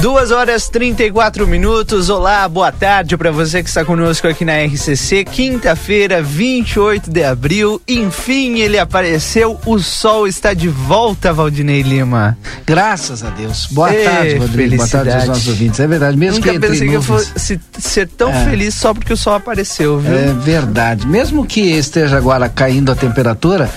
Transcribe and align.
Duas 0.00 0.30
horas 0.30 0.66
34 0.70 1.46
minutos. 1.46 2.08
Olá, 2.08 2.48
boa 2.48 2.72
tarde 2.72 3.18
para 3.18 3.30
você 3.30 3.62
que 3.62 3.68
está 3.68 3.84
conosco 3.84 4.26
aqui 4.26 4.46
na 4.46 4.54
RCC. 4.64 5.24
Quinta-feira, 5.24 6.22
28 6.22 7.10
de 7.10 7.22
abril. 7.22 7.82
Enfim, 7.86 8.60
ele 8.60 8.78
apareceu. 8.78 9.60
O 9.66 9.78
sol 9.78 10.26
está 10.26 10.54
de 10.54 10.68
volta, 10.68 11.34
Valdinei 11.34 11.82
Lima. 11.82 12.38
Graças 12.66 13.22
a 13.22 13.28
Deus. 13.28 13.66
Boa 13.70 13.94
Ei, 13.94 14.04
tarde, 14.04 14.34
Rodrigo. 14.36 14.76
Boa 14.76 14.88
tarde 14.88 15.10
aos 15.10 15.26
nossos 15.26 15.48
ouvintes. 15.48 15.78
É 15.78 15.86
verdade, 15.86 16.16
mesmo 16.16 16.38
Nunca 16.38 16.52
que 16.52 16.58
pensei 16.58 16.88
que 16.88 16.94
eu 16.94 17.02
fosse 17.02 17.60
ser 17.78 18.08
tão 18.08 18.30
é. 18.30 18.44
feliz 18.46 18.74
só 18.74 18.94
porque 18.94 19.12
o 19.12 19.16
sol 19.18 19.34
apareceu, 19.34 19.98
viu? 19.98 20.14
É 20.14 20.32
verdade. 20.32 21.06
Mesmo 21.06 21.44
que 21.44 21.60
esteja 21.60 22.16
agora 22.16 22.48
caindo 22.48 22.90
a 22.90 22.94
temperatura, 22.94 23.70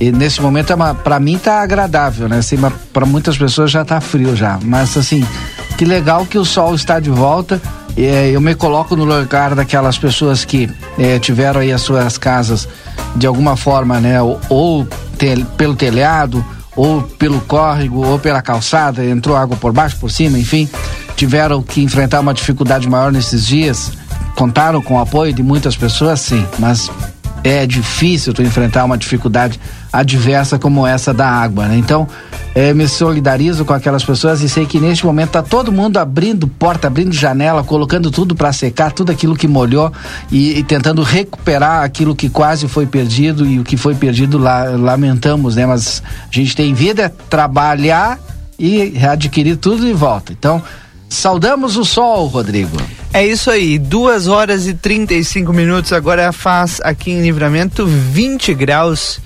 e 0.00 0.12
nesse 0.12 0.40
momento 0.42 0.72
é 0.72 0.76
para 1.02 1.18
mim 1.18 1.38
tá 1.38 1.62
agradável, 1.62 2.28
né? 2.28 2.38
Assim, 2.38 2.56
para 2.92 3.06
muitas 3.06 3.36
pessoas 3.38 3.70
já 3.70 3.84
tá 3.84 4.00
frio 4.00 4.36
já, 4.36 4.58
mas 4.62 4.96
assim, 4.96 5.26
que 5.78 5.84
legal 5.84 6.26
que 6.26 6.38
o 6.38 6.44
sol 6.44 6.74
está 6.74 7.00
de 7.00 7.10
volta. 7.10 7.60
É, 7.96 8.28
eu 8.28 8.42
me 8.42 8.54
coloco 8.54 8.94
no 8.94 9.04
lugar 9.04 9.54
daquelas 9.54 9.96
pessoas 9.96 10.44
que 10.44 10.68
é, 10.98 11.18
tiveram 11.18 11.62
aí 11.62 11.72
as 11.72 11.80
suas 11.80 12.18
casas 12.18 12.68
de 13.14 13.26
alguma 13.26 13.56
forma, 13.56 13.98
né? 13.98 14.20
Ou, 14.20 14.38
ou 14.50 14.88
te, 15.16 15.44
pelo 15.56 15.74
telhado, 15.74 16.44
ou 16.76 17.00
pelo 17.02 17.40
córrego, 17.40 18.06
ou 18.06 18.18
pela 18.18 18.42
calçada, 18.42 19.02
entrou 19.02 19.34
água 19.34 19.56
por 19.56 19.72
baixo, 19.72 19.96
por 19.96 20.10
cima, 20.10 20.38
enfim, 20.38 20.68
tiveram 21.16 21.62
que 21.62 21.82
enfrentar 21.82 22.20
uma 22.20 22.34
dificuldade 22.34 22.86
maior 22.86 23.10
nesses 23.10 23.46
dias. 23.46 23.92
Contaram 24.36 24.82
com 24.82 24.96
o 24.96 25.00
apoio 25.00 25.32
de 25.32 25.42
muitas 25.42 25.74
pessoas, 25.74 26.20
sim, 26.20 26.46
mas 26.58 26.90
é 27.48 27.66
difícil 27.66 28.34
tu 28.34 28.42
enfrentar 28.42 28.84
uma 28.84 28.98
dificuldade 28.98 29.60
adversa 29.92 30.58
como 30.58 30.86
essa 30.86 31.14
da 31.14 31.28
água, 31.28 31.66
né? 31.66 31.76
Então, 31.76 32.08
é, 32.54 32.74
me 32.74 32.88
solidarizo 32.88 33.64
com 33.64 33.72
aquelas 33.72 34.04
pessoas 34.04 34.42
e 34.42 34.48
sei 34.48 34.66
que 34.66 34.80
neste 34.80 35.06
momento 35.06 35.30
tá 35.30 35.42
todo 35.42 35.70
mundo 35.70 35.98
abrindo 35.98 36.48
porta, 36.48 36.88
abrindo 36.88 37.12
janela, 37.12 37.62
colocando 37.62 38.10
tudo 38.10 38.34
para 38.34 38.52
secar, 38.52 38.92
tudo 38.92 39.12
aquilo 39.12 39.36
que 39.36 39.46
molhou 39.46 39.92
e, 40.30 40.58
e, 40.58 40.62
tentando 40.64 41.02
recuperar 41.02 41.84
aquilo 41.84 42.16
que 42.16 42.28
quase 42.28 42.66
foi 42.66 42.86
perdido 42.86 43.46
e 43.46 43.60
o 43.60 43.64
que 43.64 43.76
foi 43.76 43.94
perdido 43.94 44.38
lá, 44.38 44.64
lamentamos, 44.64 45.56
né? 45.56 45.66
Mas 45.66 46.02
a 46.30 46.34
gente 46.34 46.56
tem 46.56 46.74
vida, 46.74 47.04
é 47.04 47.08
trabalhar 47.08 48.18
e 48.58 48.98
adquirir 49.06 49.56
tudo 49.56 49.86
de 49.86 49.92
volta. 49.92 50.32
Então, 50.32 50.62
Saudamos 51.08 51.76
o 51.76 51.84
sol, 51.84 52.26
Rodrigo. 52.26 52.76
É 53.16 53.26
isso 53.26 53.50
aí, 53.50 53.78
2 53.78 54.28
horas 54.28 54.66
e 54.66 54.74
35 54.74 55.50
minutos. 55.50 55.90
Agora 55.90 56.30
faz 56.32 56.82
aqui 56.84 57.10
em 57.10 57.22
Livramento 57.22 57.86
20 57.86 58.52
graus 58.52 59.18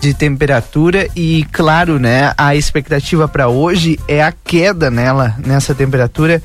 de 0.00 0.12
temperatura 0.12 1.08
e 1.14 1.46
claro, 1.52 2.00
né, 2.00 2.34
a 2.36 2.56
expectativa 2.56 3.28
para 3.28 3.46
hoje 3.46 3.96
é 4.08 4.20
a 4.20 4.32
queda 4.32 4.90
nela, 4.90 5.36
nessa 5.46 5.72
temperatura 5.72 6.42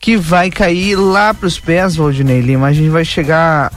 que 0.00 0.16
vai 0.16 0.50
cair 0.50 0.96
lá 0.96 1.32
para 1.32 1.46
os 1.46 1.60
pés, 1.60 1.94
Valdinei 1.94 2.40
Lima. 2.40 2.66
A 2.66 2.72
gente 2.72 2.90
vai 2.90 3.04
chegar 3.04 3.72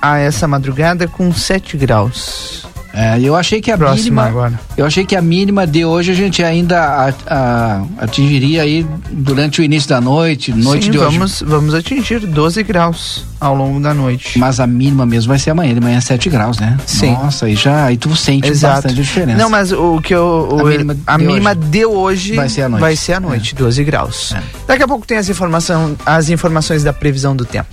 a 0.00 0.18
essa 0.18 0.46
madrugada 0.46 1.08
com 1.08 1.32
7 1.34 1.76
graus. 1.76 2.64
É, 2.92 3.20
eu 3.20 3.36
achei 3.36 3.60
que 3.60 3.70
a 3.70 3.78
Próxima 3.78 4.22
mínima. 4.22 4.26
Agora. 4.26 4.60
Eu 4.76 4.84
achei 4.84 5.04
que 5.04 5.14
a 5.14 5.22
mínima 5.22 5.66
de 5.66 5.84
hoje 5.84 6.10
a 6.10 6.14
gente 6.14 6.42
ainda 6.42 6.80
a, 6.80 7.12
a, 7.26 7.84
atingiria 7.98 8.62
aí 8.62 8.84
durante 9.10 9.60
o 9.60 9.64
início 9.64 9.88
da 9.88 10.00
noite, 10.00 10.52
noite 10.52 10.86
Sim, 10.86 10.90
de 10.90 10.98
vamos, 10.98 11.42
hoje. 11.42 11.50
Vamos 11.50 11.74
atingir 11.74 12.20
12 12.20 12.62
graus 12.64 13.24
ao 13.38 13.54
longo 13.54 13.80
da 13.80 13.94
noite. 13.94 14.38
Mas 14.38 14.58
a 14.58 14.66
mínima 14.66 15.06
mesmo 15.06 15.28
vai 15.28 15.38
ser 15.38 15.50
amanhã, 15.50 15.72
de 15.72 15.80
manhã 15.80 16.00
7 16.00 16.28
graus, 16.28 16.58
né? 16.58 16.76
Sim. 16.84 17.12
Nossa, 17.12 17.46
aí 17.46 17.54
já 17.54 17.84
aí 17.84 17.96
tu 17.96 18.14
sente 18.16 18.48
Exato. 18.48 18.74
bastante 18.74 18.94
diferença. 18.94 19.38
Não, 19.38 19.48
mas 19.48 19.72
o 19.72 20.00
que 20.00 20.14
eu. 20.14 20.48
O, 20.50 20.66
a 20.66 20.70
mínima, 20.70 20.96
a 21.06 21.16
de, 21.16 21.24
mínima 21.24 21.50
hoje 21.50 21.70
de 21.70 21.86
hoje 21.86 22.34
vai 22.34 22.48
ser 22.48 22.62
à 22.62 22.68
noite. 22.68 22.80
Vai 22.80 22.96
ser 22.96 23.12
à 23.14 23.20
noite, 23.20 23.54
é. 23.54 23.58
12 23.58 23.84
graus. 23.84 24.32
É. 24.32 24.42
Daqui 24.66 24.82
a 24.82 24.88
pouco 24.88 25.06
tem 25.06 25.16
as, 25.16 25.28
informação, 25.28 25.96
as 26.04 26.28
informações 26.28 26.82
da 26.82 26.92
previsão 26.92 27.36
do 27.36 27.44
tempo. 27.44 27.68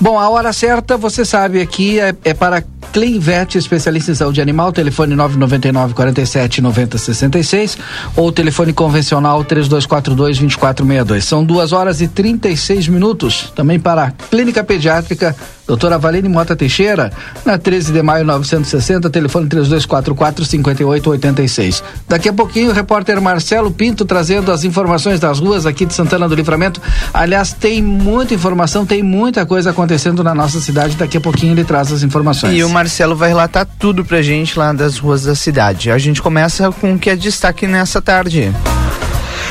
Bom, 0.00 0.18
a 0.18 0.30
hora 0.30 0.50
certa, 0.52 0.96
você 0.96 1.26
sabe 1.26 1.60
aqui, 1.60 2.00
é, 2.00 2.14
é 2.24 2.32
para 2.32 2.64
Clinvet, 2.92 3.56
especialista 3.56 4.10
em 4.10 4.14
saúde 4.14 4.40
animal, 4.40 4.72
telefone 4.72 5.14
999 5.14 5.94
47 5.94 6.60
90 6.60 6.98
66 6.98 7.78
ou 8.16 8.32
telefone 8.32 8.72
convencional 8.72 9.44
3242 9.44 10.38
2462. 10.38 11.24
São 11.24 11.44
duas 11.44 11.72
horas 11.72 12.00
e 12.00 12.08
36 12.08 12.88
minutos. 12.88 13.52
Também 13.54 13.78
para 13.78 14.12
Clínica 14.30 14.64
Pediátrica 14.64 15.36
Doutora 15.70 15.98
Valine 15.98 16.28
Mota 16.28 16.56
Teixeira, 16.56 17.12
na 17.46 17.56
13 17.56 17.92
de 17.92 18.02
maio 18.02 18.24
960, 18.24 19.08
telefone 19.08 19.46
3244 19.46 20.44
5886. 20.44 21.84
Daqui 22.08 22.28
a 22.28 22.32
pouquinho 22.32 22.70
o 22.70 22.72
repórter 22.72 23.20
Marcelo 23.20 23.70
Pinto 23.70 24.04
trazendo 24.04 24.50
as 24.50 24.64
informações 24.64 25.20
das 25.20 25.38
ruas 25.38 25.66
aqui 25.66 25.86
de 25.86 25.94
Santana 25.94 26.28
do 26.28 26.34
Livramento. 26.34 26.82
Aliás, 27.14 27.52
tem 27.52 27.80
muita 27.80 28.34
informação, 28.34 28.84
tem 28.84 29.00
muita 29.00 29.46
coisa 29.46 29.70
acontecendo 29.70 30.24
na 30.24 30.34
nossa 30.34 30.60
cidade. 30.60 30.96
Daqui 30.96 31.18
a 31.18 31.20
pouquinho 31.20 31.52
ele 31.52 31.62
traz 31.62 31.92
as 31.92 32.02
informações. 32.02 32.58
E 32.58 32.64
o 32.70 32.72
Marcelo 32.72 33.16
vai 33.16 33.28
relatar 33.28 33.66
tudo 33.66 34.04
pra 34.04 34.22
gente 34.22 34.56
lá 34.56 34.72
das 34.72 34.96
ruas 34.96 35.24
da 35.24 35.34
cidade. 35.34 35.90
A 35.90 35.98
gente 35.98 36.22
começa 36.22 36.70
com 36.70 36.94
o 36.94 36.98
que 36.98 37.10
é 37.10 37.16
destaque 37.16 37.66
nessa 37.66 38.00
tarde. 38.00 38.52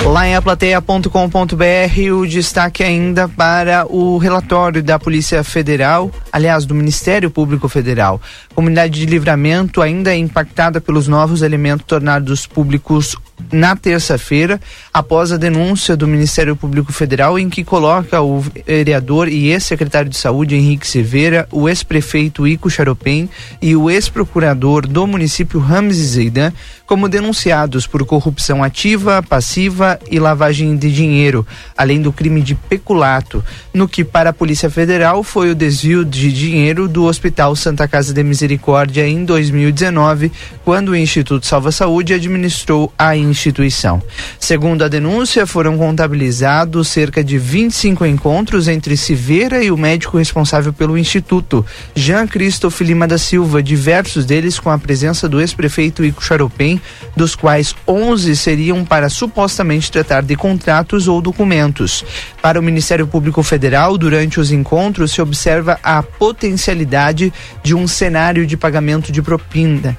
Lá 0.06 0.26
em 0.26 0.36
aplateia.com.br, 0.36 2.14
o 2.14 2.26
destaque 2.26 2.82
ainda 2.82 3.28
para 3.28 3.86
o 3.86 4.18
relatório 4.18 4.82
da 4.82 4.98
Polícia 4.98 5.44
Federal, 5.44 6.10
aliás, 6.32 6.66
do 6.66 6.74
Ministério 6.74 7.30
Público 7.30 7.68
Federal. 7.68 8.22
Comunidade 8.56 8.98
de 8.98 9.06
Livramento 9.06 9.82
ainda 9.82 10.14
é 10.14 10.18
impactada 10.18 10.80
pelos 10.80 11.10
novos 11.10 11.42
elementos 11.42 11.86
tornados 11.86 12.48
públicos 12.48 13.18
na 13.52 13.76
terça-feira, 13.76 14.60
após 14.94 15.32
a 15.32 15.38
denúncia 15.38 15.96
do 15.96 16.08
Ministério 16.08 16.56
Público 16.56 16.92
Federal, 16.92 17.40
em 17.40 17.50
que 17.50 17.64
coloca 17.64 18.22
o 18.22 18.40
vereador 18.66 19.28
e 19.28 19.48
ex-secretário 19.48 20.10
de 20.10 20.18
Saúde 20.18 20.56
Henrique 20.56 20.88
Silveira, 20.88 21.48
o 21.52 21.68
ex-prefeito 21.68 22.48
Ico 22.48 22.70
Charopem 22.70 23.30
e 23.62 23.76
o 23.76 23.90
ex-procurador 23.90 24.88
do 24.88 25.06
município 25.08 25.60
Ramses 25.60 26.12
Zeidan 26.12 26.52
como 26.90 27.08
denunciados 27.08 27.86
por 27.86 28.04
corrupção 28.04 28.64
ativa, 28.64 29.22
passiva 29.22 30.00
e 30.10 30.20
lavagem 30.20 30.76
de 30.76 30.92
dinheiro, 30.92 31.46
além 31.78 32.02
do 32.02 32.12
crime 32.12 32.42
de 32.42 32.56
peculato, 32.56 33.46
no 33.72 33.88
que 33.88 34.04
para 34.04 34.32
a 34.32 34.34
Polícia 34.34 34.72
Federal 34.72 35.22
foi 35.22 35.52
o 35.52 35.56
desvio 35.56 36.04
de 36.04 36.34
dinheiro 36.34 36.88
do 36.88 37.04
Hospital 37.04 37.56
Santa 37.56 37.88
Casa 37.88 38.12
de 38.12 38.24
Misericórdia 38.24 39.08
em 39.08 39.24
2019, 39.24 40.32
quando 40.66 40.90
o 40.90 40.96
Instituto 40.96 41.46
Salva 41.46 41.72
Saúde 41.72 42.12
administrou 42.12 42.92
a 42.98 43.16
instituição. 43.30 44.02
Segundo 44.40 44.84
a 44.84 44.88
denúncia, 44.88 45.46
foram 45.46 45.78
contabilizados 45.78 46.88
cerca 46.88 47.24
de 47.24 47.38
25 47.38 48.06
encontros 48.06 48.68
entre 48.68 48.98
Silveira 48.98 49.64
e 49.64 49.72
o 49.72 49.78
médico 49.78 50.18
responsável 50.18 50.74
pelo 50.74 50.98
instituto, 50.98 51.66
Jean 51.96 52.28
Christophe 52.28 52.84
Lima 52.84 53.08
da 53.08 53.18
Silva, 53.18 53.64
diversos 53.64 54.26
deles 54.26 54.60
com 54.60 54.70
a 54.70 54.78
presença 54.78 55.30
do 55.30 55.40
ex-prefeito 55.40 56.04
Ico 56.04 56.24
Charopem, 56.24 56.82
dos 57.16 57.36
quais 57.36 57.76
11 57.88 58.36
seriam 58.36 58.84
para 58.84 59.10
supostamente 59.10 59.92
tratar 59.92 60.24
de 60.24 60.36
contratos 60.36 61.08
ou 61.08 61.22
documentos. 61.22 62.04
Para 62.42 62.60
o 62.60 62.64
Ministério 62.64 63.08
Público 63.08 63.44
Federal, 63.44 63.98
durante 63.98 64.40
os 64.40 64.52
encontros 64.52 65.12
se 65.12 65.22
observa 65.22 65.80
a 65.84 66.02
potencialidade 66.02 67.32
de 67.64 67.76
um 67.76 67.88
cenário 67.88 68.46
de 68.46 68.58
pagamento 68.58 69.12
de 69.12 69.22
propina 69.22 69.98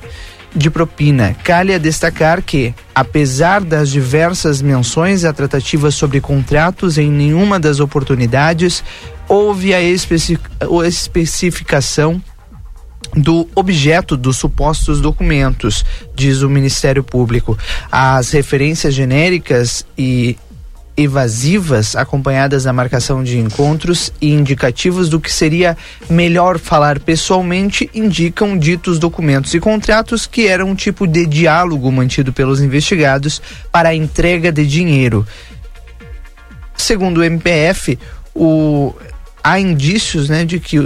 de 0.55 0.71
propina. 0.71 1.35
Calha 1.45 1.79
destacar 1.79 2.43
que, 2.43 2.75
apesar 2.95 3.63
das 3.63 3.89
diversas 3.89 4.61
menções 4.61 5.25
a 5.25 5.33
tratativas 5.33 5.95
sobre 5.95 6.21
contratos, 6.21 6.99
em 6.99 7.11
nenhuma 7.11 7.59
das 7.61 7.81
oportunidades 7.81 8.85
houve 9.29 9.73
a 9.73 9.81
especificação 9.81 12.23
do 13.15 13.49
objeto 13.55 14.15
dos 14.17 14.37
supostos 14.37 15.01
documentos, 15.01 15.85
diz 16.15 16.43
o 16.43 16.51
Ministério 16.51 17.03
Público. 17.03 17.59
As 17.91 18.31
referências 18.31 18.95
genéricas 18.95 19.85
e 19.97 20.37
evasivas, 21.03 21.97
acompanhadas 21.97 22.65
da 22.65 22.73
marcação 22.73 23.25
de 23.25 23.39
encontros 23.39 24.13
e 24.21 24.33
indicativos 24.33 25.09
do 25.09 25.19
que 25.19 25.33
seria 25.33 25.77
melhor 26.09 26.59
falar 26.59 26.99
pessoalmente, 26.99 27.89
indicam 27.95 28.59
ditos 28.59 28.99
documentos 28.99 29.55
e 29.55 29.61
contratos 29.61 30.27
que 30.27 30.47
eram 30.47 30.69
um 30.69 30.75
tipo 30.75 31.07
de 31.07 31.25
diálogo 31.25 31.91
mantido 31.91 32.33
pelos 32.33 32.61
investigados 32.61 33.41
para 33.73 33.89
a 33.89 33.95
entrega 33.95 34.53
de 34.53 34.67
dinheiro. 34.67 35.27
Segundo 36.77 37.19
o 37.19 37.25
MPF, 37.25 37.99
o, 38.35 38.95
há 39.43 39.59
indícios 39.59 40.29
né, 40.29 40.45
de 40.45 40.61
que 40.61 40.79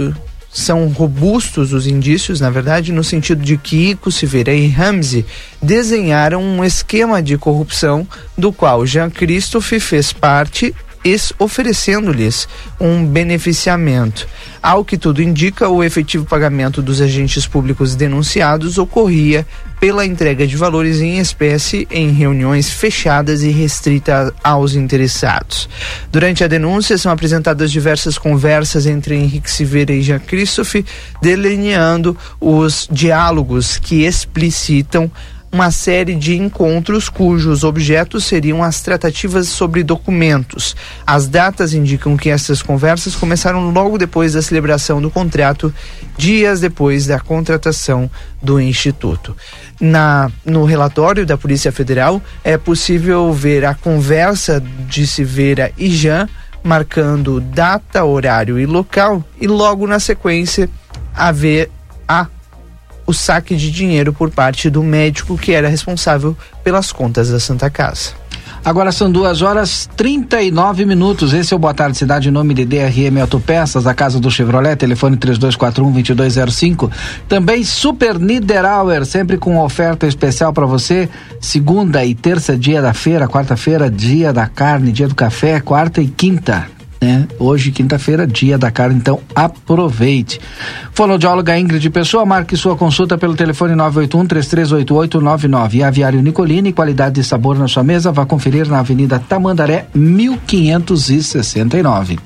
são 0.55 0.87
robustos 0.87 1.73
os 1.73 1.85
indícios, 1.85 2.39
na 2.39 2.49
verdade, 2.49 2.93
no 2.93 3.03
sentido 3.03 3.43
de 3.43 3.57
que 3.57 3.89
Ico 3.89 4.09
Silveira 4.09 4.53
e 4.53 4.69
Ramsey 4.69 5.25
desenharam 5.61 6.41
um 6.41 6.63
esquema 6.63 7.21
de 7.21 7.37
corrupção 7.37 8.07
do 8.37 8.53
qual 8.53 8.85
Jean 8.85 9.09
Christophe 9.09 9.81
fez 9.81 10.13
parte 10.13 10.73
oferecendo-lhes 11.37 12.47
um 12.79 13.05
beneficiamento. 13.05 14.27
Ao 14.61 14.83
que 14.83 14.97
tudo 14.97 15.21
indica, 15.21 15.69
o 15.69 15.83
efetivo 15.83 16.25
pagamento 16.25 16.81
dos 16.81 16.99
agentes 16.99 17.45
públicos 17.45 17.95
denunciados 17.95 18.79
ocorria 18.79 19.45
pela 19.79 20.05
entrega 20.05 20.47
de 20.47 20.57
valores 20.57 21.01
em 21.01 21.19
espécie 21.19 21.87
em 21.91 22.11
reuniões 22.11 22.71
fechadas 22.71 23.43
e 23.43 23.49
restritas 23.49 24.31
aos 24.43 24.73
interessados. 24.73 25.69
Durante 26.11 26.43
a 26.43 26.47
denúncia, 26.47 26.97
são 26.97 27.11
apresentadas 27.11 27.71
diversas 27.71 28.17
conversas 28.17 28.87
entre 28.87 29.15
Henrique 29.15 29.51
Silveira 29.51 29.93
e 29.93 30.01
Jean 30.01 30.19
Christophe, 30.19 30.83
delineando 31.21 32.17
os 32.39 32.87
diálogos 32.91 33.77
que 33.77 34.05
explicitam 34.05 35.11
uma 35.55 35.71
série 35.71 36.15
de 36.15 36.35
encontros 36.35 37.07
cujos 37.07 37.63
objetos 37.63 38.25
seriam 38.25 38.61
as 38.61 38.81
tratativas 38.81 39.47
sobre 39.47 39.83
documentos. 39.83 40.75
As 41.07 41.29
datas 41.29 41.73
indicam 41.73 42.17
que 42.17 42.29
essas 42.29 42.61
conversas 42.61 43.15
começaram 43.15 43.71
logo 43.71 43.97
depois 43.97 44.33
da 44.33 44.41
celebração 44.41 45.01
do 45.01 45.09
contrato, 45.09 45.73
dias 46.17 46.59
depois 46.59 47.05
da 47.05 47.21
contratação 47.21 48.11
do 48.41 48.59
Instituto. 48.59 49.33
Na, 49.79 50.29
no 50.45 50.65
relatório 50.65 51.25
da 51.25 51.37
Polícia 51.37 51.71
Federal 51.71 52.21
é 52.43 52.57
possível 52.57 53.31
ver 53.31 53.63
a 53.63 53.73
conversa 53.73 54.61
de 54.89 55.07
Silveira 55.07 55.71
e 55.77 55.89
Jean 55.89 56.27
marcando 56.61 57.39
data, 57.39 58.03
horário 58.03 58.59
e 58.59 58.65
local 58.65 59.23
e 59.39 59.47
logo 59.47 59.87
na 59.87 60.01
sequência 60.01 60.69
haver 61.15 61.71
a 62.05 62.27
o 63.05 63.13
saque 63.13 63.55
de 63.55 63.71
dinheiro 63.71 64.11
por 64.13 64.29
parte 64.29 64.69
do 64.69 64.83
médico 64.83 65.37
que 65.37 65.51
era 65.51 65.67
responsável 65.67 66.35
pelas 66.63 66.91
contas 66.91 67.29
da 67.29 67.39
Santa 67.39 67.69
Casa. 67.69 68.25
Agora 68.65 68.91
são 68.91 69.11
duas 69.11 69.43
horas 69.43 69.87
39 69.95 70.85
minutos. 70.85 71.33
Esse 71.33 71.53
é 71.53 71.55
o 71.55 71.59
Boa 71.59 71.73
Tarde 71.73 71.99
Cidade, 71.99 72.29
em 72.29 72.31
nome 72.31 72.51
de 72.55 72.65
DRM 72.65 73.21
Autopeças, 73.21 73.85
a 73.85 73.93
casa 73.93 74.19
do 74.19 74.31
Chevrolet, 74.31 74.75
telefone 74.75 75.17
3241-2205. 75.17 76.89
Também 77.29 77.63
Super 77.63 78.17
Niederauer, 78.17 79.05
sempre 79.05 79.37
com 79.37 79.59
oferta 79.59 80.07
especial 80.07 80.51
para 80.51 80.65
você. 80.65 81.07
Segunda 81.39 82.03
e 82.03 82.15
terça 82.15 82.57
dia 82.57 82.81
da 82.81 82.91
feira, 82.91 83.27
quarta-feira, 83.27 83.87
dia 83.87 84.33
da 84.33 84.47
carne, 84.47 84.91
dia 84.91 85.07
do 85.07 85.13
café, 85.13 85.59
quarta 85.59 86.01
e 86.01 86.07
quinta 86.07 86.74
né? 87.01 87.27
Hoje, 87.39 87.71
quinta-feira, 87.71 88.25
dia 88.25 88.57
da 88.57 88.71
carne, 88.71 88.95
então 88.95 89.19
aproveite. 89.33 90.39
Fonoaudióloga 90.93 91.57
Ingrid 91.57 91.89
Pessoa, 91.89 92.25
marque 92.25 92.57
sua 92.57 92.75
consulta 92.75 93.17
pelo 93.17 93.35
telefone 93.35 93.73
981-338899. 93.75 95.75
E 95.75 95.83
Aviário 95.83 96.21
Nicolini, 96.21 96.73
qualidade 96.73 97.19
e 97.19 97.23
sabor 97.23 97.57
na 97.57 97.67
sua 97.67 97.83
mesa, 97.83 98.11
vá 98.11 98.25
conferir 98.25 98.67
na 98.67 98.79
Avenida 98.79 99.19
Tamandaré, 99.19 99.85
1569. 99.93 102.17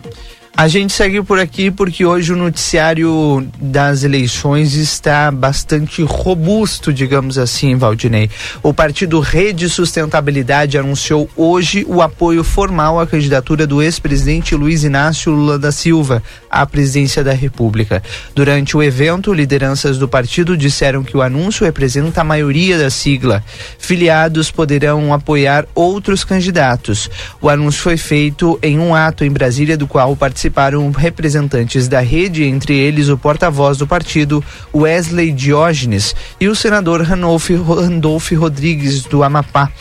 A 0.60 0.68
gente 0.68 0.92
segue 0.92 1.24
por 1.24 1.40
aqui 1.40 1.72
porque 1.72 2.06
hoje 2.06 2.34
o 2.34 2.36
noticiário 2.36 3.48
das 3.62 4.04
eleições 4.04 4.74
está 4.74 5.32
bastante 5.32 6.04
robusto, 6.04 6.92
digamos 6.92 7.38
assim, 7.38 7.78
Valdinei. 7.78 8.30
O 8.62 8.74
partido 8.74 9.22
Rede 9.22 9.70
Sustentabilidade 9.70 10.78
anunciou 10.78 11.30
hoje 11.34 11.86
o 11.88 12.02
apoio 12.02 12.44
formal 12.44 13.00
à 13.00 13.08
candidatura 13.08 13.66
do 13.66 13.82
ex-presidente 13.82 14.54
Luiz 14.54 14.84
Inácio 14.84 15.32
Lula 15.32 15.58
da 15.58 15.72
Silva 15.72 16.22
à 16.50 16.66
presidência 16.66 17.24
da 17.24 17.34
República. 17.34 18.02
Durante 18.34 18.76
o 18.76 18.84
evento, 18.84 19.34
lideranças 19.34 19.98
do 19.98 20.08
partido 20.08 20.58
disseram 20.58 21.04
que 21.04 21.16
o 21.16 21.22
anúncio 21.22 21.66
representa 21.66 22.22
a 22.22 22.24
maioria 22.24 22.78
da 22.78 22.90
sigla. 22.90 23.44
Filiados 23.78 24.52
poderão 24.52 25.14
apoiar 25.14 25.66
outros 25.76 26.24
candidatos. 26.24 27.10
O 27.42 27.50
anúncio 27.50 27.82
foi 27.82 27.98
feito 27.98 28.58
em 28.62 28.80
um 28.80 28.96
ato 28.96 29.24
em 29.24 29.32
Brasília, 29.32 29.78
do 29.78 29.88
qual 29.88 30.16
participaram 30.16 30.90
representantes 30.92 31.88
da 31.88 32.00
rede, 32.00 32.44
entre 32.44 32.76
eles 32.76 33.10
o 33.10 33.18
porta-voz 33.18 33.78
do 33.78 33.88
partido, 33.88 34.44
Wesley 34.74 35.32
Diógenes, 35.32 36.16
e 36.40 36.48
o 36.48 36.56
senador 36.56 37.02
Randolph 37.02 38.32
Rodrigues, 38.32 39.04
do 39.04 39.24
Amapá. 39.24 39.72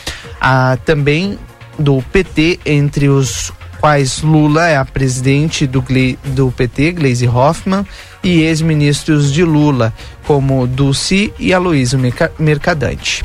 Ah, 0.41 0.79
também 0.85 1.39
do 1.79 2.03
PT, 2.13 2.61
entre 2.67 3.09
os 3.09 3.53
quais 3.81 4.23
Lula 4.23 4.69
é 4.69 4.77
a 4.77 4.85
presidente 4.85 5.67
do, 5.67 5.85
do 6.25 6.51
PT, 6.53 6.93
Gleisi 6.93 7.27
Hoffmann, 7.27 7.87
e 8.23 8.43
ex-ministros 8.43 9.33
de 9.33 9.45
Lula, 9.45 9.93
como 10.27 10.67
Dulci 10.67 11.33
e 11.39 11.55
Aloysio 11.55 11.99
Mercadante. 12.39 13.25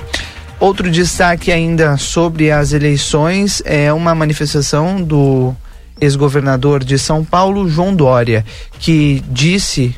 Outro 0.60 0.90
destaque 0.90 1.52
ainda 1.52 1.98
sobre 1.98 2.52
as 2.52 2.72
eleições 2.72 3.62
é 3.66 3.92
uma 3.92 4.16
manifestação 4.16 5.02
do 5.02 5.54
ex-governador 6.00 6.84
de 6.84 6.98
São 6.98 7.24
Paulo, 7.24 7.68
João 7.68 7.94
Dória, 7.96 8.46
que 8.80 9.24
disse 9.30 9.96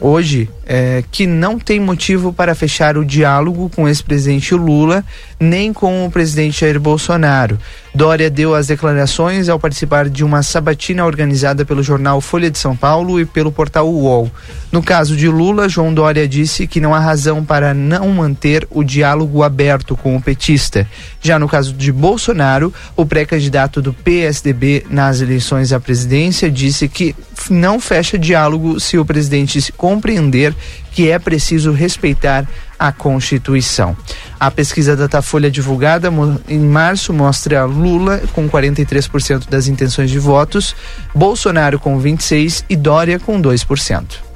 hoje 0.00 0.48
é, 0.66 1.02
que 1.10 1.26
não 1.26 1.58
tem 1.58 1.80
motivo 1.80 2.32
para 2.32 2.54
fechar 2.54 2.96
o 2.96 3.04
diálogo 3.04 3.70
com 3.74 3.84
o 3.84 3.88
ex-presidente 3.88 4.54
Lula 4.54 5.04
nem 5.38 5.72
com 5.72 6.06
o 6.06 6.10
presidente 6.10 6.60
Jair 6.60 6.80
Bolsonaro. 6.80 7.58
Dória 7.94 8.28
deu 8.28 8.56
as 8.56 8.66
declarações 8.66 9.48
ao 9.48 9.56
participar 9.56 10.08
de 10.08 10.24
uma 10.24 10.42
sabatina 10.42 11.06
organizada 11.06 11.64
pelo 11.64 11.80
jornal 11.80 12.20
Folha 12.20 12.50
de 12.50 12.58
São 12.58 12.76
Paulo 12.76 13.20
e 13.20 13.24
pelo 13.24 13.52
portal 13.52 13.88
UOL. 13.88 14.28
No 14.72 14.82
caso 14.82 15.16
de 15.16 15.28
Lula, 15.28 15.68
João 15.68 15.94
Dória 15.94 16.26
disse 16.26 16.66
que 16.66 16.80
não 16.80 16.92
há 16.92 16.98
razão 16.98 17.44
para 17.44 17.72
não 17.72 18.08
manter 18.08 18.66
o 18.68 18.82
diálogo 18.82 19.44
aberto 19.44 19.96
com 19.96 20.16
o 20.16 20.20
petista. 20.20 20.88
Já 21.22 21.38
no 21.38 21.48
caso 21.48 21.72
de 21.72 21.92
Bolsonaro, 21.92 22.74
o 22.96 23.06
pré-candidato 23.06 23.80
do 23.80 23.92
PSDB 23.92 24.84
nas 24.90 25.20
eleições 25.20 25.72
à 25.72 25.78
presidência 25.78 26.50
disse 26.50 26.88
que 26.88 27.14
não 27.48 27.78
fecha 27.78 28.18
diálogo 28.18 28.80
se 28.80 28.98
o 28.98 29.04
presidente 29.04 29.62
se 29.62 29.70
compreender 29.70 30.52
que 30.94 31.10
é 31.10 31.18
preciso 31.18 31.72
respeitar 31.72 32.48
a 32.78 32.92
Constituição. 32.92 33.96
A 34.38 34.50
pesquisa 34.50 34.96
Datafolha 34.96 35.50
divulgada 35.50 36.08
em 36.48 36.60
março 36.60 37.12
mostra 37.12 37.64
Lula 37.64 38.22
com 38.32 38.48
43% 38.48 39.48
das 39.48 39.66
intenções 39.66 40.10
de 40.10 40.18
votos, 40.20 40.74
Bolsonaro 41.12 41.78
com 41.80 42.00
26% 42.00 42.64
e 42.70 42.76
Dória 42.76 43.18
com 43.18 43.42
2%. 43.42 44.33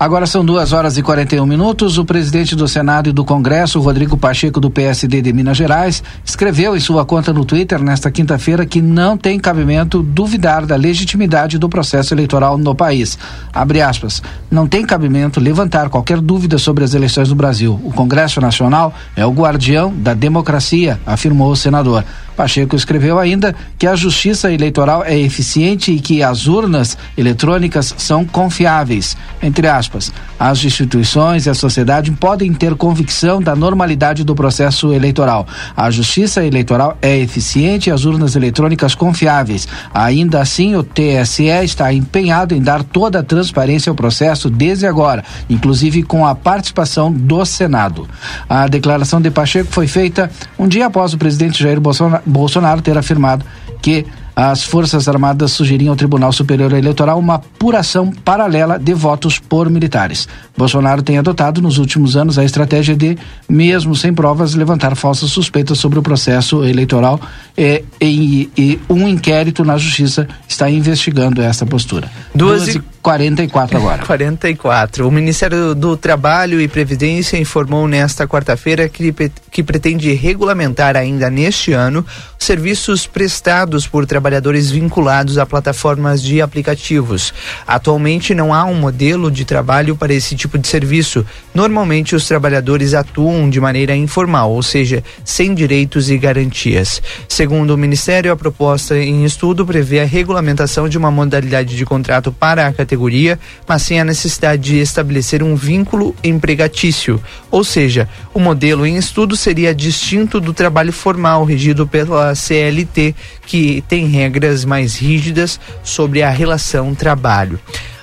Agora 0.00 0.24
são 0.26 0.42
duas 0.42 0.72
horas 0.72 0.96
e 0.96 1.02
41 1.02 1.44
minutos. 1.44 1.98
O 1.98 2.06
presidente 2.06 2.56
do 2.56 2.66
Senado 2.66 3.10
e 3.10 3.12
do 3.12 3.22
Congresso, 3.22 3.78
Rodrigo 3.82 4.16
Pacheco, 4.16 4.58
do 4.58 4.70
PSD 4.70 5.20
de 5.20 5.30
Minas 5.30 5.58
Gerais, 5.58 6.02
escreveu 6.24 6.74
em 6.74 6.80
sua 6.80 7.04
conta 7.04 7.34
no 7.34 7.44
Twitter 7.44 7.82
nesta 7.82 8.10
quinta-feira 8.10 8.64
que 8.64 8.80
não 8.80 9.18
tem 9.18 9.38
cabimento 9.38 10.02
duvidar 10.02 10.64
da 10.64 10.74
legitimidade 10.74 11.58
do 11.58 11.68
processo 11.68 12.14
eleitoral 12.14 12.56
no 12.56 12.74
país. 12.74 13.18
Abre 13.52 13.82
aspas. 13.82 14.22
Não 14.50 14.66
tem 14.66 14.86
cabimento 14.86 15.38
levantar 15.38 15.90
qualquer 15.90 16.18
dúvida 16.18 16.56
sobre 16.56 16.82
as 16.82 16.94
eleições 16.94 17.28
no 17.28 17.34
Brasil. 17.34 17.78
O 17.84 17.92
Congresso 17.92 18.40
Nacional 18.40 18.94
é 19.14 19.26
o 19.26 19.30
guardião 19.30 19.92
da 19.94 20.14
democracia, 20.14 20.98
afirmou 21.04 21.52
o 21.52 21.56
senador. 21.56 22.06
Pacheco 22.40 22.74
escreveu 22.74 23.18
ainda 23.18 23.54
que 23.78 23.86
a 23.86 23.94
justiça 23.94 24.50
eleitoral 24.50 25.04
é 25.04 25.14
eficiente 25.14 25.92
e 25.92 26.00
que 26.00 26.22
as 26.22 26.46
urnas 26.46 26.96
eletrônicas 27.14 27.94
são 27.98 28.24
confiáveis. 28.24 29.14
Entre 29.42 29.68
aspas, 29.68 30.10
as 30.38 30.64
instituições 30.64 31.44
e 31.44 31.50
a 31.50 31.54
sociedade 31.54 32.10
podem 32.12 32.50
ter 32.54 32.74
convicção 32.76 33.42
da 33.42 33.54
normalidade 33.54 34.24
do 34.24 34.34
processo 34.34 34.90
eleitoral. 34.90 35.46
A 35.76 35.90
justiça 35.90 36.42
eleitoral 36.42 36.96
é 37.02 37.18
eficiente 37.18 37.90
e 37.90 37.92
as 37.92 38.06
urnas 38.06 38.34
eletrônicas 38.34 38.94
confiáveis. 38.94 39.68
Ainda 39.92 40.40
assim, 40.40 40.74
o 40.74 40.82
TSE 40.82 41.44
está 41.44 41.92
empenhado 41.92 42.54
em 42.54 42.62
dar 42.62 42.82
toda 42.82 43.18
a 43.18 43.22
transparência 43.22 43.90
ao 43.90 43.94
processo 43.94 44.48
desde 44.48 44.86
agora, 44.86 45.22
inclusive 45.50 46.02
com 46.02 46.26
a 46.26 46.34
participação 46.34 47.12
do 47.12 47.44
Senado. 47.44 48.08
A 48.48 48.66
declaração 48.66 49.20
de 49.20 49.30
Pacheco 49.30 49.70
foi 49.70 49.86
feita 49.86 50.30
um 50.58 50.66
dia 50.66 50.86
após 50.86 51.12
o 51.12 51.18
presidente 51.18 51.62
Jair 51.62 51.78
Bolsonaro 51.78 52.29
Bolsonaro 52.30 52.80
ter 52.80 52.96
afirmado 52.96 53.44
que 53.82 54.06
as 54.34 54.64
Forças 54.64 55.06
Armadas 55.06 55.52
sugeriam 55.52 55.92
ao 55.92 55.96
Tribunal 55.96 56.32
Superior 56.32 56.72
Eleitoral 56.72 57.18
uma 57.18 57.34
apuração 57.34 58.10
paralela 58.10 58.78
de 58.78 58.94
votos 58.94 59.38
por 59.38 59.68
militares. 59.68 60.26
Bolsonaro 60.56 61.02
tem 61.02 61.18
adotado 61.18 61.60
nos 61.60 61.76
últimos 61.76 62.16
anos 62.16 62.38
a 62.38 62.44
estratégia 62.44 62.96
de, 62.96 63.18
mesmo 63.46 63.94
sem 63.94 64.14
provas, 64.14 64.54
levantar 64.54 64.94
falsas 64.96 65.30
suspeitas 65.30 65.78
sobre 65.78 65.98
o 65.98 66.02
processo 66.02 66.64
eleitoral 66.64 67.20
e, 67.56 67.84
e, 68.00 68.50
e 68.56 68.80
um 68.88 69.06
inquérito 69.06 69.62
na 69.62 69.76
Justiça 69.76 70.26
está 70.48 70.70
investigando 70.70 71.42
essa 71.42 71.66
postura. 71.66 72.10
Duas, 72.34 72.62
Duas 72.64 72.76
e 72.76 72.82
44 73.02 73.76
agora. 73.76 74.04
44. 74.06 75.06
O 75.06 75.10
Ministério 75.10 75.74
do 75.74 75.96
Trabalho 75.96 76.60
e 76.60 76.68
Previdência 76.68 77.36
informou 77.38 77.88
nesta 77.88 78.26
quarta-feira 78.26 78.88
que, 78.88 79.14
que 79.50 79.62
pretende 79.62 80.12
regulamentar 80.12 80.96
ainda 80.96 81.30
neste 81.30 81.72
ano 81.72 82.04
serviços 82.38 83.06
prestados 83.06 83.86
por 83.86 84.06
trabalhadores 84.06 84.70
vinculados 84.70 85.38
a 85.38 85.44
plataformas 85.44 86.22
de 86.22 86.40
aplicativos. 86.40 87.34
Atualmente 87.66 88.34
não 88.34 88.52
há 88.52 88.64
um 88.64 88.74
modelo 88.74 89.30
de 89.30 89.44
trabalho 89.44 89.94
para 89.94 90.14
esse 90.14 90.34
tipo 90.34 90.58
de 90.58 90.66
serviço. 90.66 91.24
Normalmente 91.54 92.16
os 92.16 92.26
trabalhadores 92.26 92.94
atuam 92.94 93.50
de 93.50 93.60
maneira 93.60 93.94
informal, 93.94 94.50
ou 94.50 94.62
seja, 94.62 95.04
sem 95.24 95.54
direitos 95.54 96.10
e 96.10 96.16
garantias. 96.16 97.02
Segundo 97.28 97.74
o 97.74 97.78
Ministério, 97.78 98.32
a 98.32 98.36
proposta 98.36 98.96
em 98.96 99.24
estudo 99.24 99.66
prevê 99.66 100.00
a 100.00 100.06
regulamentação 100.06 100.88
de 100.88 100.96
uma 100.96 101.10
modalidade 101.10 101.76
de 101.76 101.84
contrato 101.84 102.32
para 102.32 102.66
a 102.66 102.72
categoria, 102.90 103.38
mas 103.68 103.82
sem 103.82 104.00
a 104.00 104.04
necessidade 104.04 104.62
de 104.62 104.78
estabelecer 104.78 105.42
um 105.42 105.54
vínculo 105.54 106.14
empregatício. 106.24 107.22
Ou 107.50 107.62
seja, 107.62 108.08
o 108.34 108.40
modelo 108.40 108.84
em 108.84 108.96
estudo 108.96 109.36
seria 109.36 109.74
distinto 109.74 110.40
do 110.40 110.52
trabalho 110.52 110.92
formal 110.92 111.44
regido 111.44 111.86
pela 111.86 112.34
CLT, 112.34 113.14
que 113.46 113.84
tem 113.88 114.06
regras 114.06 114.64
mais 114.64 114.96
rígidas 114.96 115.60
sobre 115.84 116.22
a 116.22 116.30
relação 116.30 116.94
trabalho. 116.94 117.60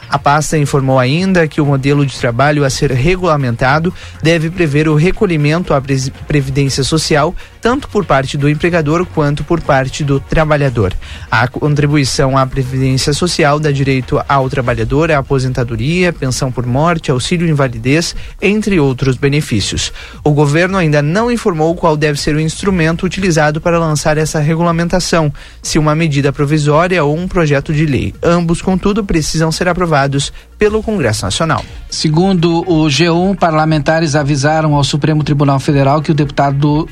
A 0.10 0.18
pasta 0.18 0.58
informou 0.58 0.98
ainda 0.98 1.48
que 1.50 1.60
o 1.60 1.66
modelo 1.66 2.06
de 2.06 2.18
trabalho 2.18 2.64
a 2.64 2.70
ser 2.70 2.92
regulamentado 2.92 3.94
deve 4.24 4.50
prever 4.50 4.88
o 4.88 4.96
recolhimento 4.96 5.74
à 5.74 5.82
Previdência 6.26 6.82
Social, 6.82 7.36
tanto 7.68 7.90
por 7.90 8.06
parte 8.06 8.38
do 8.38 8.48
empregador 8.48 9.06
quanto 9.06 9.44
por 9.44 9.60
parte 9.60 10.02
do 10.02 10.22
trabalhador. 10.22 10.94
A 11.30 11.50
contribuição 11.50 12.38
à 12.38 12.48
Previdência 12.48 13.12
Social 13.12 13.60
dá 13.60 13.74
direito 13.74 14.24
ao 14.26 14.50
trabalhador 14.50 15.12
à 15.12 15.18
aposentadoria, 15.18 16.14
pensão 16.14 16.50
por 16.50 16.66
morte, 16.66 17.12
auxílio 17.12 17.46
invalidez, 17.46 18.16
entre 18.42 18.80
outros 18.80 19.18
benefícios. 19.18 19.92
O 20.24 20.32
governo 20.32 20.78
ainda 20.78 21.02
não 21.02 21.30
informou 21.30 21.76
qual 21.76 21.98
deve 21.98 22.18
ser 22.18 22.38
o 22.38 22.40
instrumento 22.40 23.06
utilizado 23.06 23.60
para 23.60 23.78
lançar 23.78 24.18
essa 24.18 24.40
regulamentação, 24.40 25.30
se 25.62 25.78
uma 25.78 25.94
medida 25.94 26.32
provisória 26.32 27.04
ou 27.04 27.18
um 27.18 27.28
projeto 27.28 27.74
de 27.74 27.86
lei. 27.86 28.16
Ambos, 28.24 28.62
contudo, 28.62 29.04
precisam 29.04 29.52
ser 29.52 29.68
aprovados 29.68 30.32
pelo 30.58 30.82
Congresso 30.82 31.26
Nacional. 31.26 31.66
Segundo 31.90 32.62
o 32.62 32.86
G1, 32.86 33.36
parlamentares 33.36 34.16
avisaram 34.16 34.74
ao 34.74 34.86
Supremo 34.86 35.22
Tribunal 35.22 35.60
Federal 35.60 36.02
que 36.02 36.12
o 36.12 36.16
deputado 36.16 36.88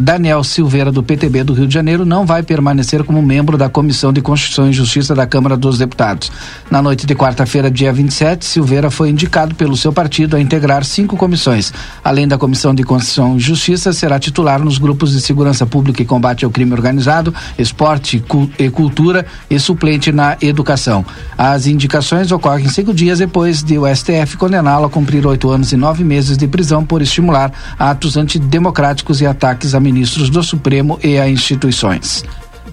Daniel 0.00 0.42
Silveira, 0.42 0.90
do 0.90 1.02
PTB 1.02 1.44
do 1.44 1.52
Rio 1.52 1.66
de 1.66 1.74
Janeiro, 1.74 2.06
não 2.06 2.24
vai 2.24 2.42
permanecer 2.42 3.04
como 3.04 3.20
membro 3.20 3.58
da 3.58 3.68
Comissão 3.68 4.12
de 4.12 4.22
Constituição 4.22 4.70
e 4.70 4.72
Justiça 4.72 5.14
da 5.14 5.26
Câmara 5.26 5.56
dos 5.56 5.78
Deputados. 5.78 6.32
Na 6.70 6.80
noite 6.80 7.06
de 7.06 7.14
quarta-feira, 7.14 7.70
dia 7.70 7.92
27, 7.92 8.44
Silveira 8.44 8.90
foi 8.90 9.10
indicado 9.10 9.54
pelo 9.54 9.76
seu 9.76 9.92
partido 9.92 10.36
a 10.36 10.40
integrar 10.40 10.84
cinco 10.84 11.16
comissões. 11.16 11.72
Além 12.02 12.26
da 12.26 12.38
Comissão 12.38 12.74
de 12.74 12.82
Constituição 12.82 13.36
e 13.36 13.40
Justiça, 13.40 13.92
será 13.92 14.18
titular 14.18 14.58
nos 14.58 14.78
grupos 14.78 15.12
de 15.12 15.20
Segurança 15.20 15.66
Pública 15.66 16.02
e 16.02 16.06
Combate 16.06 16.44
ao 16.46 16.50
Crime 16.50 16.72
Organizado, 16.72 17.34
Esporte 17.58 18.24
e 18.58 18.70
Cultura 18.70 19.26
e 19.50 19.58
suplente 19.58 20.10
na 20.10 20.36
Educação. 20.40 21.04
As 21.36 21.66
indicações 21.66 22.32
ocorrem 22.32 22.68
cinco 22.68 22.94
dias 22.94 23.18
depois 23.18 23.62
de 23.62 23.76
o 23.78 23.86
STF 23.94 24.38
condená-lo 24.38 24.86
a 24.86 24.90
cumprir 24.90 25.26
oito 25.26 25.50
anos 25.50 25.72
e 25.72 25.76
nove 25.76 26.04
meses 26.04 26.38
de 26.38 26.48
prisão 26.48 26.84
por 26.86 27.02
estimular 27.02 27.52
atos 27.78 28.16
antidemocráticos 28.16 29.20
e 29.20 29.26
ataques 29.26 29.74
a 29.74 29.80
ministros 29.92 30.30
do 30.30 30.42
Supremo 30.42 30.98
e 31.02 31.18
a 31.18 31.28
instituições. 31.28 32.24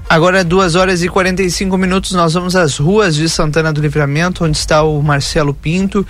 Agora, 0.10 0.44
duas 0.44 0.76
horas 0.76 1.04
e 1.04 1.10
45 1.10 1.78
minutos, 1.78 2.12
nós 2.12 2.34
vamos 2.34 2.56
às 2.56 2.78
ruas 2.78 3.16
de 3.16 3.28
Santana 3.28 3.74
do 3.74 3.82
Livramento, 3.82 4.46
onde 4.46 4.58
está 4.58 4.82
o 4.82 5.02
Marcelo 5.02 5.54
Pinto. 5.54 6.06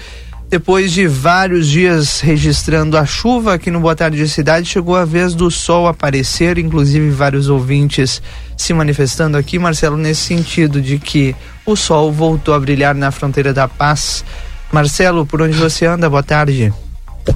Depois 0.49 0.91
de 0.93 1.07
vários 1.07 1.67
dias 1.67 2.21
registrando 2.21 2.97
a 2.97 3.05
chuva 3.05 3.55
aqui 3.55 3.69
no 3.69 3.81
Boa 3.81 3.95
Tarde 3.95 4.29
Cidade, 4.29 4.69
chegou 4.69 4.95
a 4.95 5.03
vez 5.03 5.33
do 5.33 5.51
sol 5.51 5.87
aparecer, 5.87 6.57
inclusive 6.57 7.09
vários 7.09 7.49
ouvintes 7.49 8.21
se 8.55 8.73
manifestando 8.73 9.35
aqui, 9.35 9.59
Marcelo, 9.59 9.97
nesse 9.97 10.21
sentido 10.21 10.81
de 10.81 10.99
que 10.99 11.35
o 11.65 11.75
sol 11.75 12.11
voltou 12.11 12.53
a 12.53 12.59
brilhar 12.59 12.95
na 12.95 13.11
fronteira 13.11 13.53
da 13.53 13.67
paz. 13.67 14.23
Marcelo, 14.71 15.25
por 15.25 15.41
onde 15.41 15.57
você 15.57 15.85
anda? 15.85 16.09
Boa 16.09 16.23
tarde. 16.23 16.71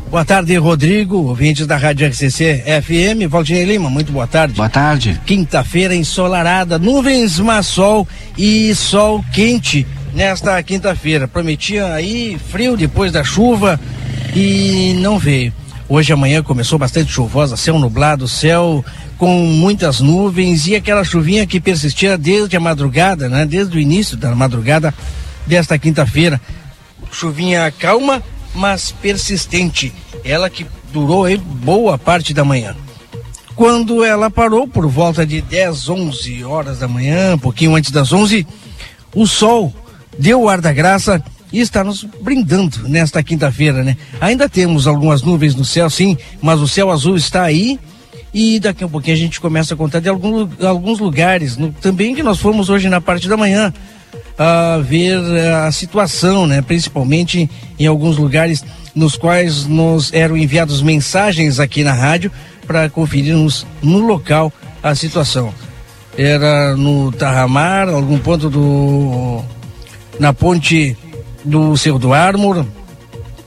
Boa 0.10 0.25
tarde, 0.25 0.55
Rodrigo, 0.57 1.17
ouvintes 1.17 1.65
da 1.65 1.77
Rádio 1.77 2.07
RCC 2.07 2.63
FM. 2.83 3.29
Valdinei 3.29 3.65
Lima, 3.65 3.89
muito 3.89 4.12
boa 4.12 4.27
tarde. 4.27 4.55
Boa 4.55 4.69
tarde. 4.69 5.19
Quinta-feira 5.25 5.95
ensolarada, 5.95 6.77
nuvens, 6.77 7.39
mas 7.39 7.65
sol 7.67 8.07
e 8.38 8.74
sol 8.75 9.24
quente 9.33 9.86
nesta 10.13 10.62
quinta-feira. 10.63 11.27
Prometia 11.27 11.93
aí 11.93 12.38
frio 12.51 12.75
depois 12.77 13.12
da 13.12 13.24
chuva 13.24 13.79
e 14.36 14.98
não 15.01 15.17
veio. 15.17 15.53
Hoje 15.88 16.13
amanhã 16.13 16.41
começou 16.41 16.79
bastante 16.79 17.12
chuvosa, 17.12 17.57
céu 17.57 17.77
nublado, 17.77 18.27
céu 18.27 18.83
com 19.17 19.45
muitas 19.45 20.00
nuvens 20.00 20.67
e 20.67 20.75
aquela 20.75 21.03
chuvinha 21.03 21.45
que 21.45 21.60
persistia 21.60 22.17
desde 22.17 22.55
a 22.55 22.60
madrugada, 22.60 23.27
né? 23.29 23.45
Desde 23.45 23.77
o 23.77 23.79
início 23.79 24.17
da 24.17 24.33
madrugada 24.36 24.93
desta 25.45 25.77
quinta-feira. 25.77 26.39
Chuvinha 27.12 27.71
calma 27.77 28.24
mas 28.53 28.91
persistente. 28.91 29.93
Ela 30.24 30.50
que 30.50 30.65
durou 30.91 31.25
aí 31.25 31.38
boa 31.38 31.98
parte 31.98 32.34
da 32.34 32.43
manhã. 32.43 32.75
Quando 33.55 34.03
ela 34.03 34.29
parou 34.29 34.67
por 34.67 34.88
volta 34.88 35.25
de 35.25 35.41
10, 35.41 35.89
11 35.89 36.43
horas 36.43 36.79
da 36.79 36.88
manhã, 36.88 37.36
um 37.36 37.39
pouquinho 37.39 37.75
antes 37.75 37.91
das 37.91 38.12
11, 38.12 38.48
o 39.13 39.27
sol 39.27 39.74
deu 40.17 40.41
o 40.41 40.50
ar 40.50 40.62
da 40.62 40.72
graça 40.72 41.24
e 41.51 41.60
está 41.60 41.84
nos 41.84 42.03
brindando 42.03 42.88
nesta 42.88 43.22
quinta-feira, 43.22 43.84
né? 43.84 43.98
Ainda 44.20 44.48
temos 44.48 44.88
algumas 44.88 45.22
nuvens 45.22 45.53
no 45.53 45.65
céu, 45.65 45.89
sim, 45.89 46.17
mas 46.41 46.60
o 46.60 46.67
céu 46.67 46.89
azul 46.89 47.17
está 47.17 47.43
aí 47.43 47.77
e 48.34 48.60
daqui 48.60 48.84
a 48.84 48.88
pouquinho 48.88 49.15
a 49.15 49.20
gente 49.20 49.41
começa 49.41 49.74
a 49.74 49.77
contar 49.77 50.00
de 50.00 50.08
algum, 50.08 50.48
alguns 50.65 51.00
lugares, 51.00 51.58
no, 51.58 51.72
também 51.74 52.15
que 52.15 52.24
nós 52.24 52.39
fomos 52.39 52.70
hoje 52.70 52.88
na 52.88 53.01
parte 53.01 53.27
da 53.27 53.36
manhã 53.36 53.74
a 54.38 54.77
ver 54.77 55.20
eh, 55.20 55.53
a 55.53 55.72
situação, 55.72 56.48
né? 56.48 56.62
Principalmente 56.62 57.50
em 57.77 57.86
alguns 57.86 58.18
lugares 58.18 58.63
nos 58.96 59.15
quais 59.15 59.65
nos 59.68 60.12
eram 60.13 60.36
enviadas 60.36 60.82
mensagens 60.82 61.60
aqui 61.60 61.84
na 61.84 61.94
rádio 61.94 62.32
para 62.65 62.89
conferirmos 62.89 63.65
no 63.82 64.00
local 64.00 64.51
a 64.82 64.96
situação. 64.96 65.53
Era 66.18 66.75
no 66.75 67.12
Tarramar, 67.12 67.88
algum 67.89 68.18
ponto 68.18 68.50
do 68.50 69.41
na 70.20 70.34
ponte 70.34 70.98
do 71.44 71.75
Cerro 71.77 71.98
do 71.98 72.13
Ármor, 72.13 72.65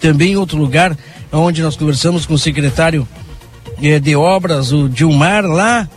também 0.00 0.36
outro 0.36 0.58
lugar 0.58 0.96
onde 1.30 1.62
nós 1.62 1.76
conversamos 1.76 2.26
com 2.26 2.34
o 2.34 2.38
secretário 2.38 3.06
eh, 3.82 3.98
de 3.98 4.14
obras, 4.16 4.72
o 4.72 4.88
Dilmar, 4.88 5.44
lá 5.44 5.88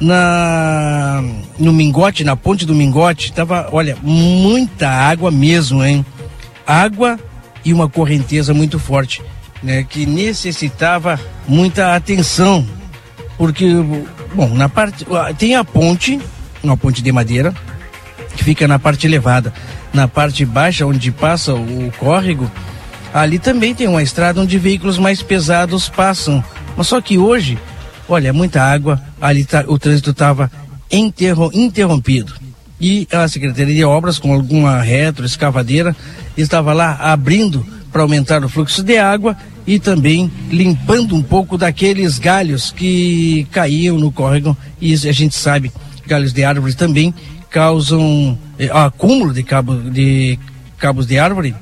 na 0.00 1.22
no 1.58 1.72
Mingote, 1.72 2.24
na 2.24 2.36
ponte 2.36 2.66
do 2.66 2.74
Mingote, 2.74 3.32
tava, 3.32 3.68
olha, 3.72 3.96
muita 4.02 4.88
água 4.88 5.30
mesmo, 5.30 5.84
hein? 5.84 6.04
Água 6.66 7.18
e 7.64 7.72
uma 7.72 7.88
correnteza 7.88 8.52
muito 8.52 8.78
forte, 8.78 9.22
né, 9.62 9.84
que 9.88 10.06
necessitava 10.06 11.18
muita 11.48 11.94
atenção, 11.94 12.66
porque 13.38 13.66
bom, 14.34 14.48
na 14.54 14.68
parte 14.68 15.06
tem 15.38 15.54
a 15.54 15.64
ponte, 15.64 16.20
uma 16.62 16.76
ponte 16.76 17.02
de 17.02 17.10
madeira 17.10 17.54
que 18.36 18.44
fica 18.44 18.68
na 18.68 18.78
parte 18.78 19.06
elevada, 19.06 19.52
na 19.92 20.06
parte 20.06 20.44
baixa 20.44 20.86
onde 20.86 21.10
passa 21.10 21.54
o 21.54 21.90
córrego, 21.98 22.50
ali 23.14 23.38
também 23.38 23.74
tem 23.74 23.88
uma 23.88 24.02
estrada 24.02 24.40
onde 24.40 24.58
veículos 24.58 24.98
mais 24.98 25.22
pesados 25.22 25.88
passam. 25.88 26.44
Mas 26.76 26.86
só 26.88 27.00
que 27.00 27.16
hoje 27.16 27.58
Olha, 28.08 28.32
muita 28.32 28.62
água, 28.62 29.00
ali 29.20 29.44
tá, 29.44 29.64
o 29.66 29.78
trânsito 29.78 30.10
estava 30.10 30.50
interrompido. 30.90 32.34
E 32.80 33.08
a 33.10 33.26
Secretaria 33.26 33.74
de 33.74 33.84
Obras, 33.84 34.18
com 34.18 34.32
alguma 34.32 34.80
retro, 34.80 35.24
escavadeira, 35.24 35.96
estava 36.36 36.72
lá 36.72 36.94
abrindo 37.00 37.66
para 37.90 38.02
aumentar 38.02 38.44
o 38.44 38.48
fluxo 38.48 38.82
de 38.84 38.98
água 38.98 39.36
e 39.66 39.78
também 39.78 40.30
limpando 40.50 41.16
um 41.16 41.22
pouco 41.22 41.58
daqueles 41.58 42.18
galhos 42.18 42.70
que 42.70 43.46
caíam 43.50 43.98
no 43.98 44.12
córrego. 44.12 44.56
E 44.80 44.92
a 44.92 45.12
gente 45.12 45.34
sabe, 45.34 45.72
galhos 46.06 46.32
de 46.32 46.44
árvore 46.44 46.74
também 46.74 47.12
causam 47.50 48.38
eh, 48.58 48.70
acúmulo 48.72 49.32
de, 49.32 49.42
cabo, 49.42 49.74
de 49.90 50.38
cabos 50.78 51.06
de 51.06 51.18
árvore, 51.18 51.54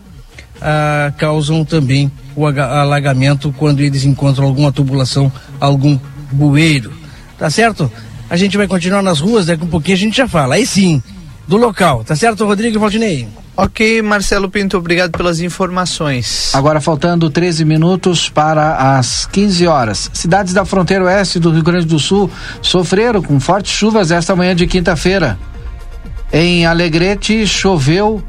ah, 0.60 1.12
causam 1.16 1.64
também 1.64 2.10
o 2.34 2.46
alagamento 2.46 3.54
quando 3.56 3.80
eles 3.80 4.04
encontram 4.04 4.46
alguma 4.46 4.72
tubulação, 4.72 5.30
algum 5.60 5.98
Bueiro. 6.34 6.92
Tá 7.38 7.48
certo? 7.48 7.90
A 8.28 8.36
gente 8.36 8.56
vai 8.56 8.66
continuar 8.66 9.02
nas 9.02 9.20
ruas, 9.20 9.46
daqui 9.46 9.64
um 9.64 9.68
pouquinho 9.68 9.96
a 9.96 10.00
gente 10.00 10.16
já 10.16 10.28
fala. 10.28 10.56
Aí 10.56 10.66
sim, 10.66 11.02
do 11.46 11.56
local. 11.56 12.04
Tá 12.04 12.16
certo, 12.16 12.44
Rodrigo 12.44 12.78
Valdinei? 12.78 13.28
Ok, 13.56 14.02
Marcelo 14.02 14.50
Pinto, 14.50 14.76
obrigado 14.76 15.12
pelas 15.12 15.40
informações. 15.40 16.52
Agora 16.52 16.80
faltando 16.80 17.30
13 17.30 17.64
minutos 17.64 18.28
para 18.28 18.98
as 18.98 19.26
15 19.26 19.66
horas. 19.68 20.10
Cidades 20.12 20.52
da 20.52 20.64
fronteira 20.64 21.04
oeste 21.04 21.38
do 21.38 21.52
Rio 21.52 21.62
Grande 21.62 21.86
do 21.86 21.98
Sul 22.00 22.28
sofreram 22.60 23.22
com 23.22 23.38
fortes 23.38 23.70
chuvas 23.70 24.10
esta 24.10 24.34
manhã 24.34 24.56
de 24.56 24.66
quinta-feira. 24.66 25.38
Em 26.32 26.66
Alegrete 26.66 27.46
choveu 27.46 28.20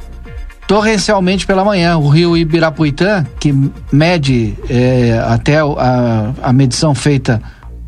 torrencialmente 0.67 1.47
pela 1.47 1.65
manhã. 1.65 1.97
O 1.97 2.07
rio 2.07 2.37
Ibirapuitã, 2.37 3.25
que 3.39 3.51
mede 3.91 4.55
é, 4.69 5.19
até 5.27 5.57
a, 5.59 6.33
a 6.39 6.53
medição 6.53 6.93
feita 6.93 7.41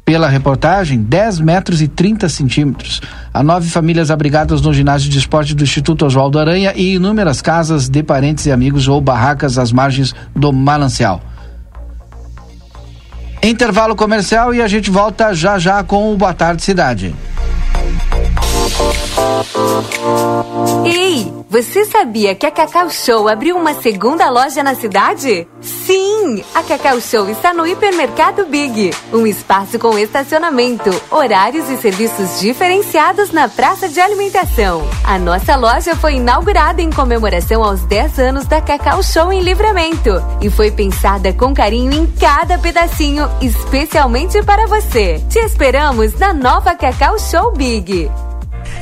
pela 0.08 0.30
reportagem, 0.30 1.02
10 1.02 1.42
metros 1.42 1.82
e 1.82 1.88
30 1.90 2.30
centímetros. 2.30 3.02
Há 3.34 3.44
nove 3.44 3.70
famílias 3.70 4.10
abrigadas 4.10 4.62
no 4.62 4.74
ginásio 4.74 5.10
de 5.10 5.20
esporte 5.20 5.54
do 5.54 5.66
Instituto 5.66 6.06
Oswaldo 6.06 6.40
Aranha 6.40 6.72
e 6.78 6.96
inúmeras 6.96 7.42
casas 7.42 7.90
de 7.90 8.02
parentes 8.02 8.46
e 8.46 8.52
amigos 8.54 8.88
ou 8.88 9.02
barracas 9.02 9.58
às 9.58 9.70
margens 9.70 10.16
do 10.34 10.54
manancial. 10.54 11.22
Intervalo 13.44 13.98
comercial 13.98 14.56
e 14.56 14.62
a 14.62 14.68
gente 14.70 14.90
volta 14.90 15.34
já 15.34 15.60
já 15.60 15.84
com 15.84 16.14
o 16.14 16.16
Boa 16.16 16.34
Tarde 16.34 16.64
Cidade. 16.64 17.14
Ei, 20.86 21.34
você 21.50 21.86
sabia 21.86 22.36
que 22.36 22.46
a 22.46 22.52
Cacau 22.52 22.90
Show 22.90 23.28
abriu 23.28 23.58
uma 23.58 23.74
segunda 23.74 24.30
loja 24.30 24.62
na 24.62 24.76
cidade? 24.76 25.48
Sim, 25.62 26.44
a 26.54 26.62
Cacau 26.62 27.00
Show 27.02 27.30
está 27.30 27.54
no 27.54 27.66
Hipermercado 27.66 28.46
Big, 28.46 28.92
um 29.12 29.26
espaço 29.26 29.80
com 29.80 29.98
estacionamento, 29.98 30.90
horários 31.10 31.70
e 31.70 31.78
serviços 31.78 32.40
diferenciados 32.40 33.32
na 33.32 33.48
praça 33.48 33.90
de 33.90 34.00
alimentação. 34.00 34.88
A 35.04 35.18
nossa 35.18 35.56
loja 35.56 35.96
foi 35.96 36.16
inaugurada 36.16 36.82
em 36.82 36.92
comemoração 36.92 37.64
aos 37.64 37.82
10 37.82 38.20
anos 38.20 38.46
da 38.46 38.62
Cacau 38.62 39.02
Show 39.02 39.34
em 39.34 39.42
Livramento 39.42 40.24
e 40.42 40.50
foi 40.50 40.70
pensada 40.70 41.34
com 41.34 41.54
carinho 41.54 41.94
em 41.94 42.06
cada 42.06 42.58
pedacinho, 42.58 43.30
especialmente 43.42 44.44
para 44.44 44.68
você. 44.68 45.24
Te 45.30 45.40
esperamos 45.40 46.14
na 46.20 46.34
nova 46.34 46.76
Cacau 46.76 47.18
Show 47.18 47.54
Big. 47.54 48.10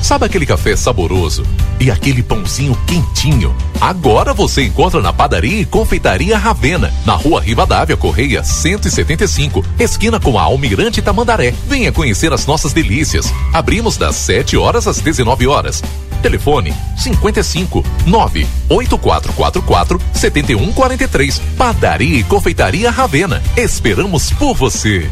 Sabe 0.00 0.24
aquele 0.24 0.46
café 0.46 0.76
saboroso 0.76 1.44
e 1.80 1.90
aquele 1.90 2.22
pãozinho 2.22 2.76
quentinho? 2.86 3.54
Agora 3.80 4.32
você 4.32 4.62
encontra 4.64 5.00
na 5.00 5.12
padaria 5.12 5.60
e 5.60 5.64
confeitaria 5.64 6.38
Ravena, 6.38 6.92
na 7.04 7.14
rua 7.14 7.40
Rivadavia 7.40 7.96
Correia 7.96 8.42
175, 8.42 9.64
esquina 9.78 10.18
com 10.18 10.38
a 10.38 10.42
Almirante 10.42 11.02
Tamandaré. 11.02 11.52
Venha 11.68 11.92
conhecer 11.92 12.32
as 12.32 12.46
nossas 12.46 12.72
delícias. 12.72 13.32
Abrimos 13.52 13.96
das 13.96 14.16
7 14.16 14.56
horas 14.56 14.86
às 14.86 15.00
19 15.00 15.46
horas. 15.46 15.82
Telefone 16.22 16.74
55 16.96 17.84
98444 18.06 20.00
7143. 20.12 21.40
Padaria 21.56 22.18
e 22.18 22.24
confeitaria 22.24 22.90
Ravena. 22.90 23.42
Esperamos 23.56 24.30
por 24.32 24.54
você. 24.54 25.08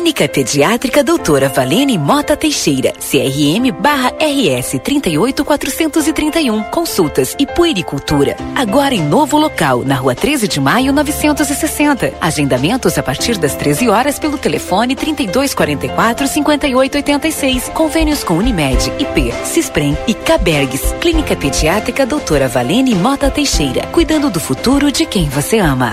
Clínica 0.00 0.26
Pediátrica 0.26 1.04
Doutora 1.04 1.50
Valene 1.50 1.98
Mota 1.98 2.34
Teixeira, 2.34 2.94
CRM 2.94 3.70
barra 3.70 4.08
RS 4.18 4.78
38431. 4.82 6.62
Consultas 6.70 7.36
e 7.38 7.46
puericultura. 7.46 8.34
Agora 8.54 8.94
em 8.94 9.02
novo 9.02 9.36
local, 9.36 9.84
na 9.84 9.96
rua 9.96 10.14
13 10.14 10.48
de 10.48 10.58
maio 10.58 10.90
960. 10.90 12.14
Agendamentos 12.18 12.96
a 12.96 13.02
partir 13.02 13.36
das 13.36 13.54
13 13.54 13.90
horas 13.90 14.18
pelo 14.18 14.38
telefone 14.38 14.96
3244 14.96 16.26
5886. 16.26 17.68
Convênios 17.68 18.24
com 18.24 18.38
Unimed, 18.38 18.90
IP, 18.98 19.34
Cisprem 19.44 19.94
e 20.06 20.14
Cabergues. 20.14 20.94
Clínica 20.98 21.36
Pediátrica 21.36 22.06
Doutora 22.06 22.48
Valene 22.48 22.94
Mota 22.94 23.30
Teixeira. 23.30 23.86
Cuidando 23.88 24.30
do 24.30 24.40
futuro 24.40 24.90
de 24.90 25.04
quem 25.04 25.28
você 25.28 25.58
ama. 25.58 25.92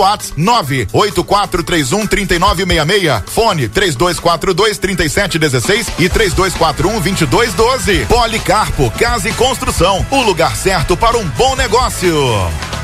WhatsApp 0.00 0.40
98431 0.40 2.06
3966. 2.06 3.22
Fone 3.26 3.68
3242 3.68 4.78
3716 4.78 5.86
e 5.98 6.08
3241 6.08 7.00
2212. 7.00 8.06
Policarpo 8.06 8.90
Casa 8.92 9.28
e 9.28 9.32
Construção. 9.32 10.04
O 10.10 10.22
lugar 10.22 10.56
certo 10.56 10.96
para 10.96 11.16
um 11.18 11.26
bom 11.30 11.54
negócio. 11.56 12.79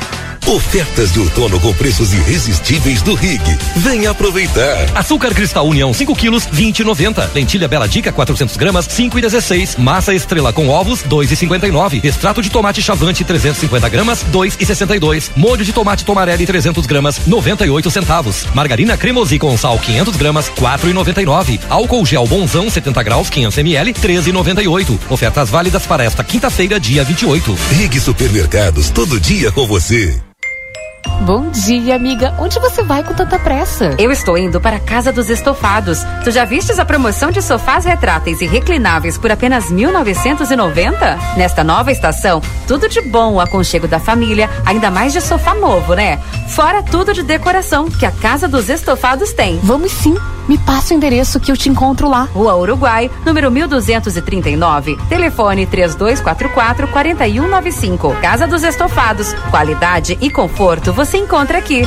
Ofertas 0.47 1.11
de 1.11 1.19
outono 1.19 1.59
com 1.59 1.73
preços 1.73 2.13
irresistíveis 2.13 3.01
do 3.01 3.13
Rig. 3.15 3.41
Venha 3.75 4.11
aproveitar. 4.11 4.87
Açúcar 4.95 5.33
Cristal 5.33 5.67
União 5.67 5.93
5 5.93 6.15
quilos 6.15 6.47
20,90. 6.47 7.33
Lentilha 7.35 7.67
Bela 7.67 7.85
Dica 7.85 8.13
400 8.13 8.55
gramas 8.55 8.87
5,16. 8.87 9.77
Massa 9.77 10.13
Estrela 10.13 10.53
com 10.53 10.69
ovos 10.69 11.03
2,59. 11.03 12.01
Extrato 12.01 12.41
de 12.41 12.49
tomate 12.49 12.81
Chavante 12.81 13.25
350 13.25 13.89
gramas 13.89 14.25
2,62. 14.31 15.31
Molho 15.35 15.65
de 15.65 15.73
tomate 15.73 16.05
Tomarelli 16.05 16.45
300 16.45 16.85
gramas 16.85 17.27
98 17.27 17.91
centavos. 17.91 18.45
Margarina 18.55 18.95
Cremosi 18.95 19.37
com 19.37 19.57
sal 19.57 19.77
500 19.77 20.15
gramas 20.15 20.49
4,99. 20.51 21.59
Álcool 21.69 22.05
gel 22.05 22.25
Bonzão 22.25 22.69
70 22.69 23.03
graus 23.03 23.29
500 23.29 23.57
ml 23.57 23.93
13,98. 23.95 24.97
Ofertas 25.09 25.49
válidas 25.49 25.85
para 25.85 26.05
esta 26.05 26.23
quinta-feira 26.23 26.79
dia 26.79 27.03
28. 27.03 27.53
Rig 27.71 27.99
Supermercados 27.99 28.89
todo 28.89 29.19
dia 29.19 29.51
com 29.51 29.67
você. 29.67 30.17
Bom 31.21 31.49
dia, 31.49 31.95
amiga. 31.95 32.33
Onde 32.37 32.59
você 32.59 32.83
vai 32.83 33.03
com 33.03 33.13
tanta 33.13 33.39
pressa? 33.39 33.95
Eu 33.97 34.11
estou 34.11 34.37
indo 34.37 34.61
para 34.61 34.77
a 34.77 34.79
Casa 34.79 35.11
dos 35.11 35.29
Estofados. 35.29 35.99
Tu 36.23 36.31
já 36.31 36.45
vistes 36.45 36.79
a 36.79 36.85
promoção 36.85 37.31
de 37.31 37.41
sofás 37.41 37.85
retráteis 37.85 38.41
e 38.41 38.45
reclináveis 38.45 39.17
por 39.17 39.31
apenas 39.31 39.71
1990? 39.71 41.17
Nesta 41.35 41.63
nova 41.63 41.91
estação, 41.91 42.41
tudo 42.67 42.87
de 42.87 43.01
bom 43.01 43.33
o 43.33 43.41
aconchego 43.41 43.87
da 43.87 43.99
família, 43.99 44.49
ainda 44.65 44.91
mais 44.91 45.13
de 45.13 45.21
sofá 45.21 45.53
novo, 45.55 45.93
né? 45.95 46.19
Fora 46.47 46.83
tudo 46.83 47.13
de 47.13 47.23
decoração 47.23 47.89
que 47.89 48.05
a 48.05 48.11
Casa 48.11 48.47
dos 48.47 48.69
Estofados 48.69 49.33
tem. 49.33 49.59
Vamos 49.63 49.91
sim. 49.91 50.15
Me 50.47 50.57
passa 50.57 50.93
o 50.93 50.97
endereço 50.97 51.41
que 51.41 51.51
eu 51.51 51.57
te 51.57 51.67
encontro 51.67 52.07
lá. 52.07 52.23
Rua 52.33 52.55
Uruguai, 52.55 53.11
número 53.25 53.51
1239. 53.51 54.97
Telefone 55.09 55.65
3244 55.65 56.87
4195. 56.87 58.15
Casa 58.21 58.47
dos 58.47 58.63
Estofados. 58.63 59.33
Qualidade 59.51 60.17
e 60.21 60.29
conforto 60.29 60.93
você 60.97 61.17
encontra 61.19 61.59
aqui. 61.59 61.83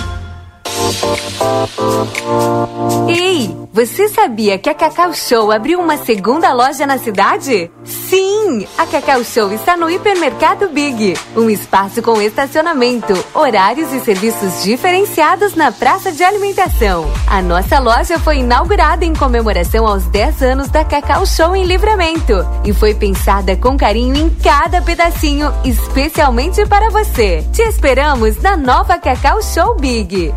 Ei, 3.08 3.56
você 3.72 4.08
sabia 4.08 4.58
que 4.58 4.68
a 4.68 4.74
Cacau 4.74 5.14
Show 5.14 5.52
abriu 5.52 5.80
uma 5.80 5.96
segunda 5.96 6.52
loja 6.52 6.84
na 6.86 6.98
cidade? 6.98 7.70
Sim, 7.84 8.66
a 8.76 8.84
Cacau 8.84 9.22
Show 9.22 9.52
está 9.52 9.76
no 9.76 9.88
Hipermercado 9.88 10.68
Big, 10.70 11.14
um 11.36 11.48
espaço 11.48 12.02
com 12.02 12.20
estacionamento, 12.20 13.14
horários 13.32 13.92
e 13.92 14.00
serviços 14.00 14.64
diferenciados 14.64 15.54
na 15.54 15.70
praça 15.70 16.10
de 16.10 16.24
alimentação. 16.24 17.08
A 17.28 17.40
nossa 17.40 17.78
loja 17.78 18.18
foi 18.18 18.38
inaugurada 18.38 19.04
em 19.04 19.14
comemoração 19.14 19.86
aos 19.86 20.04
10 20.06 20.42
anos 20.42 20.68
da 20.68 20.84
Cacau 20.84 21.24
Show 21.24 21.54
em 21.54 21.64
Livramento 21.64 22.44
e 22.64 22.72
foi 22.72 22.92
pensada 22.92 23.56
com 23.56 23.76
carinho 23.76 24.16
em 24.16 24.30
cada 24.30 24.82
pedacinho, 24.82 25.52
especialmente 25.64 26.66
para 26.66 26.90
você. 26.90 27.46
Te 27.52 27.62
esperamos 27.62 28.42
na 28.42 28.56
nova 28.56 28.98
Cacau 28.98 29.40
Show 29.40 29.76
Big. 29.76 30.34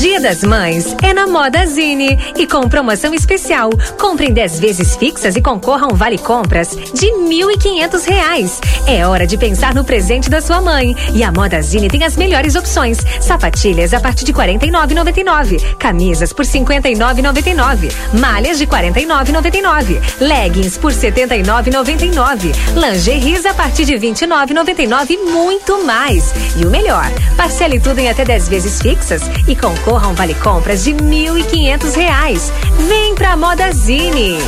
Dia 0.00 0.20
das 0.20 0.42
Mães 0.42 0.94
é 1.02 1.14
na 1.14 1.26
Moda 1.26 1.64
Zine 1.66 2.18
e 2.36 2.46
com 2.46 2.68
promoção 2.68 3.14
especial. 3.14 3.70
Compre 3.98 4.26
em 4.26 4.32
10 4.32 4.58
vezes 4.58 4.96
fixas 4.96 5.36
e 5.36 5.40
concorra 5.40 5.86
a 5.86 5.92
um 5.92 5.94
vale 5.94 6.18
compras 6.18 6.70
de 6.70 7.06
R$ 7.06 7.56
1.500. 7.56 8.60
É 8.86 9.06
hora 9.06 9.26
de 9.26 9.38
pensar 9.38 9.74
no 9.74 9.84
presente 9.84 10.28
da 10.28 10.40
sua 10.40 10.60
mãe. 10.60 10.94
E 11.14 11.22
a 11.22 11.32
Moda 11.32 11.62
Zine 11.62 11.88
tem 11.88 12.04
as 12.04 12.16
melhores 12.16 12.54
opções: 12.54 12.98
sapatilhas 13.20 13.94
a 13.94 14.00
partir 14.00 14.24
de 14.24 14.32
R$ 14.32 14.58
49,99, 14.58 15.76
camisas 15.76 16.32
por 16.32 16.44
R$ 16.44 16.50
59,99, 16.50 17.92
malhas 18.18 18.58
de 18.58 18.64
R$ 18.64 18.70
49,99, 18.70 20.00
leggings 20.20 20.76
por 20.76 20.92
R$ 20.92 21.12
79,99, 21.12 22.52
lingeries 22.74 23.46
a 23.46 23.54
partir 23.54 23.84
de 23.84 23.94
29,99 23.94 25.10
e 25.10 25.16
muito 25.18 25.84
mais. 25.84 26.34
E 26.56 26.66
o 26.66 26.70
melhor, 26.70 27.10
parcele 27.36 27.78
tudo 27.78 28.00
em 28.00 28.10
até 28.10 28.24
10 28.24 28.48
vezes 28.48 28.82
fixas 28.82 29.22
e 29.46 29.54
concorra 29.54 29.84
concorra 29.94 30.06
a 30.06 30.10
um 30.10 30.14
vale 30.14 30.34
compras 30.34 30.84
de 30.84 30.90
R$ 30.90 30.98
1.500. 30.98 32.52
Vem 32.88 33.14
pra 33.14 33.36
Modazine. 33.36 34.38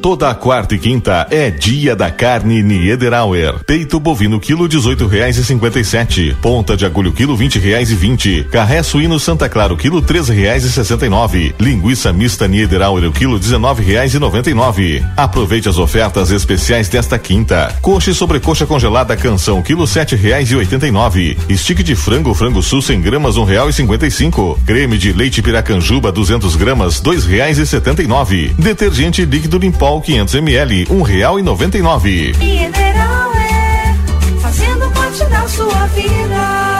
Toda 0.00 0.34
quarta 0.34 0.74
e 0.74 0.78
quinta 0.78 1.26
é 1.30 1.50
dia 1.50 1.94
da 1.94 2.10
carne 2.10 2.62
Niederauer. 2.62 3.62
Peito 3.66 4.00
bovino 4.00 4.40
quilo 4.40 4.66
dezoito 4.66 5.06
reais 5.06 5.36
e 5.36 5.44
cinquenta 5.44 5.78
e 5.78 5.84
sete. 5.84 6.34
Ponta 6.40 6.74
de 6.74 6.86
agulho 6.86 7.12
quilo 7.12 7.36
vinte 7.36 7.58
reais 7.58 7.90
e 7.90 7.94
vinte. 7.94 8.46
Carré 8.50 8.82
suíno 8.82 9.18
Santa 9.20 9.46
Clara 9.46 9.76
quilo 9.76 10.00
treze 10.00 10.32
reais 10.32 10.64
e 10.64 10.70
sessenta 10.70 11.04
e 11.04 11.10
nove. 11.10 11.54
Linguiça 11.60 12.14
mista 12.14 12.48
Niederauer 12.48 13.04
o 13.04 13.12
quilo 13.12 13.38
dezenove 13.38 13.82
reais 13.82 14.14
e 14.14 14.18
noventa 14.18 14.48
e 14.48 14.54
nove. 14.54 15.04
Aproveite 15.18 15.68
as 15.68 15.76
ofertas 15.76 16.30
especiais 16.30 16.88
desta 16.88 17.18
quinta. 17.18 17.76
Coxa 17.82 18.10
e 18.10 18.14
sobrecoxa 18.14 18.64
congelada 18.64 19.14
canção 19.16 19.60
quilo 19.60 19.86
sete 19.86 20.16
reais 20.16 20.50
e 20.50 20.56
oitenta 20.56 20.86
e 20.86 20.90
nove. 20.90 21.36
Stick 21.50 21.82
de 21.82 21.94
frango 21.94 22.32
frango 22.32 22.62
sul 22.62 22.80
100 22.80 23.02
gramas 23.02 23.36
um 23.36 23.44
real 23.44 23.68
e 23.68 23.72
cinquenta 23.74 24.06
e 24.06 24.10
cinco. 24.10 24.58
Creme 24.64 24.96
de 24.96 25.12
leite 25.12 25.42
piracanjuba 25.42 26.10
200 26.10 26.56
gramas 26.56 27.00
dois 27.00 27.26
reais 27.26 27.58
e 27.58 27.66
setenta 27.66 28.02
e 28.02 28.06
nove. 28.06 28.54
Detergente 28.58 29.26
líquido 29.26 29.58
limpol 29.90 30.00
500 30.00 30.34
ml, 30.36 30.86
um 30.90 31.02
real 31.02 31.38
e 31.38 31.42
noventa 31.42 31.76
e 31.76 31.82
nove. 31.82 32.32
Mineral 32.38 33.32
é 33.34 33.94
fazendo 34.40 34.88
parte 34.92 35.24
da 35.24 35.48
sua 35.48 35.86
vida. 35.86 36.79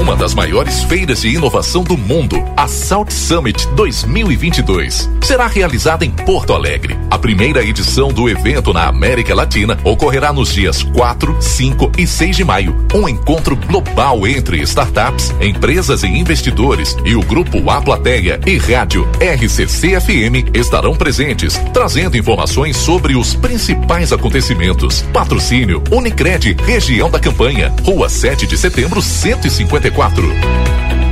Uma 0.00 0.14
das 0.14 0.32
maiores 0.32 0.84
feiras 0.84 1.22
de 1.22 1.28
inovação 1.34 1.82
do 1.82 1.96
mundo, 1.96 2.36
a 2.56 2.68
Salt 2.68 3.10
Summit 3.10 3.66
2022, 3.74 5.10
será 5.20 5.48
realizada 5.48 6.04
em 6.04 6.10
Porto 6.10 6.52
Alegre. 6.52 6.96
A 7.10 7.18
primeira 7.18 7.64
edição 7.64 8.12
do 8.12 8.28
evento 8.28 8.72
na 8.72 8.86
América 8.86 9.34
Latina 9.34 9.76
ocorrerá 9.82 10.32
nos 10.32 10.54
dias 10.54 10.84
4, 10.84 11.36
5 11.42 11.92
e 11.98 12.06
6 12.06 12.36
de 12.36 12.44
maio. 12.44 12.76
Um 12.94 13.08
encontro 13.08 13.56
global 13.56 14.24
entre 14.24 14.62
startups, 14.62 15.34
empresas 15.40 16.04
e 16.04 16.06
investidores 16.06 16.96
e 17.04 17.16
o 17.16 17.20
grupo 17.20 17.68
A 17.68 17.82
Plateia 17.82 18.40
e 18.46 18.56
rádio 18.56 19.06
RCC 19.20 20.00
FM 20.00 20.54
estarão 20.54 20.94
presentes, 20.94 21.60
trazendo 21.74 22.16
informações 22.16 22.76
sobre 22.76 23.16
os 23.16 23.34
principais 23.34 24.12
acontecimentos. 24.12 25.02
Patrocínio 25.12 25.82
Unicred, 25.90 26.56
região 26.64 27.10
da 27.10 27.18
campanha, 27.18 27.74
Rua 27.84 28.08
7 28.08 28.46
de 28.46 28.56
Setembro, 28.56 29.02
154. 29.90 31.07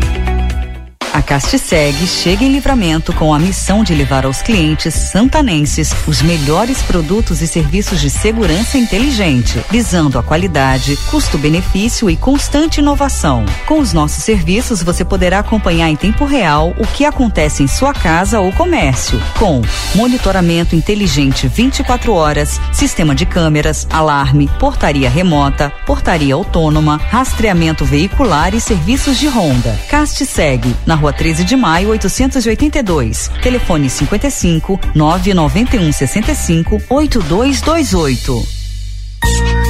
A 1.17 1.23
Castiseg 1.23 2.07
chega 2.07 2.45
em 2.45 2.53
livramento 2.53 3.11
com 3.11 3.33
a 3.33 3.39
missão 3.39 3.83
de 3.83 3.95
levar 3.95 4.27
aos 4.27 4.43
clientes 4.43 4.93
santanenses 4.93 5.91
os 6.07 6.21
melhores 6.21 6.83
produtos 6.83 7.41
e 7.41 7.47
serviços 7.47 8.03
de 8.03 8.11
segurança 8.11 8.77
inteligente, 8.77 9.59
visando 9.71 10.19
a 10.19 10.23
qualidade, 10.23 10.95
custo-benefício 11.11 12.11
e 12.11 12.19
constante 12.19 12.81
inovação. 12.81 13.47
Com 13.65 13.79
os 13.79 13.95
nossos 13.95 14.25
serviços, 14.25 14.83
você 14.83 15.07
poderá 15.07 15.39
acompanhar 15.39 15.89
em 15.89 15.97
tempo 15.97 16.27
real 16.27 16.75
o 16.79 16.87
que 16.87 17.07
acontece 17.07 17.63
em 17.63 17.67
sua 17.67 17.95
casa 17.95 18.39
ou 18.39 18.53
comércio, 18.53 19.19
com 19.39 19.63
monitoramento 19.95 20.77
inteligente 20.77 21.49
24 21.49 22.13
horas, 22.13 22.61
sistema 22.75 23.15
de 23.15 23.25
câmeras, 23.25 23.87
alarme, 23.89 24.51
portaria 24.59 25.09
remota, 25.09 25.73
portaria 25.87 26.35
autônoma, 26.35 27.01
rastreamento 27.09 27.87
veicular 27.87 28.55
e 28.55 28.61
serviços 28.61 29.17
de 29.19 29.29
ronda. 29.29 29.81
Castiseg, 29.89 30.77
na 30.85 30.95
rua 30.95 31.06
13 31.13 31.45
de 31.45 31.57
maio, 31.57 31.91
882. 31.91 33.31
Telefone 33.43 33.89
55 33.89 34.79
991 34.95 35.93
65 35.93 36.81
8228. 36.89 39.66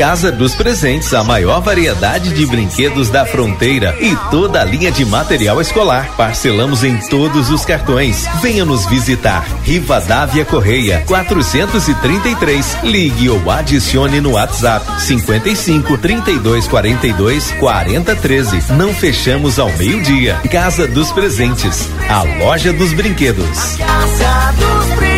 Casa 0.00 0.32
dos 0.32 0.54
Presentes, 0.54 1.12
a 1.12 1.22
maior 1.22 1.60
variedade 1.60 2.32
de 2.32 2.46
brinquedos 2.46 3.10
da 3.10 3.26
fronteira 3.26 3.94
e 4.00 4.16
toda 4.30 4.62
a 4.62 4.64
linha 4.64 4.90
de 4.90 5.04
material 5.04 5.60
escolar. 5.60 6.16
Parcelamos 6.16 6.82
em 6.82 6.96
todos 7.10 7.50
os 7.50 7.66
cartões. 7.66 8.26
Venha 8.40 8.64
nos 8.64 8.86
visitar. 8.86 9.46
Rivadavia 9.62 10.42
Correia, 10.46 11.04
433. 11.06 12.78
Ligue 12.82 13.28
ou 13.28 13.50
adicione 13.50 14.22
no 14.22 14.30
WhatsApp 14.32 15.02
55 15.02 15.98
32 15.98 16.66
42 16.66 17.50
40 17.60 18.16
13. 18.16 18.72
Não 18.72 18.94
fechamos 18.94 19.58
ao 19.58 19.70
meio-dia. 19.76 20.40
Casa 20.50 20.88
dos 20.88 21.12
Presentes, 21.12 21.86
a 22.08 22.22
loja 22.42 22.72
dos 22.72 22.94
brinquedos. 22.94 23.76
Casa 23.76 24.52
dos 24.52 24.86
presentes. 24.86 25.09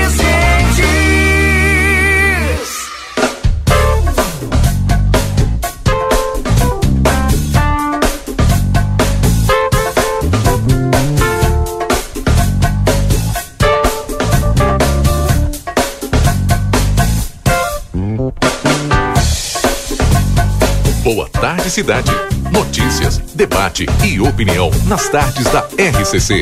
Cidade. 21.72 22.11
Notícias, 22.52 23.16
debate 23.35 23.87
e 24.04 24.20
opinião 24.20 24.70
nas 24.87 25.08
tardes 25.08 25.44
da 25.44 25.61
RCC. 25.61 26.40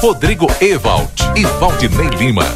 Rodrigo 0.00 0.46
Evald 0.58 1.10
e 1.36 1.44
Valdinei 1.60 2.08
Lima. 2.18 2.46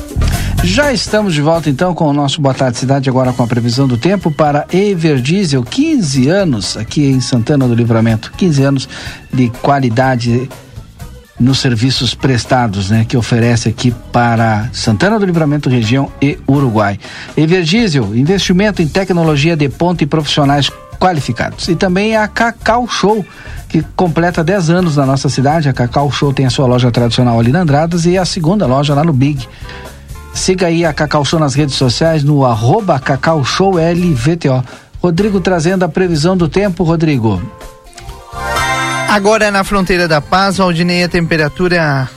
Já 0.65 0.91
estamos 0.91 1.35
de 1.35 1.43
volta 1.43 1.69
então 1.69 1.95
com 1.95 2.07
o 2.07 2.15
nosso 2.15 2.41
Boa 2.41 2.55
Tarde 2.55 2.79
Cidade, 2.79 3.11
agora 3.11 3.31
com 3.35 3.43
a 3.43 3.47
previsão 3.47 3.87
do 3.87 3.99
tempo 3.99 4.31
para 4.31 4.67
Everdiesel, 4.73 5.65
15 5.65 6.29
anos 6.29 6.79
aqui 6.79 7.05
em 7.05 7.21
Santana 7.21 7.69
do 7.69 7.75
Livramento, 7.75 8.33
15 8.35 8.63
anos 8.63 8.89
de 9.31 9.51
qualidade 9.61 10.49
nos 11.43 11.59
serviços 11.59 12.15
prestados, 12.15 12.89
né, 12.89 13.05
que 13.07 13.17
oferece 13.17 13.69
aqui 13.69 13.93
para 14.13 14.69
Santana 14.73 15.19
do 15.19 15.27
Livramento, 15.27 15.69
região 15.69 16.11
e 16.21 16.39
Uruguai. 16.49 16.99
Everdiesel, 17.37 18.17
investimento 18.17 18.81
em 18.81 18.89
tecnologia 18.89 19.57
de 19.57 19.69
ponta 19.69 20.05
e 20.05 20.07
profissionais 20.07 20.71
qualificados. 20.99 21.67
E 21.69 21.75
também 21.75 22.17
a 22.17 22.29
Cacau 22.29 22.87
Show, 22.87 23.27
que 23.69 23.83
completa 23.97 24.45
10 24.45 24.71
anos 24.71 24.97
na 24.97 25.05
nossa 25.05 25.29
cidade. 25.29 25.69
A 25.69 25.73
Cacau 25.73 26.11
Show 26.13 26.33
tem 26.33 26.47
a 26.47 26.51
sua 26.51 26.67
loja 26.67 26.93
tradicional 26.93 27.41
ali 27.41 27.51
na 27.51 27.63
Andradas 27.63 28.07
e 28.07 28.17
a 28.17 28.25
segunda 28.25 28.67
loja 28.67 28.95
lá 28.95 29.03
no 29.03 29.13
Big. 29.13 29.49
Siga 30.33 30.69
aí 30.69 30.85
a 30.85 30.93
Cacau 30.93 31.25
Show 31.25 31.41
nas 31.41 31.55
redes 31.55 31.75
sociais 31.75 32.23
no 32.23 32.47
arroba 32.47 33.01
Cacau 33.01 33.45
Show 33.45 33.75
LVTO. 33.75 34.65
Rodrigo 35.03 35.41
trazendo 35.41 35.83
a 35.83 35.89
previsão 35.89 36.37
do 36.37 36.49
tempo, 36.49 36.85
Rodrigo. 36.85 37.43
Agora 39.13 39.51
na 39.51 39.63
fronteira 39.63 40.09
da 40.09 40.23
paz, 40.23 40.59
Aldinei, 40.59 41.05
a 41.05 41.09
temperatura 41.09 42.09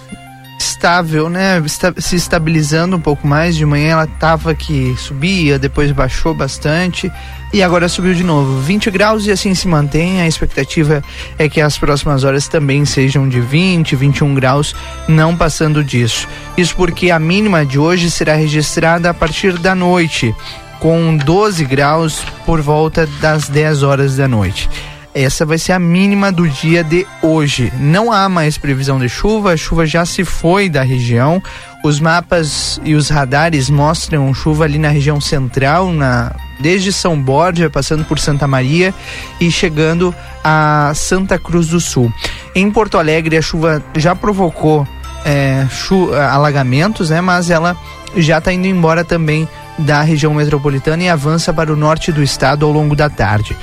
estável, 0.58 1.30
né? 1.30 1.62
Está, 1.66 1.94
se 1.98 2.16
estabilizando 2.16 2.96
um 2.96 3.02
pouco 3.02 3.28
mais. 3.28 3.58
De 3.58 3.66
manhã 3.66 3.90
ela 3.90 4.08
tava 4.08 4.56
que 4.56 4.96
subia, 4.98 5.60
depois 5.60 5.92
baixou 5.92 6.34
bastante 6.34 7.12
e 7.52 7.62
agora 7.62 7.90
subiu 7.90 8.14
de 8.14 8.24
novo. 8.24 8.62
20 8.62 8.90
graus 8.92 9.28
e 9.28 9.32
assim 9.32 9.54
se 9.54 9.68
mantém. 9.68 10.22
A 10.22 10.28
expectativa 10.28 11.04
é 11.38 11.50
que 11.50 11.60
as 11.60 11.78
próximas 11.78 12.24
horas 12.24 12.48
também 12.48 12.86
sejam 12.86 13.28
de 13.28 13.42
20, 13.42 13.94
21 13.94 14.34
graus, 14.34 14.74
não 15.06 15.36
passando 15.36 15.84
disso. 15.84 16.30
Isso 16.56 16.74
porque 16.78 17.12
a 17.12 17.20
mínima 17.20 17.66
de 17.66 17.78
hoje 17.78 18.10
será 18.10 18.36
registrada 18.36 19.10
a 19.10 19.14
partir 19.14 19.58
da 19.58 19.76
noite, 19.76 20.34
com 20.80 21.18
12 21.18 21.66
graus 21.66 22.24
por 22.46 22.62
volta 22.62 23.06
das 23.20 23.50
10 23.50 23.84
horas 23.84 24.16
da 24.16 24.30
noite. 24.30 24.70
Essa 25.16 25.46
vai 25.46 25.58
ser 25.58 25.72
a 25.72 25.80
mínima 25.80 26.30
do 26.30 26.46
dia 26.46 26.84
de 26.84 27.08
hoje. 27.22 27.72
Não 27.80 28.12
há 28.12 28.28
mais 28.28 28.58
previsão 28.58 29.00
de 29.00 29.08
chuva, 29.08 29.54
a 29.54 29.58
chuva 29.58 29.86
já 29.86 30.06
se 30.06 30.26
foi 30.26 30.68
da 30.68 30.84
região. 30.84 31.42
Os 31.86 32.02
mapas 32.02 32.82
e 32.84 32.96
os 32.96 33.08
radares 33.08 33.70
mostram 33.70 34.34
chuva 34.34 34.66
ali 34.66 34.78
na 34.78 34.90
região 34.90 35.22
central, 35.22 35.90
na 35.94 36.36
desde 36.60 36.92
São 36.92 37.18
Borja, 37.18 37.70
passando 37.70 38.04
por 38.04 38.20
Santa 38.20 38.46
Maria 38.46 38.94
e 39.40 39.50
chegando 39.50 40.14
a 40.44 40.92
Santa 40.94 41.40
Cruz 41.40 41.68
do 41.68 41.80
Sul. 41.80 42.12
Em 42.54 42.70
Porto 42.70 42.98
Alegre, 42.98 43.38
a 43.38 43.42
chuva 43.42 43.82
já 43.96 44.14
provocou 44.14 44.86
é, 45.24 45.66
chu 45.72 46.14
alagamentos, 46.14 47.10
né? 47.10 47.22
Mas 47.22 47.50
ela 47.50 47.78
já 48.18 48.40
está 48.40 48.52
indo 48.52 48.68
embora 48.68 49.06
também 49.06 49.48
da 49.78 50.02
região 50.02 50.34
metropolitana 50.34 51.04
e 51.04 51.10
avança 51.10 51.54
para 51.54 51.72
o 51.72 51.76
norte 51.76 52.12
do 52.12 52.24
estado 52.24 52.66
ao 52.66 52.72
longo 52.72 52.96
da 52.96 53.10
tarde. 53.10 53.56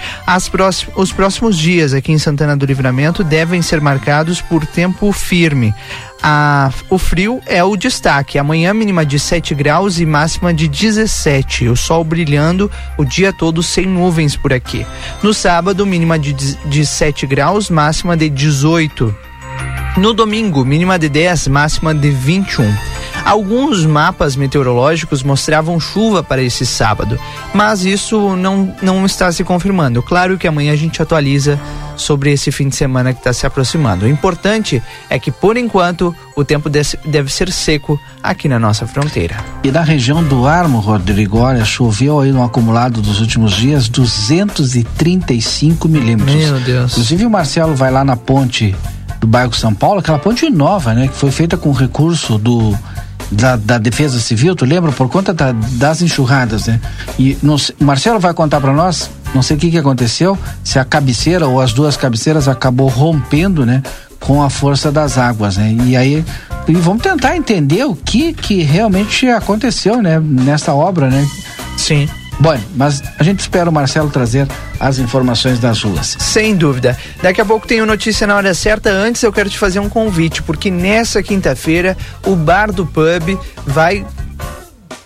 Próxim, 0.51 0.89
os 0.95 1.13
próximos 1.13 1.59
dias 1.59 1.95
aqui 1.95 2.13
em 2.13 2.19
Santana 2.19 2.57
do 2.57 2.67
Livramento 2.67 3.25
devem 3.25 3.63
ser 3.63 3.81
marcados 3.81 4.41
por 4.41 4.67
tempo 4.67 5.13
firme. 5.13 5.75
A, 6.23 6.71
o 6.89 6.99
frio 6.99 7.41
é 7.47 7.65
o 7.65 7.77
destaque. 7.77 8.39
Amanhã, 8.39 8.73
mínima 8.73 9.05
de 9.05 9.19
7 9.19 9.55
graus 9.55 9.99
e 9.99 10.07
máxima 10.07 10.55
de 10.55 10.69
17. 10.69 11.69
O 11.69 11.77
sol 11.77 12.05
brilhando 12.05 12.71
o 12.97 13.05
dia 13.05 13.33
todo 13.33 13.63
sem 13.63 13.87
nuvens 13.87 14.37
por 14.37 14.53
aqui. 14.53 14.87
No 15.23 15.35
sábado, 15.35 15.85
mínima 15.85 16.19
de, 16.19 16.33
de 16.33 16.87
7 16.87 17.27
graus, 17.27 17.69
máxima 17.69 18.17
de 18.17 18.29
18. 18.29 19.15
No 19.97 20.15
domingo, 20.15 20.65
mínima 20.65 20.99
de 20.99 21.09
10, 21.09 21.49
máxima 21.49 21.95
de 21.95 22.11
21. 22.11 22.92
Alguns 23.25 23.87
mapas 23.87 24.37
meteorológicos 24.37 25.23
mostravam 25.23 25.79
chuva 25.79 26.23
para 26.23 26.43
esse 26.43 26.67
sábado, 26.67 27.19
mas 27.55 27.85
isso 27.85 28.37
não, 28.37 28.75
não 28.83 29.07
está 29.07 29.31
se 29.31 29.45
confirmando. 29.45 30.03
Claro 30.03 30.37
que 30.37 30.49
amanhã 30.49 30.73
a 30.73 30.77
gente 30.77 31.01
atualiza 31.01 31.59
sobre 31.97 32.33
esse 32.33 32.51
fim 32.51 32.69
de 32.69 32.77
semana 32.77 33.13
que 33.13 33.21
está 33.21 33.33
se 33.33 33.47
aproximando. 33.47 34.05
O 34.05 34.09
importante 34.09 34.83
é 35.09 35.19
que, 35.19 35.31
por 35.31 35.57
enquanto, 35.57 36.15
o 36.37 36.45
tempo 36.45 36.69
deve 36.69 37.33
ser 37.33 37.51
seco 37.53 37.99
aqui 38.23 38.49
na 38.49 38.59
nossa 38.59 38.87
fronteira. 38.87 39.37
E 39.63 39.71
na 39.71 39.83
região 39.83 40.23
do 40.23 40.47
Armo, 40.47 40.81
Rodrigo, 40.81 41.39
olha, 41.39 41.65
choveu 41.65 42.21
aí 42.21 42.33
no 42.33 42.43
acumulado 42.43 43.01
dos 43.01 43.21
últimos 43.21 43.53
dias 43.53 43.89
235 43.89 45.89
milímetros. 45.89 46.35
Meu 46.35 46.61
Deus. 46.61 46.93
Inclusive 46.93 47.27
o 47.27 47.31
Marcelo 47.31 47.75
vai 47.75 47.91
lá 47.91 48.05
na 48.05 48.17
ponte 48.17 48.75
do 49.21 49.27
bairro 49.27 49.55
São 49.55 49.73
Paulo, 49.73 50.01
aquela 50.01 50.19
ponte 50.19 50.49
nova, 50.51 50.95
né? 50.95 51.07
Que 51.07 51.15
foi 51.15 51.31
feita 51.31 51.57
com 51.57 51.71
recurso 51.71 52.39
do 52.39 52.77
da, 53.33 53.57
da, 53.57 53.79
Defesa 53.79 54.21
Civil, 54.21 54.55
tu 54.55 54.65
lembra? 54.65 54.93
Por 54.93 55.09
conta 55.09 55.33
da, 55.33 55.53
das 55.53 56.03
enxurradas, 56.03 56.67
né? 56.67 56.81
E 57.19 57.37
não, 57.43 57.57
o 57.57 57.85
Marcelo 57.85 58.21
vai 58.21 58.33
contar 58.35 58.61
para 58.61 58.73
nós, 58.73 59.11
não 59.35 59.43
sei 59.43 59.57
o 59.57 59.61
que, 59.61 59.71
que 59.71 59.79
aconteceu, 59.79 60.39
se 60.63 60.79
a 60.79 60.85
cabeceira 60.85 61.47
ou 61.47 61.61
as 61.61 61.73
duas 61.73 61.97
cabeceiras 61.97 62.49
acabou 62.49 62.89
rompendo, 62.89 63.67
né? 63.67 63.83
Com 64.21 64.43
a 64.43 64.49
força 64.49 64.93
das 64.93 65.19
águas, 65.19 65.57
né? 65.57 65.75
E 65.87 65.97
aí 65.97 66.25
e 66.69 66.75
vamos 66.75 67.03
tentar 67.03 67.37
entender 67.37 67.85
o 67.85 67.97
que 67.97 68.33
que 68.33 68.63
realmente 68.63 69.27
aconteceu, 69.29 70.01
né? 70.01 70.21
Nessa 70.21 70.73
obra, 70.73 71.11
né? 71.11 71.27
Sim. 71.77 72.09
Bom, 72.41 72.59
mas 72.75 73.03
a 73.19 73.23
gente 73.23 73.41
espera 73.41 73.69
o 73.71 73.73
Marcelo 73.73 74.11
trazer 74.11 74.49
as 74.81 74.99
informações 74.99 75.59
das 75.59 75.83
ruas. 75.83 76.17
Sem 76.19 76.57
dúvida. 76.57 76.97
Daqui 77.23 77.41
a 77.41 77.45
pouco 77.45 77.67
tenho 77.67 77.87
notícia 77.87 78.27
na 78.27 78.37
hora 78.37 78.53
certa. 78.55 78.91
Antes 78.91 79.23
eu 79.23 79.33
quero 79.33 79.49
te 79.49 79.59
fazer 79.59 79.79
um 79.79 79.89
convite, 79.89 80.43
porque 80.43 80.71
nessa 80.71 81.23
quinta-feira 81.23 81.97
o 82.27 82.35
Bar 82.35 82.73
do 82.73 82.85
Pub 82.85 83.39
vai 83.67 84.05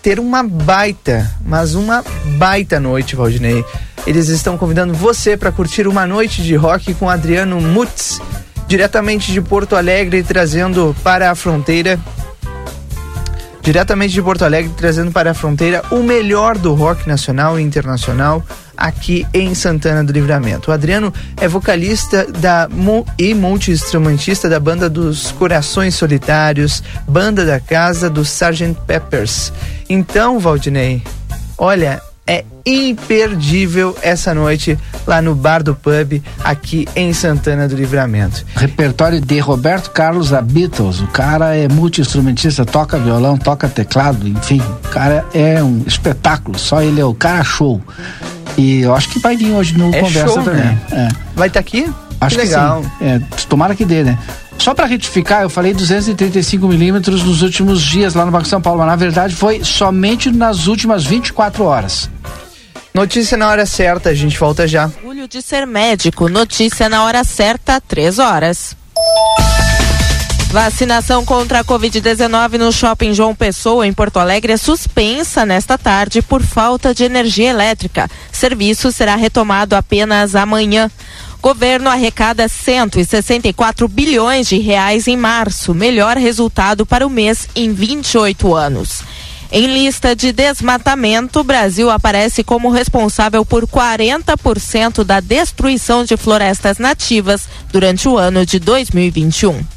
ter 0.01 0.19
uma 0.19 0.41
baita, 0.41 1.29
mas 1.45 1.75
uma 1.75 2.03
baita 2.37 2.79
noite, 2.79 3.15
Valdinei. 3.15 3.63
Eles 4.05 4.29
estão 4.29 4.57
convidando 4.57 4.93
você 4.93 5.35
para 5.35 5.51
curtir 5.51 5.85
uma 5.85 6.07
noite 6.07 6.41
de 6.41 6.55
rock 6.55 6.93
com 6.93 7.09
Adriano 7.09 7.59
Mutz, 7.59 8.21
diretamente 8.67 9.33
de 9.33 9.41
Porto 9.41 9.75
Alegre, 9.75 10.23
trazendo 10.23 10.95
para 11.03 11.29
a 11.29 11.35
fronteira 11.35 11.99
diretamente 13.67 14.13
de 14.13 14.21
Porto 14.21 14.45
Alegre, 14.45 14.71
trazendo 14.77 15.11
para 15.11 15.31
a 15.31 15.33
fronteira 15.33 15.83
o 15.91 16.01
melhor 16.01 16.57
do 16.57 16.73
rock 16.73 17.05
nacional 17.05 17.59
e 17.59 17.61
internacional 17.61 18.41
aqui 18.77 19.27
em 19.33 19.53
Santana 19.53 20.05
do 20.05 20.13
Livramento. 20.13 20.71
O 20.71 20.73
Adriano 20.73 21.13
é 21.35 21.49
vocalista 21.49 22.25
da, 22.31 22.69
e 23.19 23.33
multi-instrumentista 23.33 24.47
da 24.47 24.57
banda 24.57 24.89
dos 24.89 25.33
Corações 25.33 25.95
Solitários, 25.95 26.81
banda 27.05 27.45
da 27.45 27.59
casa 27.59 28.09
do 28.09 28.21
Sgt. 28.21 28.73
Peppers. 28.87 29.51
Então, 29.89 30.39
Valdinei, 30.39 31.03
olha, 31.57 32.01
imperdível 32.67 33.97
essa 34.01 34.33
noite 34.33 34.77
lá 35.05 35.21
no 35.21 35.33
Bar 35.33 35.63
do 35.63 35.73
Pub, 35.73 36.21
aqui 36.43 36.85
em 36.95 37.13
Santana 37.13 37.67
do 37.67 37.75
Livramento. 37.75 38.45
Repertório 38.55 39.21
de 39.21 39.39
Roberto 39.39 39.89
Carlos 39.91 40.31
da 40.31 40.41
Beatles. 40.41 40.99
O 40.99 41.07
cara 41.07 41.55
é 41.55 41.69
multi-instrumentista, 41.69 42.65
toca 42.65 42.97
violão, 42.97 43.37
toca 43.37 43.69
teclado, 43.69 44.27
enfim. 44.27 44.59
O 44.59 44.89
cara 44.89 45.25
é 45.33 45.63
um 45.63 45.83
espetáculo, 45.87 46.59
só 46.59 46.81
ele 46.81 46.99
é 46.99 47.05
o 47.05 47.13
cara 47.13 47.41
show. 47.43 47.81
E 48.57 48.81
eu 48.81 48.93
acho 48.93 49.09
que 49.09 49.19
vai 49.19 49.37
vir 49.37 49.51
hoje 49.53 49.77
no 49.77 49.93
é 49.95 50.01
Conversa 50.01 50.33
show, 50.33 50.43
também. 50.43 50.63
Né? 50.63 50.81
É. 50.91 51.07
Vai 51.35 51.47
estar 51.47 51.61
tá 51.61 51.65
aqui? 51.65 51.89
Acho 52.19 52.35
que, 52.35 52.41
legal. 52.41 52.81
Que 52.97 53.05
é, 53.05 53.21
tomara 53.47 53.75
que 53.75 53.85
dê, 53.85 54.03
né? 54.03 54.17
Só 54.57 54.73
para 54.73 54.87
retificar, 54.87 55.43
eu 55.43 55.49
falei 55.49 55.73
235 55.73 56.67
milímetros 56.67 57.23
nos 57.23 57.43
últimos 57.43 57.81
dias 57.81 58.15
lá 58.15 58.25
no 58.25 58.31
Banco 58.31 58.47
São 58.47 58.59
Paulo, 58.59 58.79
mas 58.79 58.87
na 58.87 58.95
verdade 58.95 59.35
foi 59.35 59.63
somente 59.63 60.31
nas 60.31 60.67
últimas 60.67 61.05
24 61.05 61.63
horas. 61.63 62.09
Notícia 62.93 63.37
na 63.37 63.49
hora 63.49 63.65
certa, 63.65 64.09
a 64.09 64.13
gente 64.13 64.37
volta 64.37 64.67
já. 64.67 64.85
Orgulho 64.85 65.27
de 65.27 65.41
ser 65.41 65.67
médico. 65.67 66.27
Notícia 66.27 66.89
na 66.89 67.03
hora 67.03 67.23
certa, 67.23 67.79
três 67.79 68.19
horas. 68.19 68.75
Vacinação 70.49 71.25
contra 71.25 71.59
a 71.59 71.63
Covid-19 71.63 72.57
no 72.57 72.71
Shopping 72.71 73.13
João 73.13 73.35
Pessoa, 73.35 73.85
em 73.85 73.91
Porto 73.91 74.17
Alegre, 74.17 74.53
é 74.53 74.57
suspensa 74.57 75.45
nesta 75.45 75.77
tarde 75.77 76.21
por 76.21 76.41
falta 76.41 76.93
de 76.93 77.03
energia 77.03 77.49
elétrica. 77.49 78.09
Serviço 78.31 78.91
será 78.91 79.17
retomado 79.17 79.75
apenas 79.75 80.35
amanhã. 80.35 80.89
Governo 81.41 81.89
arrecada 81.89 82.47
164 82.47 83.87
bilhões 83.87 84.47
de 84.47 84.57
reais 84.57 85.07
em 85.07 85.17
março, 85.17 85.73
melhor 85.73 86.17
resultado 86.17 86.85
para 86.85 87.05
o 87.05 87.09
mês 87.09 87.47
em 87.53 87.73
28 87.73 88.55
anos. 88.55 89.03
Em 89.51 89.67
lista 89.67 90.15
de 90.15 90.31
desmatamento, 90.31 91.39
o 91.39 91.43
Brasil 91.43 91.89
aparece 91.89 92.43
como 92.43 92.69
responsável 92.69 93.45
por 93.45 93.65
40% 93.65 95.03
da 95.03 95.19
destruição 95.19 96.03
de 96.03 96.17
florestas 96.17 96.77
nativas 96.77 97.47
durante 97.71 98.09
o 98.09 98.17
ano 98.17 98.45
de 98.45 98.59
2021. 98.59 99.76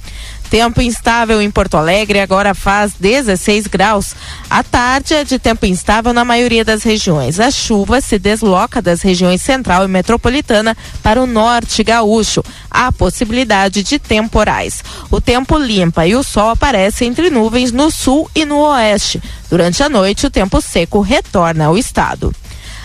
Tempo 0.50 0.82
instável 0.82 1.40
em 1.40 1.48
Porto 1.48 1.76
Alegre, 1.76 2.18
agora 2.18 2.54
faz 2.54 2.92
16 2.98 3.68
graus. 3.68 4.16
A 4.50 4.64
tarde 4.64 5.14
é 5.14 5.22
de 5.22 5.38
tempo 5.38 5.64
instável 5.64 6.12
na 6.12 6.24
maioria 6.24 6.64
das 6.64 6.82
regiões. 6.82 7.38
A 7.38 7.52
chuva 7.52 8.00
se 8.00 8.18
desloca 8.18 8.82
das 8.82 9.00
regiões 9.00 9.40
central 9.40 9.84
e 9.84 9.88
metropolitana 9.88 10.76
para 11.04 11.22
o 11.22 11.26
norte 11.26 11.84
gaúcho. 11.84 12.42
Há 12.68 12.90
possibilidade 12.90 13.84
de 13.84 14.00
temporais. 14.00 14.82
O 15.08 15.20
tempo 15.20 15.56
limpa 15.56 16.04
e 16.04 16.16
o 16.16 16.22
sol 16.24 16.50
aparece 16.50 17.04
entre 17.04 17.30
nuvens 17.30 17.70
no 17.70 17.88
sul 17.88 18.28
e 18.34 18.44
no 18.44 18.58
oeste. 18.58 19.22
Durante 19.48 19.84
a 19.84 19.88
noite, 19.88 20.26
o 20.26 20.30
tempo 20.30 20.60
seco 20.60 21.00
retorna 21.00 21.66
ao 21.66 21.78
estado. 21.78 22.34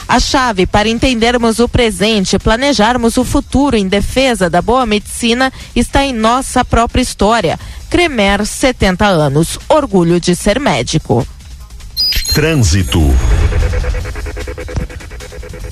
A 0.07 0.19
chave 0.19 0.67
para 0.67 0.87
entendermos 0.87 1.59
o 1.59 1.67
presente 1.67 2.35
e 2.35 2.39
planejarmos 2.39 3.17
o 3.17 3.25
futuro 3.25 3.75
em 3.75 3.87
defesa 3.87 4.49
da 4.49 4.61
boa 4.61 4.85
medicina 4.85 5.51
está 5.75 6.05
em 6.05 6.13
nossa 6.13 6.63
própria 6.63 7.01
história. 7.01 7.59
Cremer, 7.89 8.45
70 8.45 9.05
anos. 9.05 9.59
Orgulho 9.67 10.19
de 10.19 10.35
ser 10.35 10.59
médico. 10.59 11.27
Trânsito. 12.33 13.01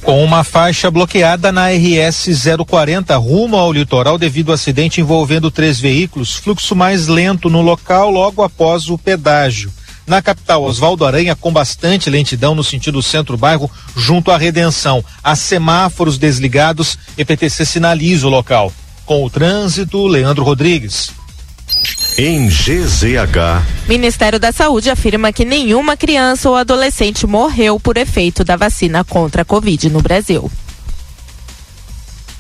Com 0.02 0.24
uma 0.24 0.44
faixa 0.44 0.90
bloqueada 0.90 1.52
na 1.52 1.70
RS 1.70 2.28
040 2.68 3.16
rumo 3.18 3.56
ao 3.56 3.72
litoral 3.72 4.18
devido 4.18 4.50
ao 4.50 4.56
acidente 4.56 5.00
envolvendo 5.00 5.52
três 5.52 5.80
veículos, 5.80 6.36
fluxo 6.36 6.76
mais 6.76 7.08
lento 7.08 7.50
no 7.50 7.62
local 7.62 8.10
logo 8.12 8.42
após 8.42 8.90
o 8.90 8.98
pedágio. 8.98 9.72
Na 10.06 10.22
capital, 10.22 10.64
Oswaldo 10.64 11.06
Aranha, 11.06 11.36
com 11.36 11.52
bastante 11.52 12.10
lentidão 12.10 12.54
no 12.54 12.64
sentido 12.64 13.02
centro-bairro, 13.02 13.72
junto 13.96 14.32
à 14.32 14.38
Redenção. 14.38 15.04
Há 15.24 15.36
semáforos 15.36 16.18
desligados, 16.18 16.98
EPTC 17.18 17.66
sinaliza 17.66 18.28
o 18.28 18.30
local. 18.30 18.72
Com 19.06 19.24
o 19.24 19.30
trânsito, 19.30 20.06
Leandro 20.08 20.44
Rodrigues. 20.44 21.12
Em 22.18 22.48
GZH. 22.48 23.88
Ministério 23.88 24.40
da 24.40 24.52
Saúde 24.52 24.90
afirma 24.90 25.34
que 25.34 25.44
nenhuma 25.44 25.98
criança 25.98 26.50
ou 26.50 26.56
adolescente 26.56 27.26
morreu 27.26 27.80
por 27.80 27.98
efeito 27.98 28.44
da 28.44 28.56
vacina 28.56 29.04
contra 29.04 29.42
a 29.42 29.46
Covid 29.46 29.90
no 29.90 30.02
Brasil. 30.02 30.52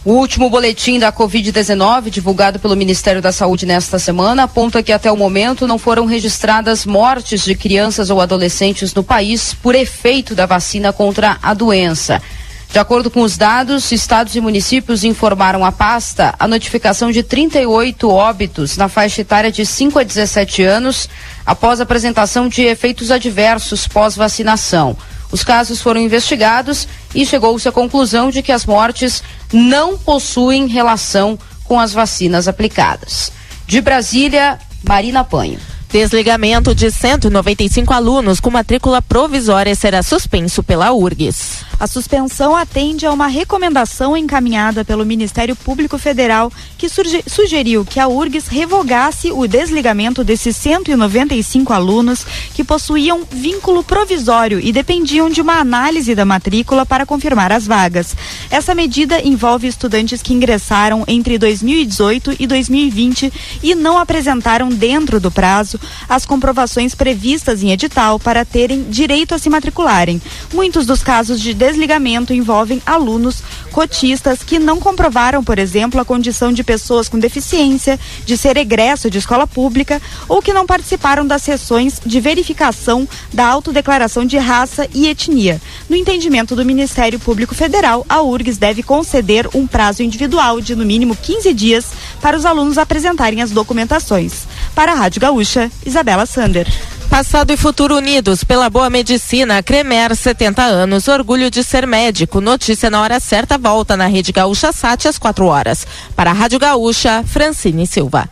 O 0.05 0.11
último 0.15 0.49
boletim 0.49 0.99
da 0.99 1.13
Covid-19, 1.13 2.09
divulgado 2.09 2.59
pelo 2.59 2.75
Ministério 2.75 3.21
da 3.21 3.31
Saúde 3.31 3.65
nesta 3.65 3.97
semana, 3.97 4.43
aponta 4.43 4.83
que 4.83 4.91
até 4.91 5.09
o 5.09 5.15
momento 5.15 5.65
não 5.65 5.77
foram 5.77 6.05
registradas 6.05 6.85
mortes 6.85 7.45
de 7.45 7.55
crianças 7.55 8.09
ou 8.09 8.19
adolescentes 8.19 8.93
no 8.93 9.01
país 9.01 9.53
por 9.53 9.73
efeito 9.73 10.35
da 10.35 10.45
vacina 10.45 10.91
contra 10.91 11.37
a 11.41 11.53
doença. 11.53 12.21
De 12.69 12.79
acordo 12.79 13.09
com 13.09 13.21
os 13.21 13.37
dados, 13.37 13.93
estados 13.93 14.35
e 14.35 14.41
municípios 14.41 15.05
informaram 15.05 15.63
à 15.63 15.71
pasta 15.71 16.35
a 16.37 16.49
notificação 16.49 17.09
de 17.09 17.23
38 17.23 18.09
óbitos 18.09 18.75
na 18.75 18.89
faixa 18.89 19.21
etária 19.21 19.53
de 19.53 19.65
5 19.65 19.99
a 19.99 20.03
17 20.03 20.63
anos 20.63 21.07
após 21.45 21.79
apresentação 21.79 22.49
de 22.49 22.63
efeitos 22.63 23.09
adversos 23.09 23.87
pós-vacinação. 23.87 24.97
Os 25.33 25.43
casos 25.43 25.81
foram 25.81 25.99
investigados 25.99 26.87
e 27.15 27.25
chegou-se 27.25 27.67
à 27.67 27.71
conclusão 27.71 28.29
de 28.29 28.43
que 28.43 28.51
as 28.51 28.67
mortes 28.67 29.23
não 29.51 29.97
possuem 29.97 30.67
relação 30.67 31.39
com 31.63 31.79
as 31.79 31.91
vacinas 31.91 32.47
aplicadas. 32.47 33.31
De 33.65 33.81
Brasília, 33.81 34.59
Marina 34.87 35.23
Panho. 35.23 35.59
Desligamento 35.89 36.75
de 36.75 36.91
195 36.91 37.91
alunos 37.91 38.39
com 38.39 38.51
matrícula 38.51 39.01
provisória 39.01 39.73
será 39.73 40.03
suspenso 40.03 40.61
pela 40.61 40.93
URGS. 40.93 41.65
A 41.83 41.87
suspensão 41.87 42.55
atende 42.55 43.05
a 43.05 43.11
uma 43.11 43.27
recomendação 43.27 44.15
encaminhada 44.15 44.85
pelo 44.85 45.05
Ministério 45.05 45.53
Público 45.53 45.97
Federal 45.97 46.49
que 46.77 46.87
sugeriu 47.27 47.83
que 47.83 47.99
a 47.99 48.07
URGS 48.07 48.47
revogasse 48.47 49.33
o 49.33 49.45
desligamento 49.45 50.23
desses 50.23 50.55
195 50.55 51.73
alunos 51.73 52.25
que 52.53 52.63
possuíam 52.63 53.27
vínculo 53.29 53.83
provisório 53.83 54.61
e 54.61 54.71
dependiam 54.71 55.29
de 55.29 55.41
uma 55.41 55.59
análise 55.59 56.15
da 56.15 56.23
matrícula 56.23 56.85
para 56.85 57.05
confirmar 57.05 57.51
as 57.51 57.67
vagas. 57.67 58.15
Essa 58.49 58.73
medida 58.73 59.21
envolve 59.21 59.67
estudantes 59.67 60.21
que 60.21 60.33
ingressaram 60.33 61.03
entre 61.05 61.37
2018 61.37 62.37
e 62.39 62.47
2020 62.47 63.33
e 63.61 63.75
não 63.75 63.97
apresentaram 63.97 64.69
dentro 64.69 65.19
do 65.19 65.29
prazo 65.29 65.77
as 66.07 66.25
comprovações 66.25 66.95
previstas 66.95 67.61
em 67.61 67.71
edital 67.71 68.17
para 68.21 68.45
terem 68.45 68.83
direito 68.83 69.35
a 69.35 69.37
se 69.37 69.49
matricularem. 69.49 70.21
Muitos 70.53 70.85
dos 70.85 71.03
casos 71.03 71.41
de 71.41 71.53
desligamento 71.73 72.33
envolvem 72.33 72.81
alunos 72.85 73.41
cotistas 73.71 74.43
que 74.43 74.59
não 74.59 74.79
comprovaram, 74.79 75.43
por 75.43 75.57
exemplo, 75.57 75.99
a 75.99 76.05
condição 76.05 76.53
de 76.53 76.63
pessoas 76.63 77.09
com 77.09 77.17
deficiência, 77.17 77.99
de 78.25 78.37
ser 78.37 78.55
egresso 78.57 79.09
de 79.09 79.17
escola 79.17 79.47
pública 79.47 79.99
ou 80.29 80.41
que 80.41 80.53
não 80.53 80.65
participaram 80.65 81.25
das 81.25 81.41
sessões 81.41 81.99
de 82.05 82.19
verificação 82.19 83.07
da 83.33 83.47
autodeclaração 83.47 84.25
de 84.25 84.37
raça 84.37 84.87
e 84.93 85.07
etnia. 85.07 85.59
No 85.89 85.95
entendimento 85.95 86.55
do 86.55 86.63
Ministério 86.63 87.19
Público 87.19 87.55
Federal, 87.55 88.05
a 88.07 88.21
URGS 88.21 88.57
deve 88.57 88.83
conceder 88.83 89.49
um 89.55 89.65
prazo 89.65 90.03
individual 90.03 90.61
de 90.61 90.75
no 90.75 90.85
mínimo 90.85 91.15
15 91.15 91.53
dias 91.53 91.87
para 92.21 92.37
os 92.37 92.45
alunos 92.45 92.77
apresentarem 92.77 93.41
as 93.41 93.51
documentações. 93.51 94.43
Para 94.75 94.91
a 94.91 94.95
Rádio 94.95 95.21
Gaúcha, 95.21 95.71
Isabela 95.85 96.25
Sander. 96.25 96.67
Passado 97.13 97.51
e 97.51 97.57
futuro 97.57 97.95
unidos 97.95 98.43
pela 98.43 98.71
boa 98.71 98.89
medicina, 98.89 99.61
Cremer, 99.61 100.15
70 100.15 100.63
anos, 100.63 101.07
orgulho 101.07 101.51
de 101.51 101.63
ser 101.63 101.85
médico. 101.85 102.41
Notícia 102.41 102.89
na 102.89 102.99
hora 102.99 103.19
certa, 103.19 103.55
volta 103.55 103.95
na 103.95 104.07
Rede 104.07 104.31
Gaúcha 104.31 104.71
Sat 104.71 105.07
às 105.07 105.19
4 105.19 105.45
horas. 105.45 105.85
Para 106.15 106.31
a 106.31 106.33
Rádio 106.33 106.57
Gaúcha, 106.57 107.23
Francine 107.23 107.85
Silva. 107.85 108.27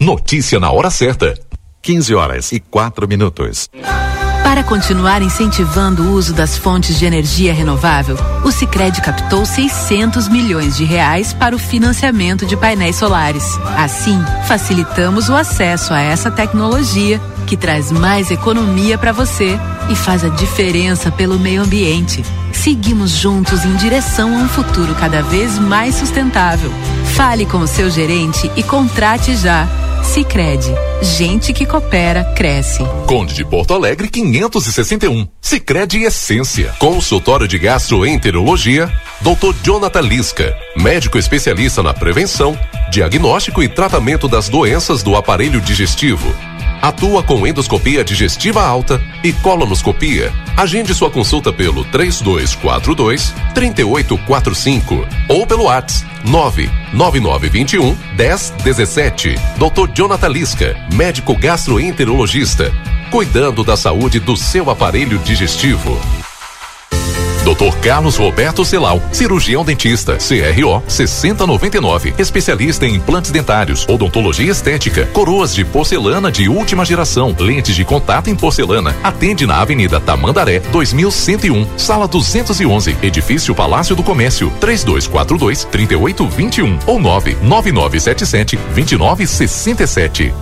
Notícia 0.00 0.58
na 0.58 0.72
hora 0.72 0.90
certa. 0.90 1.38
15 1.82 2.14
horas 2.14 2.52
e 2.52 2.58
4 2.58 3.06
minutos. 3.06 3.68
Para 4.54 4.62
continuar 4.62 5.20
incentivando 5.20 6.04
o 6.04 6.12
uso 6.12 6.32
das 6.32 6.56
fontes 6.56 6.96
de 6.96 7.04
energia 7.04 7.52
renovável, 7.52 8.16
o 8.44 8.52
Sicredi 8.52 9.02
captou 9.02 9.44
600 9.44 10.28
milhões 10.28 10.76
de 10.76 10.84
reais 10.84 11.32
para 11.32 11.56
o 11.56 11.58
financiamento 11.58 12.46
de 12.46 12.56
painéis 12.56 12.94
solares. 12.94 13.42
Assim, 13.76 14.16
facilitamos 14.46 15.28
o 15.28 15.34
acesso 15.34 15.92
a 15.92 16.00
essa 16.00 16.30
tecnologia 16.30 17.20
que 17.44 17.56
traz 17.56 17.92
mais 17.92 18.30
economia 18.30 18.98
para 18.98 19.12
você 19.12 19.58
e 19.90 19.94
faz 19.94 20.24
a 20.24 20.28
diferença 20.28 21.12
pelo 21.12 21.38
meio 21.38 21.62
ambiente. 21.62 22.24
Seguimos 22.52 23.10
juntos 23.10 23.64
em 23.64 23.76
direção 23.76 24.34
a 24.34 24.42
um 24.42 24.48
futuro 24.48 24.94
cada 24.94 25.22
vez 25.22 25.58
mais 25.58 25.96
sustentável. 25.96 26.70
Fale 27.14 27.44
com 27.44 27.58
o 27.58 27.66
seu 27.66 27.90
gerente 27.90 28.50
e 28.56 28.62
contrate 28.62 29.36
já. 29.36 29.68
Sicredi, 30.02 30.72
gente 31.02 31.52
que 31.52 31.64
coopera 31.66 32.24
cresce. 32.36 32.84
Conde 33.06 33.34
de 33.34 33.44
Porto 33.44 33.74
Alegre 33.74 34.08
561. 34.08 35.26
Sicredi 35.40 36.02
Essência. 36.02 36.74
Consultório 36.78 37.48
de 37.48 37.58
Gastroenterologia, 37.58 38.92
Dr. 39.20 39.54
Jonathan 39.62 40.02
Lisca, 40.02 40.56
médico 40.76 41.18
especialista 41.18 41.82
na 41.82 41.94
prevenção, 41.94 42.58
diagnóstico 42.90 43.62
e 43.62 43.68
tratamento 43.68 44.28
das 44.28 44.48
doenças 44.48 45.02
do 45.02 45.16
aparelho 45.16 45.60
digestivo 45.60 46.32
Atua 46.84 47.22
com 47.22 47.46
endoscopia 47.46 48.04
digestiva 48.04 48.62
alta 48.62 49.00
e 49.22 49.32
colonoscopia. 49.32 50.30
Agende 50.54 50.92
sua 50.92 51.10
consulta 51.10 51.50
pelo 51.50 51.82
3242 51.86 53.32
3845 53.54 55.08
ou 55.26 55.46
pelo 55.46 55.64
WhatsApp 55.64 56.06
99921 56.22 57.96
1017. 58.18 59.34
Dr. 59.56 59.92
Jonathan 59.94 60.28
Lisca, 60.28 60.76
médico 60.92 61.34
gastroenterologista, 61.34 62.70
cuidando 63.10 63.64
da 63.64 63.78
saúde 63.78 64.20
do 64.20 64.36
seu 64.36 64.68
aparelho 64.68 65.18
digestivo. 65.20 65.98
Dr. 67.44 67.76
Carlos 67.82 68.16
Roberto 68.16 68.64
Celal, 68.64 69.02
cirurgião 69.12 69.62
dentista, 69.62 70.16
CRO 70.16 70.82
6099, 70.88 72.14
especialista 72.18 72.86
em 72.86 72.94
implantes 72.94 73.30
dentários, 73.30 73.86
odontologia 73.86 74.50
estética, 74.50 75.04
coroas 75.12 75.54
de 75.54 75.62
porcelana 75.62 76.32
de 76.32 76.48
última 76.48 76.86
geração, 76.86 77.36
lentes 77.38 77.76
de 77.76 77.84
contato 77.84 78.30
em 78.30 78.34
porcelana. 78.34 78.96
Atende 79.02 79.46
na 79.46 79.60
Avenida 79.60 80.00
Tamandaré, 80.00 80.60
2101, 80.60 81.78
sala 81.78 82.08
211, 82.08 82.96
edifício 83.02 83.54
Palácio 83.54 83.94
do 83.94 84.02
Comércio, 84.02 84.50
3242 84.58 85.64
3821 85.64 86.78
ou 86.86 86.98
99977 86.98 88.56
2967. 88.74 90.32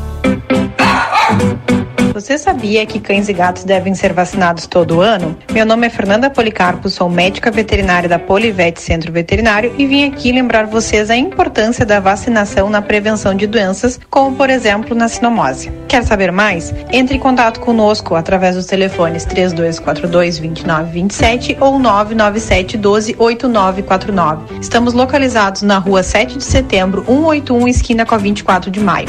Você 2.14 2.36
sabia 2.36 2.84
que 2.84 3.00
cães 3.00 3.30
e 3.30 3.32
gatos 3.32 3.64
devem 3.64 3.94
ser 3.94 4.12
vacinados 4.12 4.66
todo 4.66 5.00
ano? 5.00 5.34
Meu 5.50 5.64
nome 5.64 5.86
é 5.86 5.90
Fernanda 5.90 6.28
Policarpo, 6.28 6.90
sou 6.90 7.08
médica 7.08 7.50
veterinária 7.50 8.06
da 8.06 8.18
Polivete 8.18 8.82
Centro 8.82 9.10
Veterinário 9.10 9.74
e 9.78 9.86
vim 9.86 10.04
aqui 10.04 10.30
lembrar 10.30 10.66
vocês 10.66 11.08
a 11.08 11.16
importância 11.16 11.86
da 11.86 12.00
vacinação 12.00 12.68
na 12.68 12.82
prevenção 12.82 13.34
de 13.34 13.46
doenças, 13.46 13.98
como 14.10 14.36
por 14.36 14.50
exemplo 14.50 14.94
na 14.94 15.08
sinomose. 15.08 15.72
Quer 15.88 16.04
saber 16.04 16.30
mais? 16.30 16.74
Entre 16.92 17.16
em 17.16 17.20
contato 17.20 17.60
conosco 17.60 18.14
através 18.14 18.56
dos 18.56 18.66
telefones 18.66 19.24
3242 19.24 20.38
2927 20.38 21.56
ou 21.60 21.78
997 21.78 22.76
12 22.76 23.16
8949. 23.18 24.60
Estamos 24.60 24.92
localizados 24.92 25.62
na 25.62 25.78
rua 25.78 26.02
7 26.02 26.36
de 26.36 26.44
setembro, 26.44 27.04
181, 27.06 27.68
esquina 27.68 28.04
com 28.04 28.14
a 28.14 28.18
24 28.18 28.70
de 28.70 28.80
maio. 28.80 29.08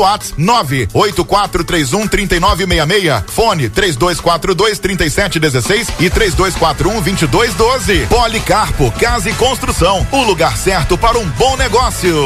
WhatsApp 0.00 0.40
98431 0.40 2.08
3966. 2.08 3.24
Fone 3.28 3.68
3242 3.68 4.78
3716 4.78 5.88
e 6.00 6.10
3241 6.10 7.00
2212. 7.02 8.06
Policarpo 8.06 8.90
Casa 8.92 9.30
e 9.30 9.34
Construção. 9.34 10.06
O 10.12 10.22
lugar 10.22 10.56
certo 10.56 10.96
para 10.96 11.18
um 11.18 11.28
bom 11.30 11.56
negócio. 11.56 12.16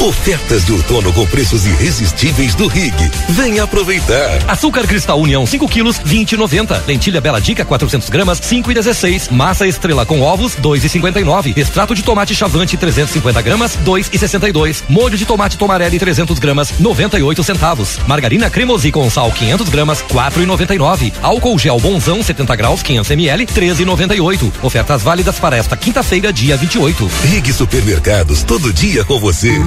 Ofertas 0.00 0.64
de 0.64 0.72
outono 0.72 1.12
com 1.12 1.26
preços 1.26 1.66
irresistíveis 1.66 2.54
do 2.54 2.68
Rig. 2.68 2.94
Venha 3.30 3.64
aproveitar. 3.64 4.38
Açúcar 4.46 4.86
Cristal 4.86 5.18
União 5.18 5.44
5 5.44 5.66
quilos 5.66 5.98
20,90. 5.98 6.86
Lentilha 6.86 7.20
Bela 7.20 7.40
Dica 7.40 7.64
400 7.64 8.08
gramas 8.08 8.40
5,16. 8.40 9.28
Massa 9.32 9.66
Estrela 9.66 10.06
com 10.06 10.20
ovos 10.20 10.54
2,59. 10.54 11.56
Extrato 11.58 11.96
de 11.96 12.04
tomate 12.04 12.32
Chavante 12.32 12.76
350 12.76 13.42
gramas 13.42 13.76
2,62. 13.84 14.84
Molho 14.88 15.18
de 15.18 15.26
tomate 15.26 15.58
Tomarelli 15.58 15.98
300 15.98 16.38
gramas 16.38 16.72
98 16.78 17.42
centavos. 17.42 17.98
Margarina 18.06 18.48
Cremosi 18.48 18.92
com 18.92 19.10
sal 19.10 19.32
500 19.32 19.68
gramas 19.68 20.00
4,99. 20.02 21.12
Álcool 21.20 21.58
gel 21.58 21.80
Bonzão 21.80 22.22
70 22.22 22.54
graus 22.54 22.82
500 22.84 23.10
ml 23.10 23.46
13,98. 23.46 24.52
Ofertas 24.62 25.02
válidas 25.02 25.40
para 25.40 25.56
esta 25.56 25.76
quinta-feira 25.76 26.32
dia 26.32 26.56
28. 26.56 27.10
Rig 27.24 27.52
Supermercados 27.52 28.44
todo 28.44 28.72
dia 28.72 29.04
com 29.04 29.18
você. 29.18 29.58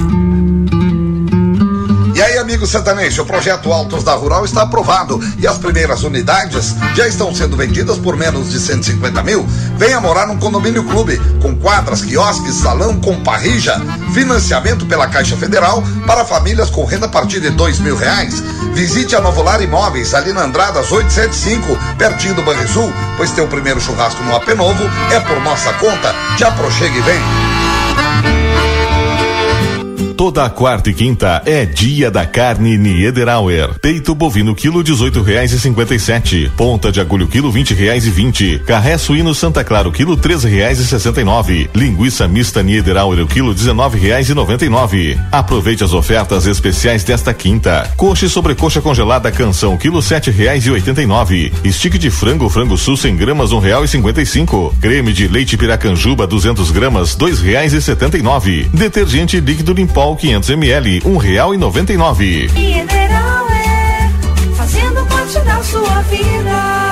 E 2.14 2.20
aí, 2.20 2.38
amigo 2.38 2.66
sertanejo, 2.66 3.22
o 3.22 3.26
projeto 3.26 3.72
Altos 3.72 4.04
da 4.04 4.14
Rural 4.14 4.44
está 4.44 4.62
aprovado 4.62 5.18
e 5.38 5.46
as 5.46 5.58
primeiras 5.58 6.04
unidades 6.04 6.74
já 6.94 7.08
estão 7.08 7.34
sendo 7.34 7.56
vendidas 7.56 7.98
por 7.98 8.16
menos 8.16 8.50
de 8.50 8.60
150 8.60 9.22
mil. 9.22 9.44
Venha 9.76 10.00
morar 10.00 10.26
num 10.26 10.38
condomínio 10.38 10.84
clube, 10.84 11.18
com 11.40 11.56
quadras, 11.56 12.02
quiosques, 12.02 12.54
salão 12.54 13.00
com 13.00 13.22
parrija, 13.22 13.80
financiamento 14.12 14.86
pela 14.86 15.08
Caixa 15.08 15.36
Federal 15.36 15.82
para 16.06 16.24
famílias 16.24 16.70
com 16.70 16.84
renda 16.84 17.06
a 17.06 17.08
partir 17.08 17.40
de 17.40 17.50
dois 17.50 17.80
mil 17.80 17.96
reais. 17.96 18.40
Visite 18.74 19.16
a 19.16 19.20
Novolar 19.20 19.60
Imóveis, 19.60 20.14
ali 20.14 20.32
na 20.32 20.44
Andradas 20.44 20.92
875, 20.92 21.96
pertinho 21.96 22.34
do 22.34 22.42
Banrisul, 22.42 22.92
pois 23.16 23.32
teu 23.32 23.48
primeiro 23.48 23.80
churrasco 23.80 24.22
no 24.22 24.36
AP 24.36 24.48
Novo 24.54 24.84
é 25.10 25.18
por 25.20 25.40
nossa 25.40 25.72
conta. 25.74 26.14
Já 26.36 26.50
prochegue 26.52 26.98
e 26.98 27.02
vem. 27.02 28.41
Toda 30.22 30.48
quarta 30.48 30.88
e 30.88 30.94
quinta 30.94 31.42
é 31.44 31.66
dia 31.66 32.08
da 32.08 32.24
carne 32.24 32.78
Niederauer. 32.78 33.70
Peito 33.80 34.14
bovino 34.14 34.54
quilo 34.54 34.80
dezoito 34.80 35.20
reais 35.20 35.50
e 35.50 35.58
cinquenta 35.58 35.96
e 35.96 35.98
sete. 35.98 36.48
Ponta 36.56 36.92
de 36.92 37.00
agulho 37.00 37.26
quilo 37.26 37.50
vinte 37.50 37.74
reais 37.74 38.06
e 38.06 38.10
vinte. 38.10 38.62
Carré 38.64 38.96
suíno 38.98 39.34
Santa 39.34 39.64
Clara 39.64 39.88
o 39.88 39.92
quilo 39.92 40.16
treze 40.16 40.48
reais 40.48 40.78
e 40.78 40.86
sessenta 40.86 41.20
e 41.20 41.24
nove. 41.24 41.68
Linguiça 41.74 42.28
mista 42.28 42.62
Niederauer 42.62 43.26
quilo 43.26 43.52
dezenove 43.52 43.98
reais 43.98 44.28
e 44.28 44.34
noventa 44.34 44.64
e 44.64 44.68
nove. 44.68 45.18
Aproveite 45.32 45.82
as 45.82 45.92
ofertas 45.92 46.46
especiais 46.46 47.02
desta 47.02 47.34
quinta. 47.34 47.92
Coxa 47.96 48.26
e 48.26 48.28
sobrecoxa 48.28 48.80
congelada 48.80 49.32
canção 49.32 49.76
quilo 49.76 50.00
sete 50.00 50.30
reais 50.30 50.64
e 50.66 50.70
oitenta 50.70 51.02
e 51.02 51.06
nove. 51.06 51.52
Stick 51.66 51.98
de 51.98 52.12
frango 52.12 52.48
frango 52.48 52.78
sul 52.78 52.96
100 52.96 53.16
gramas 53.16 53.50
um 53.50 53.58
real 53.58 53.84
e 53.84 53.88
cinquenta 53.88 54.22
e 54.22 54.26
cinco. 54.26 54.72
Creme 54.80 55.12
de 55.12 55.26
leite 55.26 55.56
piracanjuba 55.56 56.28
200 56.28 56.70
gramas 56.70 57.16
dois 57.16 57.40
reais 57.40 57.72
e 57.72 57.82
setenta 57.82 58.16
e 58.16 58.22
nove. 58.22 58.68
Detergente 58.72 59.40
líquido 59.40 59.72
Limpol 59.72 60.11
500 60.16 60.50
ml, 60.50 61.02
um 61.04 61.16
real 61.16 61.54
e 61.54 61.56
noventa 61.56 61.92
e 61.92 61.96
nove. 61.96 62.48
Mineral 62.52 63.48
é 63.50 64.10
fazendo 64.54 65.04
parte 65.06 65.40
da 65.40 65.62
sua 65.62 66.02
vida. 66.02 66.91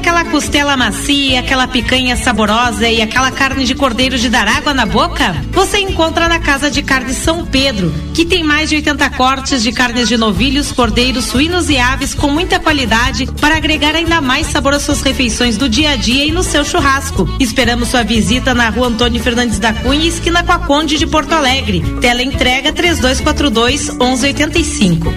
Aquela 0.00 0.24
costela 0.24 0.78
macia, 0.78 1.40
aquela 1.40 1.68
picanha 1.68 2.16
saborosa 2.16 2.88
e 2.88 3.02
aquela 3.02 3.30
carne 3.30 3.66
de 3.66 3.74
cordeiro 3.74 4.16
de 4.16 4.30
dar 4.30 4.48
água 4.48 4.72
na 4.72 4.86
boca? 4.86 5.36
Você 5.52 5.78
encontra 5.78 6.26
na 6.26 6.38
Casa 6.38 6.70
de 6.70 6.80
Carne 6.80 7.12
São 7.12 7.44
Pedro, 7.44 7.92
que 8.14 8.24
tem 8.24 8.42
mais 8.42 8.70
de 8.70 8.76
80 8.76 9.10
cortes 9.10 9.62
de 9.62 9.70
carnes 9.72 10.08
de 10.08 10.16
novilhos, 10.16 10.72
cordeiros, 10.72 11.26
suínos 11.26 11.68
e 11.68 11.76
aves 11.76 12.14
com 12.14 12.28
muita 12.28 12.58
qualidade 12.58 13.26
para 13.42 13.58
agregar 13.58 13.94
ainda 13.94 14.22
mais 14.22 14.46
sabor 14.46 14.72
às 14.72 14.82
suas 14.82 15.02
refeições 15.02 15.58
do 15.58 15.68
dia 15.68 15.90
a 15.90 15.96
dia 15.96 16.24
e 16.24 16.32
no 16.32 16.42
seu 16.42 16.64
churrasco. 16.64 17.28
Esperamos 17.38 17.88
sua 17.88 18.02
visita 18.02 18.54
na 18.54 18.70
rua 18.70 18.88
Antônio 18.88 19.22
Fernandes 19.22 19.58
da 19.58 19.74
Cunha, 19.74 20.08
esquina 20.08 20.42
com 20.42 20.52
a 20.52 20.60
Conde 20.60 20.96
de 20.96 21.06
Porto 21.06 21.34
Alegre. 21.34 21.82
Tela 22.00 22.22
entrega 22.22 22.72
3242 22.72 23.90
1185. 23.90 25.12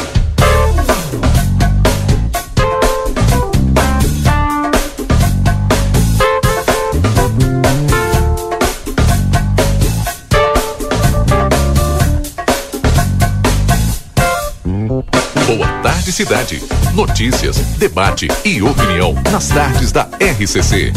Cidade. 16.17 16.63
Notícias, 16.95 17.59
debate 17.77 18.27
e 18.43 18.63
opinião 18.63 19.13
nas 19.31 19.49
tardes 19.49 19.93
da 19.93 20.09
RCC. 20.19 20.91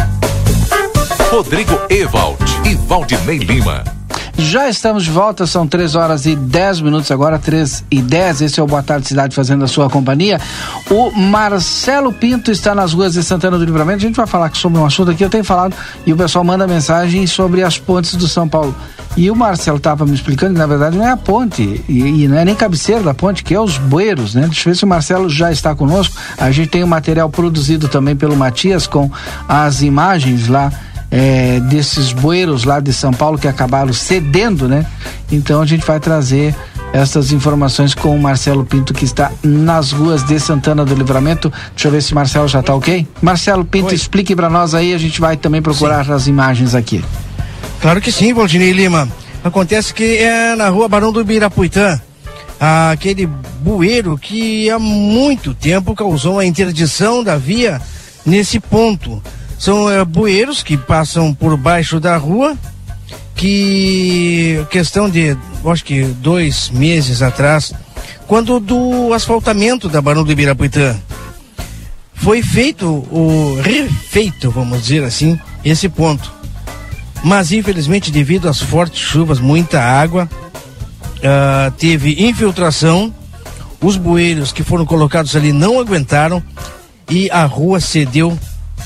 Rodrigo 1.29 1.77
Ewald 1.89 2.41
e 2.65 2.73
Valdinei 2.75 3.39
Lima. 3.39 3.98
Já 4.39 4.69
estamos 4.69 5.03
de 5.03 5.11
volta, 5.11 5.45
são 5.45 5.67
3 5.67 5.95
horas 5.95 6.25
e 6.25 6.33
10 6.33 6.79
minutos 6.79 7.11
agora, 7.11 7.37
3 7.37 7.83
e 7.91 8.01
10. 8.01 8.41
Esse 8.41 8.59
é 8.59 8.63
o 8.63 8.65
Boa 8.65 8.81
Tarde 8.81 9.05
Cidade 9.05 9.35
fazendo 9.35 9.65
a 9.65 9.67
sua 9.67 9.89
companhia. 9.89 10.39
O 10.89 11.11
Marcelo 11.11 12.13
Pinto 12.13 12.49
está 12.49 12.73
nas 12.73 12.93
ruas 12.93 13.13
de 13.13 13.21
Santana 13.21 13.57
do 13.57 13.65
Livramento. 13.65 13.97
A 13.97 14.07
gente 14.07 14.15
vai 14.15 14.25
falar 14.25 14.55
sobre 14.55 14.79
um 14.79 14.85
assunto 14.85 15.11
aqui, 15.11 15.25
eu 15.25 15.29
tenho 15.29 15.43
falado, 15.43 15.75
e 16.05 16.13
o 16.13 16.17
pessoal 16.17 16.45
manda 16.45 16.65
mensagem 16.65 17.27
sobre 17.27 17.63
as 17.63 17.77
pontes 17.77 18.15
do 18.15 18.29
São 18.29 18.47
Paulo. 18.47 18.73
E 19.17 19.29
o 19.29 19.35
Marcelo 19.35 19.77
estava 19.77 20.05
me 20.05 20.13
explicando 20.13 20.53
que 20.53 20.59
na 20.59 20.67
verdade 20.67 20.97
não 20.97 21.05
é 21.05 21.11
a 21.11 21.17
ponte, 21.17 21.83
e, 21.89 22.23
e 22.23 22.27
não 22.27 22.37
é 22.37 22.45
nem 22.45 22.55
cabeceira 22.55 23.03
da 23.03 23.13
ponte, 23.13 23.43
que 23.43 23.53
é 23.53 23.59
os 23.59 23.77
bueiros, 23.77 24.35
né? 24.35 24.43
Deixa 24.43 24.69
eu 24.69 24.73
ver 24.73 24.77
se 24.77 24.85
o 24.85 24.87
Marcelo 24.87 25.29
já 25.29 25.51
está 25.51 25.75
conosco. 25.75 26.15
A 26.37 26.49
gente 26.49 26.69
tem 26.69 26.81
o 26.81 26.85
um 26.85 26.89
material 26.89 27.29
produzido 27.29 27.89
também 27.89 28.15
pelo 28.15 28.37
Matias 28.37 28.87
com 28.87 29.11
as 29.49 29.81
imagens 29.81 30.47
lá 30.47 30.71
é, 31.11 31.59
desses 31.61 32.11
bueiros 32.11 32.63
lá 32.63 32.79
de 32.79 32.93
São 32.93 33.11
Paulo 33.11 33.37
que 33.37 33.47
acabaram 33.47 33.91
cedendo, 33.93 34.67
né? 34.67 34.85
Então 35.31 35.61
a 35.61 35.65
gente 35.65 35.85
vai 35.85 35.99
trazer 35.99 36.55
essas 36.93 37.31
informações 37.31 37.93
com 37.93 38.15
o 38.15 38.19
Marcelo 38.19 38.65
Pinto 38.65 38.93
que 38.93 39.05
está 39.05 39.31
nas 39.43 39.91
ruas 39.91 40.23
de 40.23 40.39
Santana 40.39 40.83
do 40.83 40.95
Livramento. 40.95 41.51
Deixa 41.71 41.87
eu 41.87 41.91
ver 41.91 42.01
se 42.01 42.11
o 42.13 42.15
Marcelo 42.15 42.47
já 42.47 42.59
está 42.59 42.73
ok. 42.73 43.07
Marcelo 43.21 43.65
Pinto, 43.65 43.89
Oi. 43.89 43.95
explique 43.95 44.35
para 44.35 44.49
nós 44.49 44.73
aí, 44.73 44.93
a 44.93 44.97
gente 44.97 45.19
vai 45.19 45.37
também 45.37 45.61
procurar 45.61 46.09
as 46.11 46.27
imagens 46.27 46.73
aqui. 46.73 47.03
Claro 47.81 48.01
que 48.01 48.11
sim, 48.11 48.33
Valdinei 48.33 48.71
Lima. 48.71 49.07
Acontece 49.43 49.93
que 49.93 50.17
é 50.17 50.55
na 50.55 50.67
rua 50.69 50.89
Barão 50.89 51.13
do 51.13 51.21
Ibirapuitã, 51.21 51.99
aquele 52.91 53.25
bueiro 53.61 54.17
que 54.17 54.69
há 54.69 54.77
muito 54.77 55.53
tempo 55.53 55.95
causou 55.95 56.39
a 56.39 56.45
interdição 56.45 57.23
da 57.23 57.37
via 57.37 57.81
nesse 58.25 58.59
ponto. 58.59 59.23
São 59.59 59.91
é, 59.91 60.05
bueiros 60.05 60.63
que 60.63 60.77
passam 60.77 61.33
por 61.33 61.57
baixo 61.57 61.99
da 61.99 62.15
rua, 62.15 62.57
que 63.35 64.65
questão 64.71 65.09
de, 65.09 65.37
acho 65.65 65.83
que 65.83 66.03
dois 66.03 66.69
meses 66.69 67.21
atrás, 67.21 67.73
quando 68.25 68.57
do 68.57 69.13
asfaltamento 69.13 69.89
da 69.89 70.01
Barão 70.01 70.23
do 70.23 70.31
Ibirapuitã, 70.31 70.95
foi 72.13 72.41
feito 72.41 72.85
o 72.87 73.59
refeito, 73.61 74.49
vamos 74.49 74.81
dizer 74.81 75.03
assim, 75.03 75.37
esse 75.63 75.89
ponto. 75.89 76.31
Mas 77.21 77.51
infelizmente 77.51 78.11
devido 78.11 78.47
às 78.47 78.61
fortes 78.61 78.99
chuvas, 78.99 79.39
muita 79.39 79.81
água, 79.81 80.29
ah, 81.21 81.71
teve 81.77 82.25
infiltração, 82.25 83.13
os 83.81 83.97
bueiros 83.97 84.53
que 84.53 84.63
foram 84.63 84.85
colocados 84.85 85.35
ali 85.35 85.51
não 85.51 85.79
aguentaram 85.81 86.41
e 87.09 87.29
a 87.29 87.43
rua 87.43 87.81
cedeu 87.81 88.37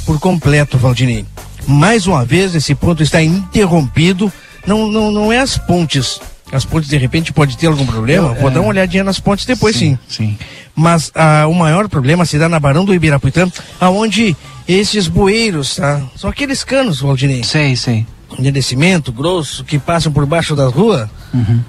por 0.05 0.19
completo, 0.19 0.77
Valdinei. 0.77 1.25
Mais 1.67 2.07
uma 2.07 2.25
vez, 2.25 2.53
esse 2.55 2.75
ponto 2.75 3.01
está 3.01 3.21
interrompido. 3.21 4.31
Não, 4.67 4.87
não, 4.87 5.11
não 5.11 5.31
é 5.31 5.39
as 5.39 5.57
pontes. 5.57 6.19
As 6.51 6.65
pontes, 6.65 6.89
de 6.89 6.97
repente, 6.97 7.33
pode 7.33 7.57
ter 7.57 7.67
algum 7.67 7.85
problema. 7.85 8.29
Eu, 8.29 8.35
Vou 8.35 8.49
é. 8.49 8.53
dar 8.53 8.61
uma 8.61 8.69
olhadinha 8.69 9.03
nas 9.03 9.19
pontes 9.19 9.45
depois, 9.45 9.75
sim. 9.75 9.97
Sim. 10.07 10.37
Mas 10.75 11.11
ah, 11.15 11.47
o 11.47 11.53
maior 11.53 11.87
problema 11.89 12.25
se 12.25 12.37
dá 12.37 12.47
na 12.47 12.59
Barão 12.59 12.85
do 12.85 12.93
Ibirapuitã, 12.93 13.49
aonde 13.79 14.35
esses 14.67 15.07
bueiros, 15.07 15.75
tá? 15.75 16.01
São 16.15 16.29
aqueles 16.29 16.63
canos, 16.63 17.01
Valdinei. 17.01 17.43
Sei, 17.43 17.75
sei. 17.75 18.05
De 18.37 18.51
descimento 18.51 19.11
grosso 19.11 19.63
que 19.63 19.79
passam 19.79 20.11
por 20.11 20.25
baixo 20.25 20.55
da 20.55 20.67
rua. 20.67 21.09
Uhum. 21.33 21.61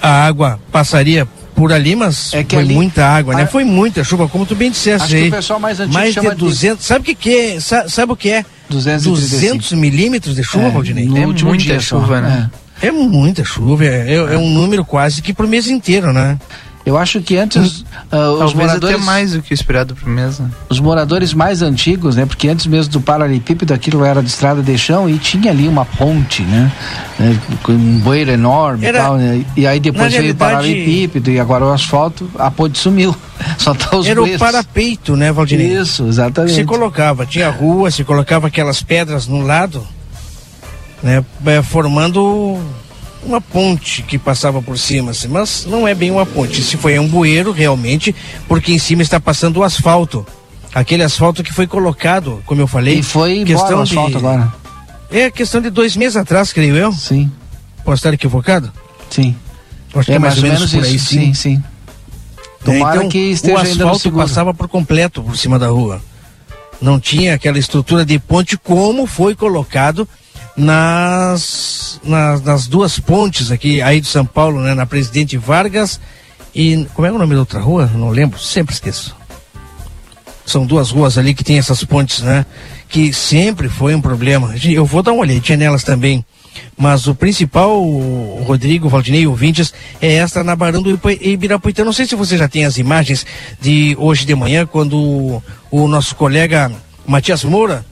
A 0.00 0.26
água 0.26 0.60
passaria 0.70 1.26
por 1.54 1.72
ali, 1.72 1.94
mas 1.94 2.32
É 2.34 2.42
que 2.42 2.54
foi 2.56 2.64
ali- 2.64 2.74
muita 2.74 3.06
água, 3.06 3.34
né? 3.34 3.46
Foi 3.46 3.64
muita 3.64 4.02
chuva, 4.02 4.28
como 4.28 4.44
tu 4.46 4.54
bem 4.54 4.70
disseste 4.70 5.02
Acho 5.04 5.14
que 5.14 5.22
aí. 5.22 5.28
o 5.28 5.32
pessoal 5.32 5.60
mais 5.60 5.78
antigo 5.80 5.94
mais 5.94 6.14
chama 6.14 6.30
de 6.30 6.36
de- 6.36 6.44
200. 6.44 6.84
Sabe 6.86 7.00
o 7.00 7.04
que, 7.04 7.14
que 7.14 7.36
é? 7.36 7.60
Sa- 7.60 7.88
sabe 7.88 8.12
o 8.12 8.16
que 8.16 8.30
é? 8.30 8.44
235. 8.70 9.36
200 9.56 9.72
milímetros 9.72 10.34
de 10.34 10.42
chuva, 10.42 10.66
É, 10.66 10.70
Valdinei. 10.70 11.04
é 11.04 11.26
muita 11.26 11.78
chuva, 11.80 12.20
né? 12.20 12.50
É. 12.80 12.90
muita 12.90 13.44
chuva, 13.44 13.84
é, 13.84 14.12
é- 14.14 14.34
é 14.34 14.38
um 14.38 14.48
número 14.50 14.84
quase 14.84 15.22
que 15.22 15.32
pro 15.32 15.46
mês 15.46 15.68
inteiro, 15.68 16.12
né? 16.12 16.36
Eu 16.84 16.98
acho 16.98 17.20
que 17.20 17.36
antes 17.36 17.84
ah, 18.10 18.30
os 18.32 18.38
Talvez 18.38 18.54
moradores 18.54 18.94
até 18.96 19.04
mais 19.04 19.32
do 19.32 19.40
que 19.42 19.52
o 19.52 19.54
esperado 19.54 19.96
mês, 20.04 20.40
né? 20.40 20.50
os 20.68 20.80
moradores 20.80 21.32
mais 21.32 21.62
antigos, 21.62 22.16
né? 22.16 22.26
Porque 22.26 22.48
antes 22.48 22.66
mesmo 22.66 22.92
do 22.92 23.00
paralelepípedo 23.00 23.72
aquilo 23.72 24.04
era 24.04 24.20
de 24.20 24.28
estrada 24.28 24.60
de 24.60 24.76
chão 24.76 25.08
e 25.08 25.16
tinha 25.16 25.52
ali 25.52 25.68
uma 25.68 25.84
ponte, 25.84 26.42
né? 26.42 26.72
né, 27.20 27.38
Com 27.62 27.70
um 27.72 27.98
bueiro 28.00 28.32
enorme 28.32 28.84
Era- 28.84 28.98
e 28.98 29.00
tal, 29.00 29.16
né? 29.16 29.44
E 29.56 29.64
aí 29.64 29.78
depois 29.78 30.12
veio 30.12 30.32
o 30.32 30.36
paralelepípedo 30.36 31.30
e 31.30 31.38
agora 31.38 31.64
o 31.64 31.72
asfalto, 31.72 32.28
a 32.36 32.50
ponte 32.50 32.76
sumiu. 32.78 33.14
Só 33.58 33.74
tá 33.74 33.96
os 33.96 34.06
Era 34.06 34.20
o 34.20 34.24
bueiros. 34.24 34.40
parapeito, 34.42 35.14
né, 35.16 35.30
Valdinei? 35.30 35.76
Isso, 35.76 36.06
exatamente. 36.08 36.54
Se 36.54 36.64
colocava, 36.64 37.24
tinha 37.24 37.48
rua, 37.48 37.92
se 37.92 38.02
colocava 38.02 38.48
aquelas 38.48 38.82
pedras 38.82 39.28
no 39.28 39.40
lado, 39.40 39.86
né, 41.00 41.24
é, 41.46 41.62
formando 41.62 42.58
uma 43.24 43.40
ponte 43.40 44.02
que 44.02 44.18
passava 44.18 44.60
por 44.60 44.78
cima, 44.78 45.12
assim, 45.12 45.28
mas 45.28 45.64
não 45.66 45.86
é 45.86 45.94
bem 45.94 46.10
uma 46.10 46.26
ponte. 46.26 46.62
Se 46.62 46.76
foi 46.76 46.98
um 46.98 47.06
bueiro 47.06 47.52
realmente, 47.52 48.14
porque 48.48 48.72
em 48.72 48.78
cima 48.78 49.02
está 49.02 49.20
passando 49.20 49.58
o 49.58 49.62
asfalto. 49.62 50.26
Aquele 50.74 51.02
asfalto 51.02 51.42
que 51.42 51.52
foi 51.52 51.66
colocado, 51.66 52.42
como 52.46 52.60
eu 52.60 52.66
falei. 52.66 52.98
E 52.98 53.02
foi 53.02 53.38
embora 53.38 53.76
o 53.76 53.80
asfalto 53.82 54.18
agora. 54.18 54.52
É 55.10 55.30
questão 55.30 55.60
de 55.60 55.70
dois 55.70 55.96
meses 55.96 56.16
atrás, 56.16 56.52
creio 56.52 56.76
eu. 56.76 56.92
Sim. 56.92 57.30
Posso 57.84 57.96
estar 57.96 58.14
equivocado? 58.14 58.72
Sim. 59.10 59.36
Acho 59.94 60.06
que 60.06 60.12
é 60.12 60.18
mais 60.18 60.36
ou 60.38 60.42
menos, 60.42 60.72
por 60.72 60.82
aí, 60.82 60.94
isso, 60.94 61.08
sim. 61.08 61.34
sim, 61.34 61.34
sim. 61.34 61.64
É, 62.60 62.64
Tomara 62.64 62.96
então, 62.96 63.08
que 63.08 63.18
esteja 63.18 63.56
o 63.56 63.58
asfalto 63.58 64.12
passava 64.12 64.54
por 64.54 64.68
completo 64.68 65.22
por 65.22 65.36
cima 65.36 65.58
da 65.58 65.68
rua. 65.68 66.00
Não 66.80 66.98
tinha 66.98 67.34
aquela 67.34 67.58
estrutura 67.58 68.04
de 68.04 68.18
ponte 68.18 68.56
como 68.56 69.06
foi 69.06 69.34
colocado 69.34 70.08
nas, 70.56 72.00
nas, 72.04 72.42
nas 72.42 72.66
duas 72.66 72.98
pontes 72.98 73.50
aqui, 73.50 73.80
aí 73.80 74.00
de 74.00 74.06
São 74.06 74.24
Paulo, 74.24 74.60
né? 74.60 74.74
Na 74.74 74.86
Presidente 74.86 75.36
Vargas 75.36 76.00
e. 76.54 76.86
Como 76.94 77.06
é 77.06 77.12
o 77.12 77.18
nome 77.18 77.34
da 77.34 77.40
outra 77.40 77.60
rua? 77.60 77.90
Não 77.94 78.10
lembro, 78.10 78.38
sempre 78.38 78.74
esqueço. 78.74 79.16
São 80.44 80.66
duas 80.66 80.90
ruas 80.90 81.16
ali 81.16 81.34
que 81.34 81.44
tem 81.44 81.58
essas 81.58 81.84
pontes, 81.84 82.20
né? 82.20 82.44
Que 82.88 83.12
sempre 83.12 83.68
foi 83.68 83.94
um 83.94 84.00
problema. 84.00 84.54
Eu 84.64 84.84
vou 84.84 85.02
dar 85.02 85.12
uma 85.12 85.22
olhadinha 85.22 85.56
nelas 85.56 85.84
também. 85.84 86.24
Mas 86.76 87.06
o 87.06 87.14
principal, 87.14 87.82
o 87.82 88.42
Rodrigo, 88.46 88.88
Valdinei, 88.88 89.26
ouvintes, 89.26 89.72
é 90.00 90.14
esta 90.14 90.42
na 90.42 90.56
Barão 90.56 90.82
do 90.82 90.98
Ibirapuitã. 91.20 91.84
Não 91.84 91.92
sei 91.92 92.06
se 92.06 92.14
você 92.14 92.36
já 92.36 92.48
tem 92.48 92.64
as 92.64 92.76
imagens 92.76 93.24
de 93.60 93.96
hoje 93.98 94.26
de 94.26 94.34
manhã, 94.34 94.66
quando 94.66 95.42
o 95.70 95.88
nosso 95.88 96.14
colega 96.16 96.70
Matias 97.06 97.44
Moura 97.44 97.84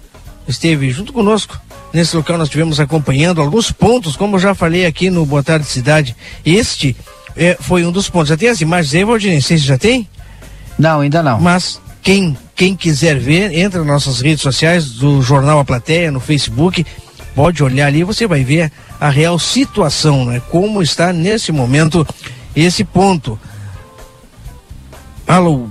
esteve 0.46 0.90
junto 0.90 1.12
conosco. 1.12 1.58
Nesse 1.92 2.16
local 2.16 2.38
nós 2.38 2.46
estivemos 2.46 2.78
acompanhando 2.78 3.40
alguns 3.40 3.72
pontos, 3.72 4.16
como 4.16 4.36
eu 4.36 4.40
já 4.40 4.54
falei 4.54 4.86
aqui 4.86 5.10
no 5.10 5.26
Boa 5.26 5.42
Tarde 5.42 5.66
Cidade. 5.66 6.14
Este 6.44 6.96
eh, 7.36 7.56
foi 7.60 7.84
um 7.84 7.90
dos 7.90 8.08
pontos. 8.08 8.28
Já 8.28 8.36
tem 8.36 8.48
as 8.48 8.60
imagens 8.60 8.94
aí, 8.94 9.04
Valdinei? 9.04 9.40
Você 9.40 9.56
já 9.56 9.76
tem? 9.76 10.08
Não, 10.78 11.00
ainda 11.00 11.22
não. 11.22 11.40
Mas 11.40 11.80
quem, 12.00 12.36
quem 12.54 12.76
quiser 12.76 13.18
ver, 13.18 13.52
entra 13.58 13.80
nas 13.80 14.06
nossas 14.06 14.20
redes 14.20 14.42
sociais 14.42 14.90
do 14.92 15.20
Jornal 15.20 15.58
A 15.58 15.64
Plateia, 15.64 16.12
no 16.12 16.20
Facebook, 16.20 16.86
pode 17.34 17.62
olhar 17.62 17.88
ali, 17.88 18.04
você 18.04 18.26
vai 18.26 18.44
ver 18.44 18.70
a 19.00 19.08
real 19.08 19.38
situação, 19.38 20.26
né? 20.26 20.40
Como 20.50 20.82
está 20.82 21.12
nesse 21.12 21.50
momento 21.50 22.06
esse 22.54 22.84
ponto. 22.84 23.38
Alô? 25.26 25.68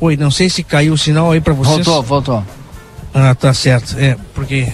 Oi, 0.00 0.16
não 0.16 0.30
sei 0.30 0.48
se 0.48 0.62
caiu 0.62 0.92
o 0.92 0.98
sinal 0.98 1.32
aí 1.32 1.40
para 1.40 1.52
vocês. 1.52 1.84
Voltou, 1.84 2.02
voltou. 2.02 2.44
Ah, 3.12 3.34
tá 3.34 3.52
certo. 3.52 3.96
É, 3.98 4.16
porque. 4.34 4.70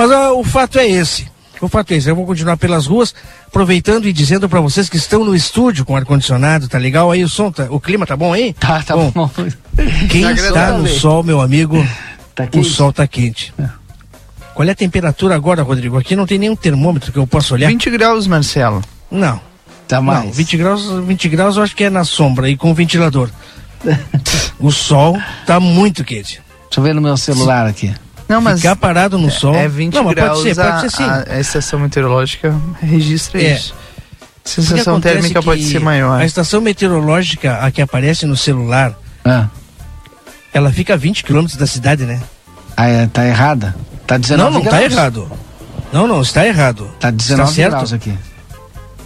Mas 0.00 0.10
ah, 0.12 0.32
o 0.32 0.42
fato 0.42 0.78
é 0.78 0.88
esse. 0.88 1.26
O 1.60 1.68
fato 1.68 1.92
é 1.92 1.98
esse. 1.98 2.08
Eu 2.08 2.16
vou 2.16 2.24
continuar 2.24 2.56
pelas 2.56 2.86
ruas, 2.86 3.14
aproveitando 3.46 4.08
e 4.08 4.14
dizendo 4.14 4.48
para 4.48 4.58
vocês 4.58 4.88
que 4.88 4.96
estão 4.96 5.22
no 5.22 5.36
estúdio 5.36 5.84
com 5.84 5.94
ar-condicionado, 5.94 6.66
tá 6.68 6.78
legal? 6.78 7.10
Aí 7.10 7.22
o 7.22 7.28
som, 7.28 7.52
tá, 7.52 7.66
o 7.68 7.78
clima 7.78 8.06
tá 8.06 8.16
bom 8.16 8.32
aí? 8.32 8.54
Tá, 8.58 8.82
tá 8.82 8.96
bom. 8.96 9.12
Quem 10.10 10.22
Tá 10.22 10.32
está 10.32 10.72
no 10.72 10.88
sol, 10.88 11.22
meu 11.22 11.42
amigo, 11.42 11.86
Tá 12.34 12.48
o 12.56 12.64
sol 12.64 12.94
tá 12.94 13.06
quente. 13.06 13.52
Qual 14.54 14.66
é 14.66 14.70
a 14.70 14.74
temperatura 14.74 15.34
agora, 15.34 15.62
Rodrigo? 15.62 15.98
Aqui 15.98 16.16
não 16.16 16.24
tem 16.24 16.38
nenhum 16.38 16.56
termômetro 16.56 17.12
que 17.12 17.18
eu 17.18 17.26
possa 17.26 17.52
olhar. 17.52 17.68
20 17.68 17.90
graus, 17.90 18.26
Marcelo. 18.26 18.80
Não. 19.10 19.38
Tá 19.86 20.00
mais. 20.00 20.24
Não, 20.24 20.32
20 20.32 20.56
graus, 20.56 20.90
20 21.04 21.28
graus 21.28 21.56
eu 21.58 21.62
acho 21.62 21.76
que 21.76 21.84
é 21.84 21.90
na 21.90 22.04
sombra 22.04 22.48
e 22.48 22.56
com 22.56 22.72
ventilador. 22.72 23.28
o 24.58 24.72
sol 24.72 25.18
tá 25.44 25.60
muito 25.60 26.04
quente. 26.04 26.40
Deixa 26.70 26.80
eu 26.80 26.84
ver 26.84 26.94
no 26.94 27.02
meu 27.02 27.18
celular 27.18 27.66
aqui. 27.66 27.92
Não, 28.30 28.40
mas 28.40 28.60
Ficar 28.60 28.76
parado 28.76 29.18
no 29.18 29.28
sol. 29.30 29.54
É 29.56 29.66
20 29.66 29.92
não, 29.94 30.04
mas 30.04 30.14
graus. 30.14 30.38
pode 30.42 30.54
ser, 30.54 30.60
a, 30.60 30.70
pode 30.72 30.80
ser 30.82 30.90
sim. 30.96 31.02
A, 31.02 31.24
a 31.34 31.40
estação 31.40 31.80
meteorológica 31.80 32.54
registra 32.80 33.42
É. 33.42 33.54
isso. 33.56 33.74
Sensação 34.44 35.00
térmica 35.00 35.40
que 35.40 35.44
pode 35.44 35.64
ser 35.64 35.80
maior. 35.80 36.20
A 36.20 36.24
estação 36.24 36.60
meteorológica, 36.60 37.56
a 37.58 37.70
que 37.70 37.82
aparece 37.82 38.24
no 38.26 38.36
celular, 38.36 38.94
Ah, 39.24 39.48
ela 40.54 40.72
fica 40.72 40.94
a 40.94 40.96
20 40.96 41.24
quilômetros 41.24 41.56
da 41.58 41.66
cidade, 41.66 42.04
né? 42.04 42.22
ah, 42.76 42.86
é, 42.88 43.06
tá 43.08 43.26
errada. 43.26 43.74
Tá 44.06 44.16
19 44.16 44.42
não, 44.50 44.58
não 44.58 44.62
graus. 44.64 44.78
tá 44.78 44.84
errado. 44.84 45.32
Não, 45.92 46.06
não, 46.06 46.22
está 46.22 46.46
errado. 46.46 46.88
Tá 47.00 47.10
19 47.10 47.52
certo? 47.52 47.70
graus 47.72 47.92
aqui. 47.92 48.14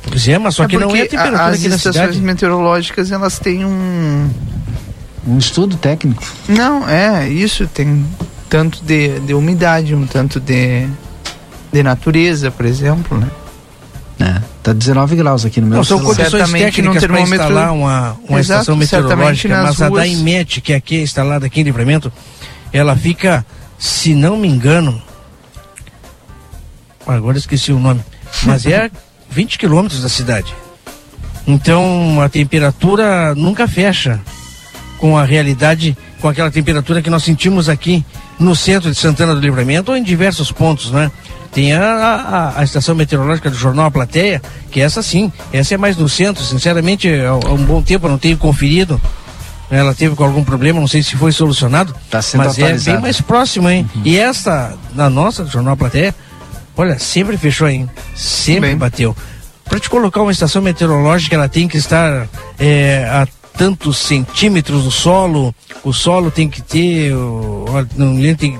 Pois 0.06 0.28
é, 0.28 0.38
mas 0.38 0.54
só 0.54 0.66
que 0.68 0.76
não 0.76 0.94
é 0.94 1.00
a 1.00 1.08
temperatura 1.08 1.44
as 1.46 1.54
aqui 1.58 1.68
da 1.70 1.76
estações 1.76 2.02
cidade. 2.08 2.20
meteorológicas 2.20 3.10
elas 3.10 3.38
têm 3.38 3.64
um 3.64 4.30
Um 5.26 5.38
estudo 5.38 5.76
técnico. 5.78 6.22
não 6.46 6.86
é 6.86 7.26
isso 7.28 7.66
tem 7.66 8.06
tanto 8.54 8.84
de, 8.84 9.18
de 9.26 9.34
umidade 9.34 9.94
um 9.94 10.06
tanto 10.06 10.38
de 10.38 10.86
de 11.72 11.82
natureza 11.82 12.50
por 12.52 12.64
exemplo 12.66 13.18
né 13.18 13.28
É, 14.20 14.40
tá 14.62 14.72
19 14.72 15.16
graus 15.16 15.44
aqui 15.44 15.60
no 15.60 15.66
meu 15.66 15.78
Não, 15.78 15.84
são 15.84 15.98
celular. 15.98 16.16
condições 16.16 16.40
Certamente 16.42 16.64
técnicas 16.76 17.02
para 17.04 17.08
termômetro- 17.08 17.34
instalar 17.46 17.72
uma, 17.72 18.16
uma 18.28 18.38
Exato, 18.38 18.60
estação 18.60 18.76
meteorológica, 18.76 19.62
mas 19.62 19.82
a 19.82 19.84
da 19.86 19.90
ruas- 19.90 20.06
IMET, 20.08 20.60
que 20.60 20.72
aqui 20.72 20.98
é 20.98 21.02
instalada 21.02 21.46
aqui 21.46 21.60
em 21.60 21.64
Livramento, 21.64 22.12
ela 22.72 22.94
fica, 22.96 23.44
se 23.76 24.14
não 24.14 24.36
me 24.36 24.46
engano, 24.46 25.02
agora 27.06 27.36
esqueci 27.38 27.72
o 27.72 27.78
nome, 27.78 28.00
mas 28.44 28.66
é 28.66 28.88
20 29.30 29.58
quilômetros 29.58 30.00
da 30.02 30.08
cidade. 30.08 30.54
Então 31.46 32.20
a 32.22 32.28
temperatura 32.28 33.34
nunca 33.34 33.66
fecha 33.68 34.20
com 34.98 35.18
a 35.18 35.24
realidade, 35.24 35.96
com 36.20 36.28
aquela 36.28 36.50
temperatura 36.52 37.02
que 37.02 37.10
nós 37.10 37.24
sentimos 37.24 37.68
aqui 37.68 38.04
no 38.38 38.54
centro 38.56 38.90
de 38.90 38.96
Santana 38.96 39.34
do 39.34 39.40
Livramento 39.40 39.90
ou 39.92 39.96
em 39.96 40.02
diversos 40.02 40.50
pontos, 40.50 40.90
né? 40.90 41.10
Tem 41.52 41.72
a, 41.72 41.84
a, 41.84 42.60
a 42.60 42.64
estação 42.64 42.94
meteorológica 42.94 43.48
do 43.48 43.56
Jornal 43.56 43.86
A 43.86 43.90
Plateia, 43.90 44.42
que 44.72 44.80
essa 44.80 45.02
sim, 45.02 45.32
essa 45.52 45.74
é 45.74 45.76
mais 45.76 45.96
no 45.96 46.08
centro, 46.08 46.42
sinceramente, 46.42 47.08
há, 47.08 47.30
há 47.30 47.52
um 47.52 47.64
bom 47.64 47.80
tempo 47.80 48.06
eu 48.06 48.10
não 48.10 48.18
tenho 48.18 48.36
conferido. 48.36 49.00
Ela 49.70 49.94
teve 49.94 50.14
com 50.14 50.24
algum 50.24 50.44
problema, 50.44 50.78
não 50.80 50.88
sei 50.88 51.02
se 51.02 51.16
foi 51.16 51.32
solucionado, 51.32 51.94
Tá 52.10 52.20
sendo 52.20 52.44
mas 52.44 52.58
é 52.58 52.62
atualizado. 52.64 52.96
bem 52.96 53.02
mais 53.02 53.20
próximo, 53.20 53.68
hein? 53.70 53.88
E 54.04 54.18
essa, 54.18 54.76
na 54.94 55.08
nossa, 55.08 55.42
do 55.44 55.50
Jornal 55.50 55.74
A 55.74 55.76
Plateia, 55.76 56.14
olha, 56.76 56.98
sempre 56.98 57.36
fechou, 57.38 57.68
hein? 57.68 57.88
Sempre 58.14 58.68
Bem. 58.68 58.76
bateu. 58.76 59.16
Para 59.64 59.80
te 59.80 59.88
colocar 59.88 60.20
uma 60.22 60.30
estação 60.32 60.60
meteorológica, 60.60 61.34
ela 61.34 61.48
tem 61.48 61.66
que 61.66 61.76
estar 61.78 62.28
é, 62.58 63.08
a 63.10 63.26
tantos 63.56 63.98
centímetros 63.98 64.84
do 64.84 64.90
solo, 64.90 65.54
o 65.82 65.92
solo 65.92 66.30
tem 66.30 66.48
que 66.48 66.60
ter, 66.60 67.12
não, 67.96 68.16
tem, 68.36 68.58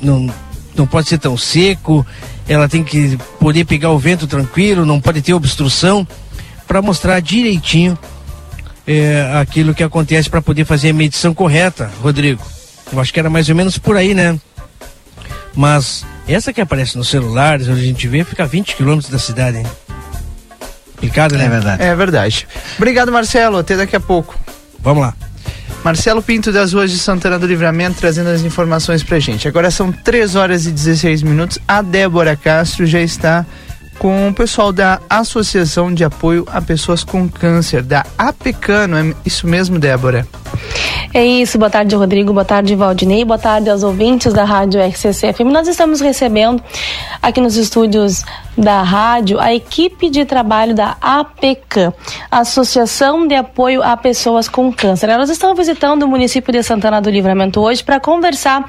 não, 0.00 0.34
não 0.74 0.86
pode 0.86 1.08
ser 1.08 1.18
tão 1.18 1.36
seco, 1.36 2.06
ela 2.48 2.68
tem 2.68 2.82
que 2.82 3.18
poder 3.38 3.64
pegar 3.64 3.90
o 3.90 3.98
vento 3.98 4.26
tranquilo, 4.26 4.86
não 4.86 5.00
pode 5.00 5.22
ter 5.22 5.34
obstrução, 5.34 6.06
para 6.66 6.80
mostrar 6.80 7.20
direitinho 7.20 7.98
é, 8.86 9.30
aquilo 9.40 9.74
que 9.74 9.82
acontece 9.82 10.28
para 10.28 10.42
poder 10.42 10.64
fazer 10.64 10.90
a 10.90 10.94
medição 10.94 11.34
correta, 11.34 11.90
Rodrigo. 12.02 12.42
Eu 12.92 13.00
acho 13.00 13.12
que 13.12 13.20
era 13.20 13.30
mais 13.30 13.48
ou 13.48 13.54
menos 13.54 13.78
por 13.78 13.96
aí, 13.96 14.14
né? 14.14 14.38
Mas 15.54 16.04
essa 16.26 16.52
que 16.52 16.60
aparece 16.60 16.96
nos 16.96 17.08
celulares, 17.08 17.68
onde 17.68 17.80
a 17.80 17.84
gente 17.84 18.08
vê, 18.08 18.24
fica 18.24 18.44
a 18.44 18.46
20 18.46 18.76
quilômetros 18.76 19.10
da 19.10 19.18
cidade, 19.18 19.58
hein? 19.58 19.66
Complicado, 21.06 21.36
né? 21.36 21.44
É 21.44 21.48
verdade. 21.48 21.82
é 21.82 21.94
verdade 21.94 22.48
obrigado 22.76 23.12
Marcelo 23.12 23.58
até 23.58 23.76
daqui 23.76 23.96
a 23.96 24.00
pouco 24.00 24.38
Vamos 24.84 25.02
lá. 25.02 25.14
Marcelo 25.82 26.22
Pinto 26.22 26.52
das 26.52 26.74
ruas 26.74 26.90
de 26.90 26.98
Santana 26.98 27.38
do 27.38 27.46
Livramento 27.46 27.98
trazendo 27.98 28.28
as 28.28 28.42
informações 28.42 29.02
pra 29.02 29.18
gente. 29.18 29.48
Agora 29.48 29.70
são 29.70 29.90
3 29.90 30.34
horas 30.34 30.66
e 30.66 30.70
16 30.70 31.22
minutos. 31.22 31.58
A 31.66 31.80
Débora 31.80 32.36
Castro 32.36 32.86
já 32.86 33.00
está 33.00 33.46
com 33.98 34.28
o 34.28 34.34
pessoal 34.34 34.72
da 34.72 35.00
Associação 35.08 35.92
de 35.92 36.04
Apoio 36.04 36.46
a 36.50 36.60
Pessoas 36.60 37.04
com 37.04 37.28
Câncer, 37.28 37.82
da 37.82 38.04
APECANO. 38.18 38.96
É 38.96 39.14
isso 39.24 39.46
mesmo, 39.46 39.78
Débora? 39.78 40.26
É 41.12 41.24
isso, 41.24 41.58
boa 41.58 41.70
tarde 41.70 41.94
Rodrigo, 41.94 42.32
boa 42.32 42.44
tarde 42.44 42.74
Valdinei, 42.74 43.24
boa 43.24 43.38
tarde 43.38 43.68
aos 43.68 43.82
ouvintes 43.82 44.32
da 44.32 44.44
Rádio 44.44 44.80
RCC 44.80 45.32
FM. 45.32 45.50
Nós 45.52 45.68
estamos 45.68 46.00
recebendo 46.00 46.62
aqui 47.20 47.40
nos 47.40 47.56
estúdios 47.56 48.24
da 48.56 48.82
rádio 48.82 49.40
a 49.40 49.52
equipe 49.52 50.08
de 50.08 50.24
trabalho 50.24 50.74
da 50.74 50.96
APCAM, 51.00 51.92
Associação 52.30 53.26
de 53.26 53.34
Apoio 53.34 53.82
a 53.82 53.96
Pessoas 53.96 54.48
com 54.48 54.72
Câncer. 54.72 55.08
Elas 55.08 55.30
estão 55.30 55.54
visitando 55.54 56.04
o 56.04 56.08
município 56.08 56.52
de 56.52 56.62
Santana 56.62 57.00
do 57.00 57.10
Livramento 57.10 57.60
hoje 57.60 57.82
para 57.82 57.98
conversar 57.98 58.64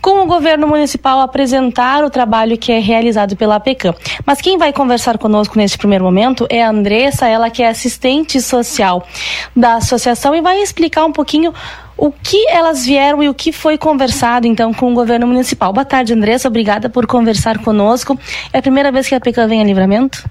com 0.00 0.22
o 0.22 0.26
governo 0.26 0.66
municipal, 0.66 1.20
apresentar 1.20 2.04
o 2.04 2.10
trabalho 2.10 2.56
que 2.56 2.70
é 2.70 2.78
realizado 2.78 3.36
pela 3.36 3.56
APCAM. 3.56 3.94
Mas 4.24 4.40
quem 4.40 4.56
vai 4.56 4.72
conversar 4.72 5.18
conosco 5.18 5.58
neste 5.58 5.76
primeiro 5.76 6.04
momento 6.04 6.46
é 6.48 6.62
a 6.62 6.70
Andressa, 6.70 7.26
ela 7.26 7.50
que 7.50 7.62
é 7.62 7.68
assistente 7.68 8.40
social 8.40 9.06
da 9.54 9.74
associação 9.76 10.34
e 10.34 10.40
vai 10.40 10.60
explicar 10.62 11.04
um 11.04 11.12
pouquinho 11.12 11.52
o 11.96 12.10
que 12.10 12.48
elas 12.48 12.84
vieram 12.84 13.22
e 13.22 13.28
o 13.28 13.34
que 13.34 13.52
foi 13.52 13.78
conversado 13.78 14.46
então 14.46 14.72
com 14.72 14.90
o 14.90 14.94
governo 14.94 15.26
municipal. 15.26 15.72
Boa 15.72 15.84
tarde, 15.84 16.12
Andressa. 16.12 16.48
Obrigada 16.48 16.88
por 16.88 17.06
conversar 17.06 17.58
conosco. 17.58 18.18
É 18.52 18.58
a 18.58 18.62
primeira 18.62 18.90
vez 18.90 19.08
que 19.08 19.14
a 19.14 19.20
PECA 19.20 19.46
vem 19.46 19.60
a 19.60 19.64
livramento? 19.64 20.24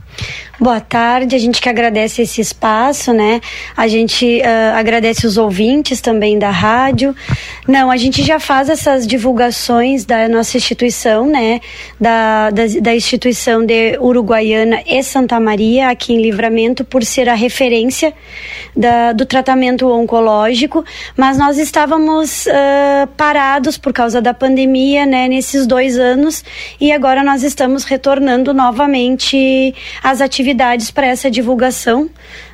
Boa 0.60 0.80
tarde, 0.80 1.36
a 1.36 1.40
gente 1.40 1.60
que 1.60 1.68
agradece 1.68 2.22
esse 2.22 2.40
espaço, 2.40 3.12
né? 3.12 3.42
A 3.76 3.88
gente 3.88 4.40
uh, 4.40 4.78
agradece 4.78 5.26
os 5.26 5.38
ouvintes 5.38 6.00
também 6.00 6.38
da 6.38 6.52
rádio. 6.52 7.16
Não, 7.68 7.90
a 7.90 7.98
gente 7.98 8.22
já 8.24 8.40
faz 8.40 8.70
essas 8.70 9.08
divulgações 9.08 10.06
da 10.06 10.30
nossa 10.30 10.56
instituição, 10.56 11.28
né? 11.28 11.60
Da, 12.00 12.52
da, 12.52 12.64
da 12.82 12.96
instituição 12.96 13.66
de 13.66 13.98
Uruguaiana 14.00 14.84
e 14.86 15.02
Santa 15.02 15.40
Maria, 15.40 15.90
aqui 15.90 16.14
em 16.14 16.22
Livramento, 16.22 16.86
por 16.86 17.04
ser 17.04 17.28
a 17.28 17.34
referência 17.34 18.14
da, 18.78 19.12
do 19.12 19.26
tratamento 19.26 19.90
oncológico, 19.92 20.86
mas 21.18 21.38
nós 21.38 21.53
estávamos 21.58 22.46
uh, 22.46 23.08
parados 23.18 23.78
por 23.78 23.94
causa 23.94 24.22
da 24.22 24.34
pandemia, 24.34 25.06
né? 25.06 25.28
Nesses 25.28 25.66
dois 25.66 25.98
anos, 25.98 26.44
e 26.80 26.92
agora 26.92 27.24
nós 27.24 27.44
estamos 27.44 27.84
retornando 27.84 28.54
novamente 28.54 29.74
às 30.04 30.22
atividades 30.22 30.92
para 30.92 31.08
essa 31.08 31.30
divulgação 31.30 32.10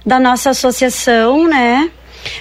da 0.06 0.20
nossa 0.20 0.52
associação, 0.52 1.48
né? 1.48 1.92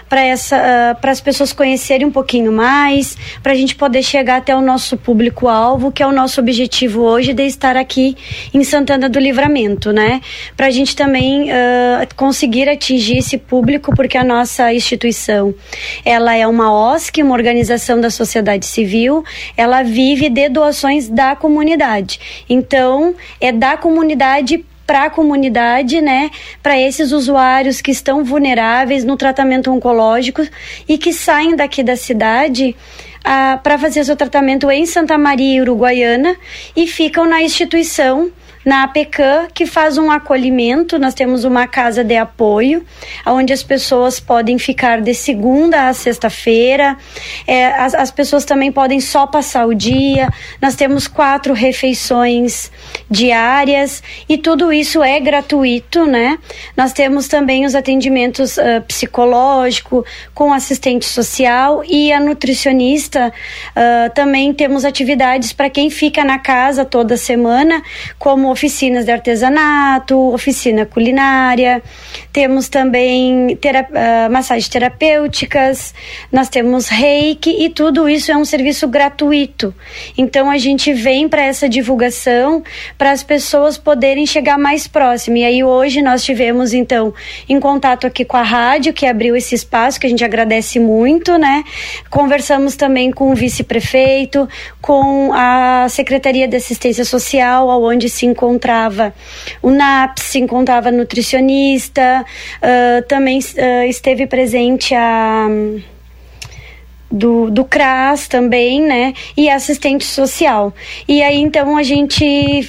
Para 0.08 0.22
essa 0.22 0.56
uh, 0.56 1.00
para 1.00 1.10
as 1.10 1.20
pessoas 1.20 1.52
conhecerem 1.52 2.06
um 2.06 2.10
pouquinho 2.10 2.52
mais, 2.52 3.16
para 3.42 3.52
a 3.52 3.54
gente 3.54 3.74
poder 3.74 4.02
chegar 4.02 4.36
até 4.36 4.54
o 4.54 4.60
nosso 4.60 4.96
público 4.96 5.48
alvo, 5.48 5.90
que 5.92 6.02
é 6.02 6.06
o 6.06 6.12
nosso 6.12 6.40
objetivo 6.40 7.02
hoje 7.02 7.32
de 7.32 7.44
estar 7.44 7.76
aqui 7.76 8.16
em 8.52 8.64
Santana 8.64 9.08
do 9.08 9.18
Livramento, 9.18 9.92
né? 9.92 10.20
Para 10.56 10.66
a 10.66 10.70
gente 10.70 10.94
também 10.94 11.50
uh, 11.50 12.14
conseguir 12.16 12.68
atingir 12.68 13.18
esse 13.18 13.38
público, 13.38 13.94
porque 13.94 14.16
a 14.16 14.24
nossa 14.24 14.72
instituição, 14.72 15.54
ela 16.04 16.34
é 16.34 16.46
uma 16.46 16.72
OSC, 16.72 17.22
uma 17.22 17.34
organização 17.34 18.00
da 18.00 18.10
sociedade 18.10 18.66
civil, 18.66 19.24
ela 19.56 19.82
vive 19.82 20.28
de 20.28 20.48
doações 20.48 21.08
da 21.08 21.36
comunidade. 21.36 22.20
Então, 22.48 23.14
é 23.40 23.52
da 23.52 23.76
comunidade 23.76 24.64
para 24.88 25.04
a 25.04 25.10
comunidade, 25.10 26.00
né, 26.00 26.30
para 26.62 26.80
esses 26.80 27.12
usuários 27.12 27.82
que 27.82 27.90
estão 27.90 28.24
vulneráveis 28.24 29.04
no 29.04 29.18
tratamento 29.18 29.70
oncológico 29.70 30.40
e 30.88 30.96
que 30.96 31.12
saem 31.12 31.54
daqui 31.54 31.82
da 31.82 31.94
cidade 31.94 32.74
ah, 33.22 33.60
para 33.62 33.76
fazer 33.76 34.02
seu 34.02 34.16
tratamento 34.16 34.70
em 34.70 34.86
Santa 34.86 35.18
Maria, 35.18 35.60
Uruguaiana, 35.60 36.34
e 36.74 36.86
ficam 36.86 37.26
na 37.26 37.42
instituição 37.42 38.32
na 38.64 38.84
APECAM, 38.84 39.48
que 39.52 39.66
faz 39.66 39.96
um 39.98 40.10
acolhimento. 40.10 40.98
Nós 40.98 41.14
temos 41.14 41.44
uma 41.44 41.66
casa 41.66 42.04
de 42.04 42.16
apoio, 42.16 42.84
onde 43.26 43.52
as 43.52 43.62
pessoas 43.62 44.20
podem 44.20 44.58
ficar 44.58 45.00
de 45.00 45.14
segunda 45.14 45.88
a 45.88 45.94
sexta-feira. 45.94 46.96
É, 47.46 47.66
as, 47.66 47.94
as 47.94 48.10
pessoas 48.10 48.44
também 48.44 48.70
podem 48.70 49.00
só 49.00 49.26
passar 49.26 49.66
o 49.66 49.74
dia. 49.74 50.28
Nós 50.60 50.74
temos 50.74 51.06
quatro 51.06 51.54
refeições 51.54 52.70
diárias 53.10 54.02
e 54.28 54.36
tudo 54.36 54.72
isso 54.72 55.02
é 55.02 55.18
gratuito, 55.20 56.04
né? 56.04 56.38
Nós 56.76 56.92
temos 56.92 57.28
também 57.28 57.64
os 57.64 57.74
atendimentos 57.74 58.56
uh, 58.58 58.82
psicológico 58.86 60.04
com 60.34 60.52
assistente 60.52 61.06
social 61.06 61.82
e 61.84 62.12
a 62.12 62.20
nutricionista. 62.20 63.32
Uh, 63.70 64.12
também 64.14 64.52
temos 64.52 64.84
atividades 64.84 65.52
para 65.52 65.70
quem 65.70 65.90
fica 65.90 66.24
na 66.24 66.38
casa 66.38 66.84
toda 66.84 67.16
semana, 67.16 67.82
como 68.18 68.54
oficinas 68.58 69.04
de 69.04 69.12
artesanato, 69.12 70.18
oficina 70.34 70.84
culinária, 70.84 71.80
temos 72.32 72.68
também 72.68 73.56
tera 73.56 73.86
uh, 73.88 74.32
massagens 74.32 74.68
terapêuticas, 74.68 75.94
nós 76.32 76.48
temos 76.48 76.88
reiki 76.88 77.50
e 77.64 77.70
tudo 77.70 78.08
isso 78.08 78.32
é 78.32 78.36
um 78.36 78.44
serviço 78.44 78.88
gratuito. 78.88 79.72
Então 80.16 80.50
a 80.50 80.58
gente 80.58 80.92
vem 80.92 81.28
para 81.28 81.42
essa 81.42 81.68
divulgação 81.68 82.64
para 82.96 83.12
as 83.12 83.22
pessoas 83.22 83.78
poderem 83.78 84.26
chegar 84.26 84.58
mais 84.58 84.88
próximo. 84.88 85.36
E 85.36 85.44
aí 85.44 85.62
hoje 85.62 86.02
nós 86.02 86.24
tivemos 86.24 86.74
então 86.74 87.14
em 87.48 87.60
contato 87.60 88.08
aqui 88.08 88.24
com 88.24 88.36
a 88.36 88.42
rádio 88.42 88.92
que 88.92 89.06
abriu 89.06 89.36
esse 89.36 89.54
espaço 89.54 90.00
que 90.00 90.06
a 90.06 90.10
gente 90.10 90.24
agradece 90.24 90.80
muito, 90.80 91.38
né? 91.38 91.62
Conversamos 92.10 92.74
também 92.74 93.12
com 93.12 93.30
o 93.30 93.34
vice-prefeito, 93.34 94.48
com 94.82 95.32
a 95.32 95.86
Secretaria 95.88 96.48
de 96.48 96.56
Assistência 96.56 97.04
Social, 97.04 97.70
aonde 97.70 98.08
se 98.08 98.26
encontrava 98.38 99.12
o 99.60 99.70
NAPS, 99.70 100.36
encontrava 100.36 100.92
nutricionista, 100.92 102.24
uh, 102.62 103.02
também 103.08 103.40
uh, 103.40 103.88
esteve 103.88 104.28
presente 104.28 104.94
a 104.94 105.48
do, 107.10 107.50
do 107.50 107.64
CRAS 107.64 108.28
também, 108.28 108.80
né? 108.80 109.14
E 109.36 109.50
assistente 109.50 110.04
social. 110.04 110.72
E 111.08 111.20
aí 111.22 111.40
então 111.40 111.76
a 111.76 111.82
gente 111.82 112.24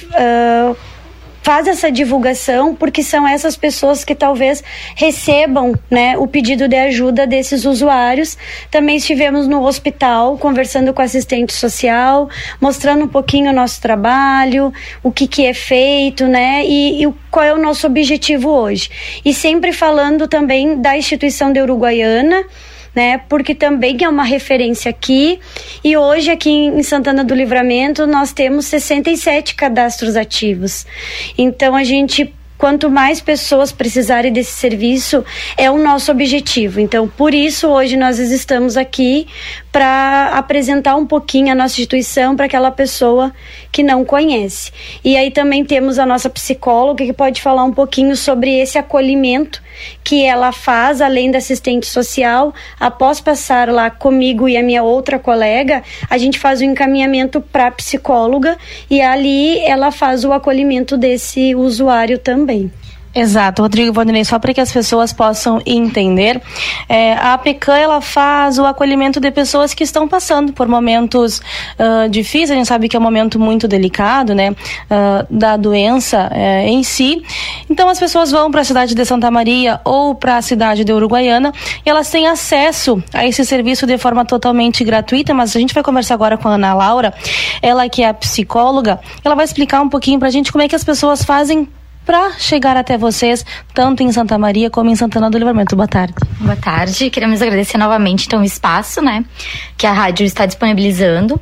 uh, 0.06 0.76
faz 1.42 1.66
essa 1.66 1.90
divulgação 1.90 2.74
porque 2.74 3.02
são 3.02 3.26
essas 3.26 3.56
pessoas 3.56 4.04
que 4.04 4.14
talvez 4.14 4.62
recebam 4.94 5.74
né, 5.90 6.16
o 6.16 6.26
pedido 6.26 6.68
de 6.68 6.76
ajuda 6.76 7.26
desses 7.26 7.64
usuários. 7.64 8.36
Também 8.70 8.96
estivemos 8.96 9.46
no 9.46 9.62
hospital 9.64 10.36
conversando 10.38 10.92
com 10.92 11.02
assistente 11.02 11.52
social, 11.52 12.28
mostrando 12.60 13.04
um 13.04 13.08
pouquinho 13.08 13.50
o 13.50 13.54
nosso 13.54 13.80
trabalho, 13.80 14.72
o 15.02 15.10
que, 15.10 15.26
que 15.26 15.46
é 15.46 15.54
feito, 15.54 16.26
né? 16.26 16.64
E, 16.64 17.04
e 17.04 17.14
qual 17.30 17.44
é 17.44 17.52
o 17.52 17.58
nosso 17.58 17.86
objetivo 17.86 18.50
hoje. 18.50 18.90
E 19.24 19.32
sempre 19.32 19.72
falando 19.72 20.28
também 20.28 20.80
da 20.80 20.96
instituição 20.96 21.52
de 21.52 21.60
Uruguaiana 21.60 22.44
né? 22.94 23.18
Porque 23.28 23.54
também 23.54 23.98
é 24.02 24.08
uma 24.08 24.24
referência 24.24 24.90
aqui. 24.90 25.40
E 25.82 25.96
hoje 25.96 26.30
aqui 26.30 26.50
em 26.50 26.82
Santana 26.82 27.24
do 27.24 27.34
Livramento 27.34 28.06
nós 28.06 28.32
temos 28.32 28.66
67 28.66 29.54
cadastros 29.54 30.16
ativos. 30.16 30.86
Então 31.36 31.74
a 31.76 31.84
gente 31.84 32.32
quanto 32.60 32.90
mais 32.90 33.22
pessoas 33.22 33.72
precisarem 33.72 34.30
desse 34.30 34.52
serviço, 34.52 35.24
é 35.56 35.70
o 35.70 35.78
nosso 35.78 36.12
objetivo. 36.12 36.78
Então, 36.78 37.08
por 37.08 37.32
isso, 37.32 37.66
hoje 37.68 37.96
nós 37.96 38.18
estamos 38.18 38.76
aqui 38.76 39.26
para 39.72 40.32
apresentar 40.34 40.94
um 40.96 41.06
pouquinho 41.06 41.50
a 41.50 41.54
nossa 41.54 41.74
instituição 41.74 42.36
para 42.36 42.44
aquela 42.44 42.70
pessoa 42.70 43.32
que 43.72 43.82
não 43.82 44.04
conhece. 44.04 44.70
E 45.02 45.16
aí 45.16 45.30
também 45.30 45.64
temos 45.64 45.98
a 45.98 46.04
nossa 46.04 46.28
psicóloga 46.28 47.02
que 47.04 47.14
pode 47.14 47.40
falar 47.40 47.64
um 47.64 47.72
pouquinho 47.72 48.14
sobre 48.14 48.58
esse 48.58 48.76
acolhimento 48.76 49.62
que 50.04 50.24
ela 50.24 50.52
faz, 50.52 51.00
além 51.00 51.30
da 51.30 51.38
assistente 51.38 51.86
social. 51.86 52.52
Após 52.78 53.20
passar 53.20 53.70
lá 53.70 53.90
comigo 53.90 54.48
e 54.48 54.56
a 54.56 54.62
minha 54.62 54.82
outra 54.82 55.18
colega, 55.18 55.82
a 56.10 56.18
gente 56.18 56.38
faz 56.38 56.60
o 56.60 56.64
um 56.64 56.72
encaminhamento 56.72 57.40
para 57.40 57.68
a 57.68 57.70
psicóloga 57.70 58.58
e 58.90 59.00
ali 59.00 59.58
ela 59.60 59.90
faz 59.90 60.24
o 60.24 60.32
acolhimento 60.32 60.96
desse 60.96 61.54
usuário 61.54 62.18
também. 62.18 62.49
Exato, 63.12 63.62
Rodrigo 63.62 63.92
Valdinei, 63.92 64.24
só 64.24 64.38
para 64.38 64.54
que 64.54 64.60
as 64.60 64.72
pessoas 64.72 65.12
possam 65.12 65.60
entender, 65.66 66.40
é, 66.88 67.14
a 67.14 67.34
APECAM 67.34 67.76
ela 67.76 68.00
faz 68.00 68.56
o 68.56 68.64
acolhimento 68.64 69.18
de 69.18 69.32
pessoas 69.32 69.74
que 69.74 69.82
estão 69.82 70.06
passando 70.06 70.52
por 70.52 70.68
momentos 70.68 71.40
uh, 71.40 72.08
difíceis, 72.08 72.52
a 72.52 72.54
gente 72.54 72.68
sabe 72.68 72.88
que 72.88 72.96
é 72.96 73.00
um 73.00 73.02
momento 73.02 73.36
muito 73.36 73.66
delicado, 73.66 74.32
né, 74.32 74.50
uh, 74.50 75.26
da 75.28 75.56
doença 75.56 76.30
uh, 76.32 76.68
em 76.68 76.84
si. 76.84 77.20
Então 77.68 77.88
as 77.88 77.98
pessoas 77.98 78.30
vão 78.30 78.48
para 78.48 78.60
a 78.60 78.64
cidade 78.64 78.94
de 78.94 79.04
Santa 79.04 79.28
Maria 79.28 79.80
ou 79.84 80.14
para 80.14 80.36
a 80.36 80.42
cidade 80.42 80.84
de 80.84 80.92
Uruguaiana 80.92 81.52
e 81.84 81.90
elas 81.90 82.08
têm 82.08 82.28
acesso 82.28 83.02
a 83.12 83.26
esse 83.26 83.44
serviço 83.44 83.88
de 83.88 83.98
forma 83.98 84.24
totalmente 84.24 84.84
gratuita, 84.84 85.34
mas 85.34 85.56
a 85.56 85.58
gente 85.58 85.74
vai 85.74 85.82
conversar 85.82 86.14
agora 86.14 86.38
com 86.38 86.46
a 86.46 86.54
Ana 86.54 86.74
Laura, 86.74 87.12
ela 87.60 87.88
que 87.88 88.04
é 88.04 88.08
a 88.08 88.14
psicóloga, 88.14 89.00
ela 89.24 89.34
vai 89.34 89.44
explicar 89.44 89.80
um 89.80 89.88
pouquinho 89.88 90.20
para 90.20 90.28
a 90.28 90.30
gente 90.30 90.52
como 90.52 90.62
é 90.62 90.68
que 90.68 90.76
as 90.76 90.84
pessoas 90.84 91.24
fazem 91.24 91.68
para 92.10 92.32
chegar 92.40 92.76
até 92.76 92.98
vocês, 92.98 93.46
tanto 93.72 94.02
em 94.02 94.10
Santa 94.10 94.36
Maria 94.36 94.68
como 94.68 94.90
em 94.90 94.96
Santana 94.96 95.30
do 95.30 95.38
Livramento. 95.38 95.76
Boa 95.76 95.86
tarde. 95.86 96.12
Boa 96.40 96.56
tarde. 96.56 97.08
Queremos 97.08 97.40
agradecer 97.40 97.78
novamente 97.78 98.26
então 98.26 98.40
o 98.40 98.44
espaço, 98.44 99.00
né, 99.00 99.24
que 99.76 99.86
a 99.86 99.92
rádio 99.92 100.26
está 100.26 100.44
disponibilizando. 100.44 101.40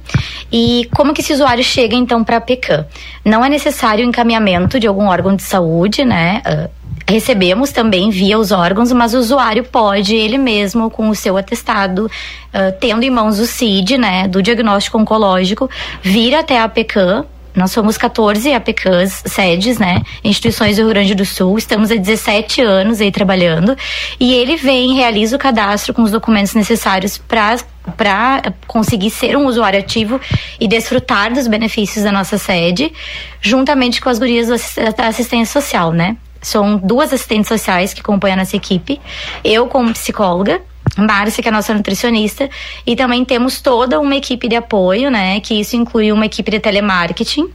E 0.52 0.86
como 0.94 1.14
que 1.14 1.22
esse 1.22 1.32
usuário 1.32 1.64
chega 1.64 1.96
então 1.96 2.22
para 2.22 2.36
a 2.36 2.40
PECAM? 2.42 2.84
Não 3.24 3.42
é 3.42 3.48
necessário 3.48 4.04
encaminhamento 4.04 4.78
de 4.78 4.86
algum 4.86 5.06
órgão 5.06 5.34
de 5.34 5.42
saúde, 5.42 6.04
né? 6.04 6.42
Uh, 6.46 6.70
recebemos 7.08 7.72
também 7.72 8.10
via 8.10 8.38
os 8.38 8.52
órgãos, 8.52 8.92
mas 8.92 9.14
o 9.14 9.18
usuário 9.18 9.64
pode 9.64 10.14
ele 10.14 10.36
mesmo 10.36 10.90
com 10.90 11.08
o 11.08 11.14
seu 11.14 11.38
atestado, 11.38 12.04
uh, 12.04 12.72
tendo 12.78 13.04
em 13.04 13.10
mãos 13.10 13.38
o 13.38 13.46
CID, 13.46 13.96
né, 13.96 14.28
do 14.28 14.42
diagnóstico 14.42 14.98
oncológico, 14.98 15.70
vir 16.02 16.34
até 16.34 16.60
a 16.60 16.68
PECAM 16.68 17.24
Nós 17.54 17.72
somos 17.72 17.98
14 17.98 18.52
APCAs, 18.52 19.22
sedes, 19.26 19.78
né? 19.78 20.02
Instituições 20.22 20.76
do 20.76 20.82
Rio 20.82 20.90
Grande 20.90 21.14
do 21.14 21.24
Sul. 21.24 21.58
Estamos 21.58 21.90
há 21.90 21.96
17 21.96 22.62
anos 22.62 23.00
aí 23.00 23.10
trabalhando. 23.10 23.76
E 24.20 24.34
ele 24.34 24.56
vem, 24.56 24.94
realiza 24.94 25.36
o 25.36 25.38
cadastro 25.38 25.92
com 25.92 26.02
os 26.02 26.10
documentos 26.10 26.54
necessários 26.54 27.18
para 27.18 27.56
para 27.96 28.42
conseguir 28.66 29.08
ser 29.08 29.34
um 29.34 29.46
usuário 29.46 29.80
ativo 29.80 30.20
e 30.60 30.68
desfrutar 30.68 31.32
dos 31.32 31.46
benefícios 31.46 32.04
da 32.04 32.12
nossa 32.12 32.36
sede, 32.36 32.92
juntamente 33.40 33.98
com 33.98 34.10
as 34.10 34.18
gurias 34.18 34.48
da 34.94 35.06
assistência 35.06 35.58
social, 35.58 35.90
né? 35.90 36.14
São 36.40 36.76
duas 36.76 37.12
assistentes 37.12 37.48
sociais 37.48 37.92
que 37.94 38.00
acompanham 38.00 38.34
a 38.34 38.38
nossa 38.40 38.56
equipe. 38.56 39.00
Eu 39.42 39.66
como 39.66 39.92
psicóloga 39.92 40.60
Márcia, 40.98 41.42
que 41.42 41.48
é 41.48 41.52
a 41.52 41.54
nossa 41.54 41.72
nutricionista, 41.72 42.50
e 42.86 42.96
também 42.96 43.24
temos 43.24 43.60
toda 43.60 44.00
uma 44.00 44.16
equipe 44.16 44.48
de 44.48 44.56
apoio, 44.56 45.10
né? 45.10 45.40
Que 45.40 45.54
isso 45.54 45.76
inclui 45.76 46.10
uma 46.10 46.26
equipe 46.26 46.50
de 46.50 46.58
telemarketing, 46.58 47.48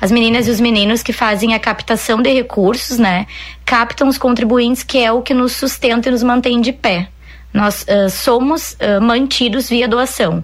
as 0.00 0.12
meninas 0.12 0.46
e 0.46 0.50
os 0.50 0.60
meninos 0.60 1.02
que 1.02 1.12
fazem 1.12 1.54
a 1.54 1.58
captação 1.58 2.20
de 2.20 2.32
recursos, 2.32 2.98
né? 2.98 3.26
Captam 3.64 4.08
os 4.08 4.18
contribuintes, 4.18 4.82
que 4.82 4.98
é 4.98 5.10
o 5.10 5.22
que 5.22 5.32
nos 5.32 5.52
sustenta 5.52 6.08
e 6.08 6.12
nos 6.12 6.22
mantém 6.22 6.60
de 6.60 6.72
pé. 6.72 7.08
Nós 7.52 7.84
uh, 7.88 8.08
somos 8.10 8.72
uh, 8.72 9.00
mantidos 9.02 9.68
via 9.68 9.86
doação. 9.86 10.42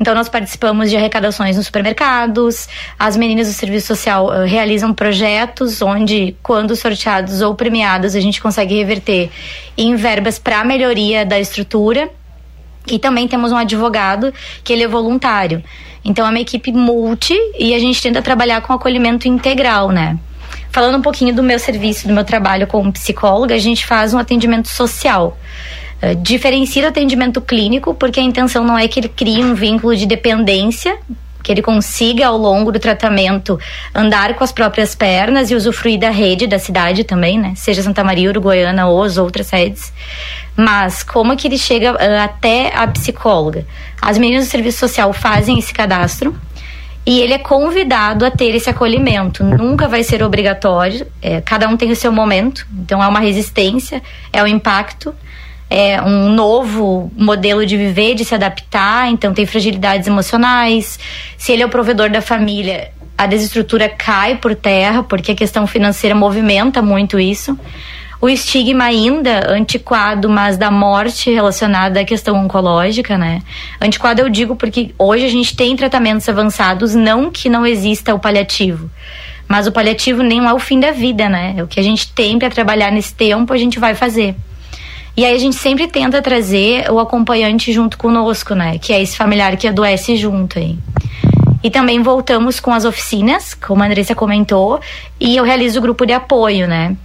Então, 0.00 0.14
nós 0.14 0.28
participamos 0.28 0.90
de 0.90 0.96
arrecadações 0.96 1.56
nos 1.56 1.66
supermercados, 1.66 2.68
as 2.98 3.16
meninas 3.16 3.48
do 3.48 3.52
serviço 3.52 3.88
social 3.88 4.26
uh, 4.26 4.44
realizam 4.44 4.94
projetos 4.94 5.82
onde, 5.82 6.36
quando 6.42 6.76
sorteados 6.76 7.40
ou 7.40 7.54
premiados, 7.54 8.14
a 8.14 8.20
gente 8.20 8.40
consegue 8.40 8.76
reverter 8.76 9.28
em 9.76 9.96
verbas 9.96 10.38
para 10.38 10.62
melhoria 10.64 11.26
da 11.26 11.40
estrutura. 11.40 12.08
E 12.86 12.98
também 12.98 13.26
temos 13.26 13.52
um 13.52 13.56
advogado 13.56 14.32
que 14.62 14.72
ele 14.72 14.84
é 14.84 14.88
voluntário. 14.88 15.62
Então, 16.04 16.24
é 16.24 16.30
uma 16.30 16.40
equipe 16.40 16.72
multi 16.72 17.36
e 17.58 17.74
a 17.74 17.78
gente 17.78 18.00
tenta 18.00 18.22
trabalhar 18.22 18.60
com 18.62 18.72
acolhimento 18.72 19.26
integral, 19.26 19.90
né? 19.90 20.16
Falando 20.70 20.98
um 20.98 21.02
pouquinho 21.02 21.34
do 21.34 21.42
meu 21.42 21.58
serviço, 21.58 22.06
do 22.06 22.14
meu 22.14 22.24
trabalho 22.24 22.66
como 22.66 22.92
psicóloga, 22.92 23.54
a 23.54 23.58
gente 23.58 23.84
faz 23.84 24.14
um 24.14 24.18
atendimento 24.18 24.68
social. 24.68 25.36
Uh, 26.02 26.14
diferencia 26.16 26.84
o 26.84 26.88
atendimento 26.88 27.40
clínico, 27.40 27.94
porque 27.94 28.20
a 28.20 28.22
intenção 28.22 28.64
não 28.64 28.78
é 28.78 28.86
que 28.86 29.00
ele 29.00 29.08
crie 29.08 29.42
um 29.44 29.54
vínculo 29.54 29.96
de 29.96 30.06
dependência, 30.06 30.96
que 31.42 31.52
ele 31.52 31.62
consiga 31.62 32.26
ao 32.26 32.36
longo 32.36 32.70
do 32.70 32.78
tratamento 32.78 33.58
andar 33.94 34.34
com 34.34 34.44
as 34.44 34.52
próprias 34.52 34.94
pernas 34.94 35.50
e 35.50 35.54
usufruir 35.54 35.98
da 35.98 36.10
rede 36.10 36.46
da 36.46 36.58
cidade 36.58 37.04
também, 37.04 37.38
né? 37.38 37.54
Seja 37.56 37.82
Santa 37.82 38.04
Maria, 38.04 38.28
Uruguaiana 38.28 38.86
ou 38.86 39.02
as 39.02 39.16
outras 39.16 39.46
sedes. 39.46 39.92
Mas 40.56 41.02
como 41.02 41.36
que 41.36 41.48
ele 41.48 41.58
chega 41.58 41.92
uh, 41.92 42.22
até 42.22 42.76
a 42.76 42.86
psicóloga? 42.86 43.66
As 44.00 44.18
meninas 44.18 44.46
do 44.46 44.50
serviço 44.50 44.78
social 44.78 45.12
fazem 45.12 45.58
esse 45.58 45.72
cadastro 45.72 46.36
e 47.06 47.20
ele 47.20 47.32
é 47.32 47.38
convidado 47.38 48.26
a 48.26 48.30
ter 48.30 48.54
esse 48.54 48.68
acolhimento. 48.68 49.42
Nunca 49.42 49.88
vai 49.88 50.02
ser 50.02 50.22
obrigatório, 50.22 51.06
é, 51.22 51.40
cada 51.40 51.66
um 51.66 51.76
tem 51.76 51.90
o 51.90 51.96
seu 51.96 52.12
momento, 52.12 52.66
então 52.70 53.02
é 53.02 53.08
uma 53.08 53.20
resistência, 53.20 54.02
é 54.30 54.42
o 54.42 54.46
impacto 54.46 55.14
é, 55.70 56.00
um 56.00 56.30
novo 56.30 57.10
modelo 57.16 57.64
de 57.66 57.76
viver, 57.76 58.14
de 58.14 58.24
se 58.24 58.34
adaptar, 58.34 59.10
então 59.10 59.34
tem 59.34 59.46
fragilidades 59.46 60.06
emocionais. 60.06 60.98
Se 61.36 61.52
ele 61.52 61.62
é 61.62 61.66
o 61.66 61.68
provedor 61.68 62.10
da 62.10 62.22
família, 62.22 62.90
a 63.16 63.26
desestrutura 63.26 63.88
cai 63.88 64.36
por 64.36 64.54
terra, 64.54 65.02
porque 65.02 65.32
a 65.32 65.34
questão 65.34 65.66
financeira 65.66 66.14
movimenta 66.14 66.80
muito 66.80 67.18
isso. 67.18 67.58
O 68.20 68.28
estigma 68.28 68.84
ainda 68.84 69.48
antiquado, 69.48 70.28
mas 70.28 70.56
da 70.56 70.72
morte 70.72 71.30
relacionada 71.30 72.00
à 72.00 72.04
questão 72.04 72.34
oncológica, 72.36 73.16
né? 73.16 73.42
Antiquado 73.80 74.20
eu 74.20 74.28
digo 74.28 74.56
porque 74.56 74.92
hoje 74.98 75.24
a 75.24 75.28
gente 75.28 75.54
tem 75.54 75.76
tratamentos 75.76 76.28
avançados, 76.28 76.96
não 76.96 77.30
que 77.30 77.48
não 77.48 77.64
exista 77.64 78.12
o 78.14 78.18
paliativo. 78.18 78.90
Mas 79.46 79.68
o 79.68 79.72
paliativo 79.72 80.22
nem 80.22 80.44
é 80.44 80.52
o 80.52 80.58
fim 80.58 80.80
da 80.80 80.90
vida, 80.90 81.28
né? 81.28 81.62
O 81.62 81.68
que 81.68 81.78
a 81.78 81.82
gente 81.82 82.12
tem 82.12 82.38
para 82.38 82.50
trabalhar 82.50 82.90
nesse 82.90 83.14
tempo, 83.14 83.52
a 83.52 83.56
gente 83.56 83.78
vai 83.78 83.94
fazer. 83.94 84.34
E 85.18 85.24
aí 85.24 85.34
a 85.34 85.38
gente 85.38 85.56
sempre 85.56 85.88
tenta 85.88 86.22
trazer 86.22 86.88
o 86.92 87.00
acompanhante 87.00 87.72
junto 87.72 87.98
conosco, 87.98 88.54
né? 88.54 88.78
Que 88.78 88.92
é 88.92 89.02
esse 89.02 89.16
familiar 89.16 89.56
que 89.56 89.66
adoece 89.66 90.14
junto 90.14 90.60
aí. 90.60 90.78
E 91.60 91.68
também 91.68 92.00
voltamos 92.00 92.60
com 92.60 92.72
as 92.72 92.84
oficinas, 92.84 93.52
como 93.52 93.82
a 93.82 93.86
Andressa 93.86 94.14
comentou, 94.14 94.80
e 95.18 95.36
eu 95.36 95.42
realizo 95.42 95.80
o 95.80 95.82
grupo 95.82 96.06
de 96.06 96.12
apoio, 96.12 96.68
né? 96.68 96.96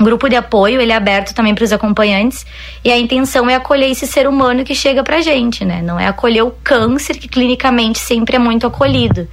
O 0.00 0.04
grupo 0.04 0.26
de 0.26 0.36
apoio, 0.36 0.80
ele 0.80 0.90
é 0.90 0.96
aberto 0.96 1.34
também 1.34 1.54
para 1.54 1.64
os 1.64 1.72
acompanhantes, 1.74 2.46
e 2.82 2.90
a 2.90 2.96
intenção 2.96 3.50
é 3.50 3.56
acolher 3.56 3.90
esse 3.90 4.06
ser 4.06 4.26
humano 4.26 4.64
que 4.64 4.74
chega 4.74 5.02
pra 5.02 5.20
gente, 5.20 5.66
né? 5.66 5.82
Não 5.82 6.00
é 6.00 6.06
acolher 6.06 6.44
o 6.44 6.50
câncer, 6.64 7.18
que 7.18 7.28
clinicamente 7.28 7.98
sempre 7.98 8.36
é 8.36 8.38
muito 8.38 8.66
acolhido. 8.66 9.28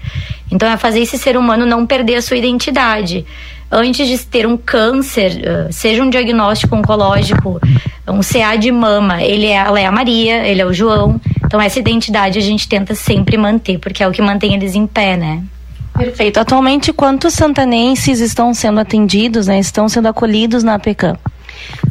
Então 0.52 0.70
é 0.70 0.76
fazer 0.76 1.00
esse 1.00 1.18
ser 1.18 1.38
humano 1.38 1.66
não 1.66 1.88
perder 1.88 2.16
a 2.16 2.22
sua 2.22 2.36
identidade 2.36 3.26
antes 3.72 4.08
de 4.08 4.18
ter 4.20 4.46
um 4.46 4.58
câncer, 4.58 5.70
seja 5.72 6.04
um 6.04 6.10
diagnóstico 6.10 6.76
oncológico, 6.76 7.60
um 8.08 8.20
CA 8.22 8.56
de 8.56 8.72
mama, 8.72 9.24
ele 9.24 9.46
é, 9.46 9.56
ela 9.56 9.80
é 9.80 9.86
a 9.86 9.92
Maria, 9.92 10.46
ele 10.46 10.62
é 10.62 10.66
o 10.66 10.74
João. 10.74 11.20
Então 11.46 11.62
essa 11.62 11.80
identidade 11.80 12.38
a 12.38 12.42
gente 12.42 12.68
tenta 12.68 12.94
sempre 12.94 13.38
manter, 13.38 13.80
porque 13.80 14.04
é 14.04 14.08
o 14.08 14.12
que 14.12 14.22
mantém 14.22 14.54
eles 14.54 14.76
em 14.76 14.86
pé, 14.86 15.16
né? 15.16 15.44
Perfeito. 15.98 16.40
Atualmente, 16.40 16.94
quantos 16.94 17.34
santanenses 17.34 18.20
estão 18.20 18.54
sendo 18.54 18.80
atendidos, 18.80 19.48
né? 19.48 19.60
Estão 19.60 19.88
sendo 19.90 20.08
acolhidos 20.08 20.64
na 20.64 20.76
APECAM? 20.76 21.18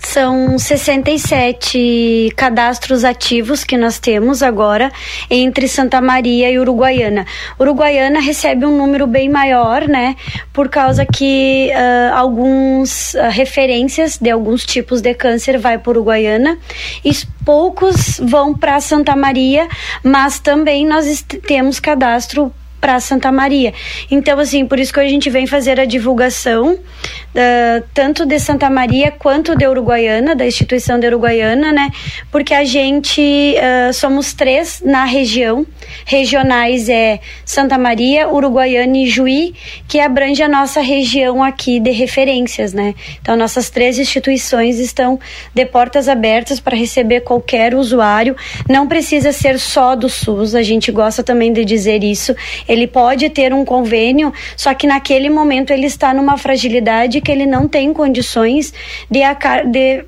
São 0.02 0.58
67 0.58 2.32
cadastros 2.36 3.04
ativos 3.04 3.64
que 3.64 3.76
nós 3.76 3.98
temos 3.98 4.42
agora 4.42 4.90
entre 5.30 5.68
Santa 5.68 6.00
Maria 6.00 6.50
e 6.50 6.58
Uruguaiana. 6.58 7.26
Uruguaiana 7.58 8.20
recebe 8.20 8.66
um 8.66 8.76
número 8.76 9.06
bem 9.06 9.28
maior, 9.28 9.86
né? 9.86 10.16
Por 10.52 10.68
causa 10.68 11.06
que 11.06 11.70
uh, 11.72 12.14
alguns 12.16 13.14
uh, 13.14 13.30
referências 13.30 14.18
de 14.18 14.30
alguns 14.30 14.64
tipos 14.64 15.00
de 15.00 15.14
câncer 15.14 15.58
vai 15.58 15.78
para 15.78 15.90
Uruguaiana 15.90 16.58
e 17.04 17.12
poucos 17.44 18.20
vão 18.22 18.54
para 18.54 18.80
Santa 18.80 19.14
Maria, 19.14 19.68
mas 20.02 20.40
também 20.40 20.86
nós 20.86 21.24
temos 21.46 21.78
cadastro 21.78 22.52
para 22.80 22.98
Santa 22.98 23.30
Maria. 23.30 23.74
Então, 24.10 24.38
assim, 24.38 24.64
por 24.66 24.78
isso 24.78 24.92
que 24.92 25.00
a 25.00 25.08
gente 25.08 25.28
vem 25.28 25.46
fazer 25.46 25.78
a 25.78 25.84
divulgação 25.84 26.72
uh, 26.72 27.84
tanto 27.92 28.24
de 28.24 28.38
Santa 28.38 28.70
Maria 28.70 29.10
quanto 29.10 29.56
de 29.56 29.66
Uruguaiana, 29.66 30.34
da 30.34 30.46
instituição 30.46 30.98
de 30.98 31.06
Uruguaiana, 31.06 31.72
né? 31.72 31.90
Porque 32.30 32.54
a 32.54 32.64
gente 32.64 33.20
uh, 33.20 33.92
somos 33.92 34.32
três 34.32 34.82
na 34.84 35.04
região. 35.04 35.66
Regionais 36.06 36.88
é 36.88 37.20
Santa 37.44 37.76
Maria, 37.76 38.28
Uruguaiana 38.28 38.96
e 38.96 39.06
Juí, 39.06 39.54
que 39.86 40.00
abrange 40.00 40.42
a 40.42 40.48
nossa 40.48 40.80
região 40.80 41.42
aqui 41.42 41.80
de 41.80 41.90
referências, 41.90 42.72
né? 42.72 42.94
Então, 43.20 43.36
nossas 43.36 43.70
três 43.70 43.98
instituições 43.98 44.78
estão 44.78 45.18
de 45.54 45.66
portas 45.66 46.08
abertas 46.08 46.60
para 46.60 46.76
receber 46.76 47.20
qualquer 47.20 47.74
usuário. 47.74 48.36
Não 48.68 48.86
precisa 48.86 49.32
ser 49.32 49.58
só 49.58 49.94
do 49.94 50.08
SUS, 50.08 50.54
a 50.54 50.62
gente 50.62 50.90
gosta 50.90 51.22
também 51.22 51.52
de 51.52 51.64
dizer 51.64 52.02
isso 52.02 52.34
ele 52.70 52.86
pode 52.86 53.28
ter 53.30 53.52
um 53.52 53.64
convênio, 53.64 54.32
só 54.56 54.72
que 54.72 54.86
naquele 54.86 55.28
momento 55.28 55.72
ele 55.72 55.86
está 55.86 56.14
numa 56.14 56.38
fragilidade 56.38 57.20
que 57.20 57.32
ele 57.32 57.44
não 57.44 57.66
tem 57.66 57.92
condições 57.92 58.72
de, 59.10 59.20
de 59.66 60.04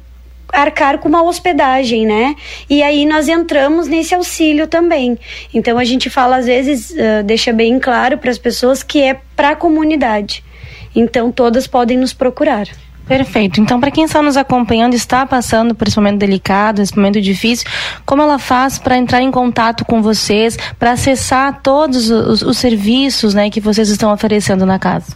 arcar 0.53 0.99
com 0.99 1.09
uma 1.09 1.25
hospedagem, 1.25 2.07
né? 2.07 2.37
E 2.71 2.81
aí 2.81 3.05
nós 3.05 3.29
entramos 3.29 3.89
nesse 3.89 4.15
auxílio 4.15 4.69
também. 4.69 5.19
Então 5.53 5.77
a 5.77 5.83
gente 5.83 6.09
fala 6.09 6.37
às 6.37 6.47
vezes, 6.47 6.91
uh, 6.91 7.25
deixa 7.25 7.53
bem 7.53 7.81
claro 7.81 8.17
para 8.17 8.31
as 8.31 8.39
pessoas 8.39 8.81
que 8.85 9.03
é 9.03 9.19
para 9.35 9.51
a 9.51 9.57
comunidade. 9.57 10.45
Então 10.95 11.33
todas 11.33 11.67
podem 11.67 11.99
nos 11.99 12.13
procurar. 12.13 12.69
Perfeito. 13.13 13.61
Então, 13.61 13.79
para 13.79 13.91
quem 13.91 14.05
está 14.05 14.23
nos 14.23 14.39
acompanhando, 14.39 14.95
está 14.95 15.27
passando 15.27 15.75
por 15.75 15.87
esse 15.87 15.99
momento 15.99 16.17
delicado, 16.17 16.81
esse 16.81 16.97
momento 16.97 17.21
difícil, 17.21 17.69
como 18.07 18.23
ela 18.23 18.39
faz 18.39 18.79
para 18.79 18.97
entrar 18.97 19.21
em 19.21 19.31
contato 19.31 19.85
com 19.85 20.01
vocês, 20.01 20.57
para 20.79 20.93
acessar 20.93 21.61
todos 21.61 22.11
os, 22.11 22.41
os, 22.41 22.57
serviços 22.57 23.35
né, 23.35 23.51
que 23.51 23.61
vocês 23.61 23.91
estão 23.91 24.11
oferecendo 24.11 24.65
na 24.65 24.79
casa? 24.79 25.15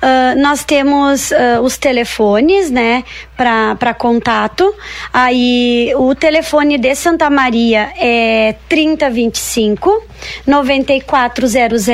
Uh, 0.00 0.40
nós 0.40 0.62
temos 0.62 1.32
uh, 1.32 1.60
os 1.60 1.76
telefones, 1.76 2.70
né, 2.70 3.02
para 3.36 3.92
contato. 3.94 4.72
Aí 5.12 5.92
o 5.96 6.14
telefone 6.14 6.78
de 6.78 6.94
Santa 6.94 7.28
Maria 7.28 7.90
é 7.96 8.54
3025 8.68 10.04
9400. 10.46 11.88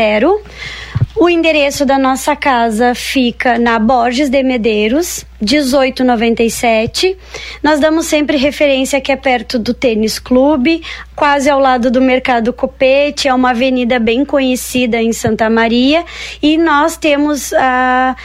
O 1.17 1.29
endereço 1.29 1.87
da 1.87 1.97
nossa 1.97 2.35
casa 2.35 2.93
fica 2.93 3.57
na 3.57 3.79
Borges 3.79 4.29
de 4.29 4.43
Medeiros, 4.43 5.25
1897. 5.41 7.17
Nós 7.63 7.79
damos 7.79 8.07
sempre 8.07 8.37
referência 8.37 9.01
que 9.01 9.13
é 9.13 9.17
perto 9.17 9.57
do 9.57 9.73
Tênis 9.73 10.19
Clube, 10.19 10.83
quase 11.15 11.49
ao 11.49 11.61
lado 11.61 11.89
do 11.89 12.01
Mercado 12.01 12.53
Copete, 12.53 13.29
é 13.29 13.35
uma 13.35 13.51
avenida 13.51 14.01
bem 14.01 14.25
conhecida 14.25 15.01
em 15.01 15.13
Santa 15.13 15.49
Maria. 15.49 16.05
E 16.43 16.59
nós 16.59 16.97
temos 16.97 17.53
a. 17.53 18.17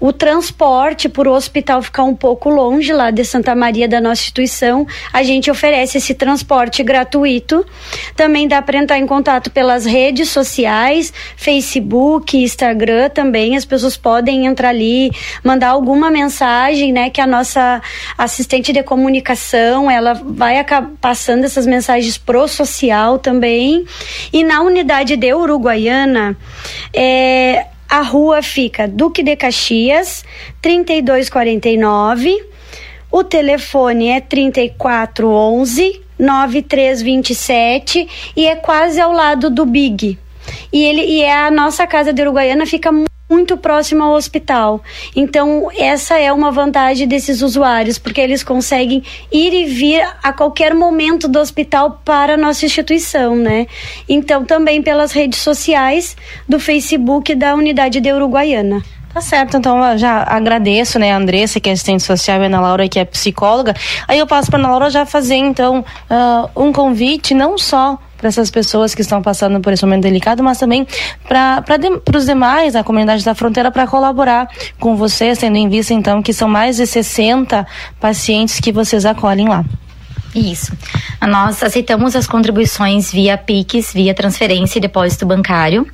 o 0.00 0.12
transporte 0.12 1.08
por 1.08 1.26
o 1.26 1.32
hospital 1.32 1.82
ficar 1.82 2.04
um 2.04 2.14
pouco 2.14 2.48
longe 2.48 2.92
lá 2.92 3.10
de 3.10 3.24
Santa 3.24 3.54
Maria 3.54 3.88
da 3.88 4.00
nossa 4.00 4.22
instituição, 4.22 4.86
a 5.12 5.22
gente 5.22 5.50
oferece 5.50 5.98
esse 5.98 6.14
transporte 6.14 6.82
gratuito. 6.82 7.66
Também 8.14 8.46
dá 8.46 8.62
para 8.62 8.78
entrar 8.78 8.98
em 8.98 9.06
contato 9.06 9.50
pelas 9.50 9.84
redes 9.84 10.28
sociais, 10.28 11.12
Facebook, 11.36 12.36
Instagram 12.36 13.10
também. 13.10 13.56
As 13.56 13.64
pessoas 13.64 13.96
podem 13.96 14.46
entrar 14.46 14.68
ali, 14.68 15.10
mandar 15.42 15.70
alguma 15.70 16.10
mensagem, 16.10 16.92
né? 16.92 17.10
Que 17.10 17.20
a 17.20 17.26
nossa 17.26 17.82
assistente 18.16 18.72
de 18.72 18.82
comunicação 18.82 19.90
ela 19.90 20.14
vai 20.14 20.64
passando 21.00 21.44
essas 21.44 21.66
mensagens 21.66 22.16
pro 22.16 22.46
social 22.46 23.18
também. 23.18 23.84
E 24.32 24.44
na 24.44 24.62
unidade 24.62 25.16
de 25.16 25.34
Uruguaiana, 25.34 26.36
é, 26.94 27.66
a 27.88 28.02
rua 28.02 28.42
fica 28.42 28.86
Duque 28.86 29.22
de 29.22 29.34
Caxias, 29.34 30.24
3249. 30.60 32.44
O 33.10 33.24
telefone 33.24 34.08
é 34.08 34.20
3411 34.20 36.02
9327 36.18 38.08
e 38.36 38.46
é 38.46 38.56
quase 38.56 39.00
ao 39.00 39.12
lado 39.12 39.48
do 39.48 39.64
Big. 39.64 40.18
E 40.72 40.84
ele 40.84 41.02
e 41.02 41.22
é 41.22 41.34
a 41.34 41.50
nossa 41.50 41.86
casa 41.86 42.12
de 42.12 42.20
Uruguaiana 42.20 42.66
fica 42.66 42.92
muito 42.92 43.08
próximo 43.58 44.02
ao 44.02 44.14
hospital. 44.14 44.82
Então, 45.14 45.68
essa 45.76 46.18
é 46.18 46.32
uma 46.32 46.50
vantagem 46.50 47.06
desses 47.06 47.42
usuários, 47.42 47.98
porque 47.98 48.20
eles 48.20 48.42
conseguem 48.42 49.02
ir 49.30 49.52
e 49.52 49.66
vir 49.66 50.02
a 50.22 50.32
qualquer 50.32 50.74
momento 50.74 51.28
do 51.28 51.38
hospital 51.38 52.00
para 52.04 52.34
a 52.34 52.36
nossa 52.36 52.64
instituição, 52.64 53.36
né? 53.36 53.66
Então, 54.08 54.44
também 54.44 54.82
pelas 54.82 55.12
redes 55.12 55.40
sociais 55.40 56.16
do 56.48 56.58
Facebook 56.58 57.34
da 57.34 57.54
Unidade 57.54 58.00
de 58.00 58.12
Uruguaiana. 58.12 58.82
Tá 59.18 59.22
certo, 59.22 59.56
então 59.56 59.84
eu 59.84 59.98
já 59.98 60.22
agradeço, 60.22 60.96
né, 60.96 61.10
a 61.10 61.16
Andressa, 61.16 61.58
que 61.58 61.68
é 61.68 61.72
assistente 61.72 62.04
social, 62.04 62.38
e 62.38 62.44
a 62.44 62.46
Ana 62.46 62.60
Laura, 62.60 62.88
que 62.88 63.00
é 63.00 63.04
psicóloga. 63.04 63.74
Aí 64.06 64.16
eu 64.16 64.28
passo 64.28 64.48
para 64.48 64.60
Ana 64.60 64.68
Laura 64.68 64.90
já 64.90 65.04
fazer, 65.04 65.34
então, 65.34 65.84
uh, 66.08 66.48
um 66.54 66.72
convite, 66.72 67.34
não 67.34 67.58
só 67.58 67.98
para 68.16 68.28
essas 68.28 68.48
pessoas 68.48 68.94
que 68.94 69.00
estão 69.00 69.20
passando 69.20 69.58
por 69.58 69.72
esse 69.72 69.84
momento 69.84 70.04
delicado, 70.04 70.40
mas 70.44 70.56
também 70.56 70.86
para 71.26 71.76
de, 71.78 72.00
os 72.16 72.26
demais, 72.26 72.76
a 72.76 72.84
comunidade 72.84 73.24
da 73.24 73.34
fronteira, 73.34 73.72
para 73.72 73.88
colaborar 73.88 74.48
com 74.78 74.94
vocês, 74.94 75.36
tendo 75.36 75.56
em 75.56 75.68
vista, 75.68 75.92
então, 75.92 76.22
que 76.22 76.32
são 76.32 76.48
mais 76.48 76.76
de 76.76 76.86
60 76.86 77.66
pacientes 77.98 78.60
que 78.60 78.70
vocês 78.70 79.04
acolhem 79.04 79.48
lá. 79.48 79.64
Isso. 80.34 80.72
Nós 81.26 81.62
aceitamos 81.62 82.14
as 82.14 82.26
contribuições 82.26 83.10
via 83.10 83.36
PIX, 83.36 83.92
via 83.92 84.14
transferência 84.14 84.78
e 84.78 84.82
depósito 84.82 85.26
bancário. 85.26 85.86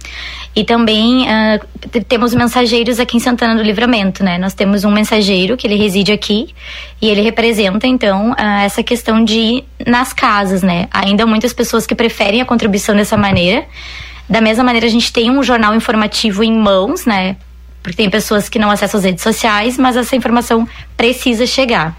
E 0.57 0.65
também 0.65 1.23
uh, 1.23 2.03
temos 2.09 2.35
mensageiros 2.35 3.01
aqui 3.01 3.17
em 3.17 3.21
Santana 3.21 3.57
do 3.57 3.63
Livramento, 3.63 4.23
né? 4.23 4.39
Nós 4.39 4.55
temos 4.55 4.85
um 4.85 4.91
mensageiro 4.91 5.57
que 5.57 5.67
ele 5.67 5.77
reside 5.77 6.13
aqui 6.13 6.55
e 7.01 7.09
ele 7.09 7.23
representa, 7.23 7.87
então, 7.87 8.33
uh, 8.33 8.65
essa 8.65 8.83
questão 8.83 9.25
de 9.25 9.39
ir 9.39 9.65
nas 9.87 10.13
casas, 10.13 10.63
né? 10.63 10.89
Ainda 10.93 11.27
muitas 11.27 11.53
pessoas 11.53 11.87
que 11.87 11.95
preferem 11.95 12.41
a 12.41 12.45
contribuição 12.45 12.95
dessa 12.95 13.17
maneira. 13.17 13.65
Da 14.29 14.41
mesma 14.41 14.65
maneira, 14.65 14.87
a 14.87 14.91
gente 14.91 15.13
tem 15.13 15.31
um 15.31 15.43
jornal 15.43 15.75
informativo 15.75 16.43
em 16.43 16.57
mãos, 16.57 17.05
né? 17.05 17.37
Porque 17.85 17.99
tem 17.99 18.09
pessoas 18.09 18.49
que 18.49 18.59
não 18.59 18.71
acessam 18.71 18.99
as 18.99 19.05
redes 19.05 19.23
sociais, 19.23 19.77
mas 19.77 19.95
essa 19.95 20.17
informação 20.17 20.67
precisa 20.97 21.47
chegar. 21.47 21.95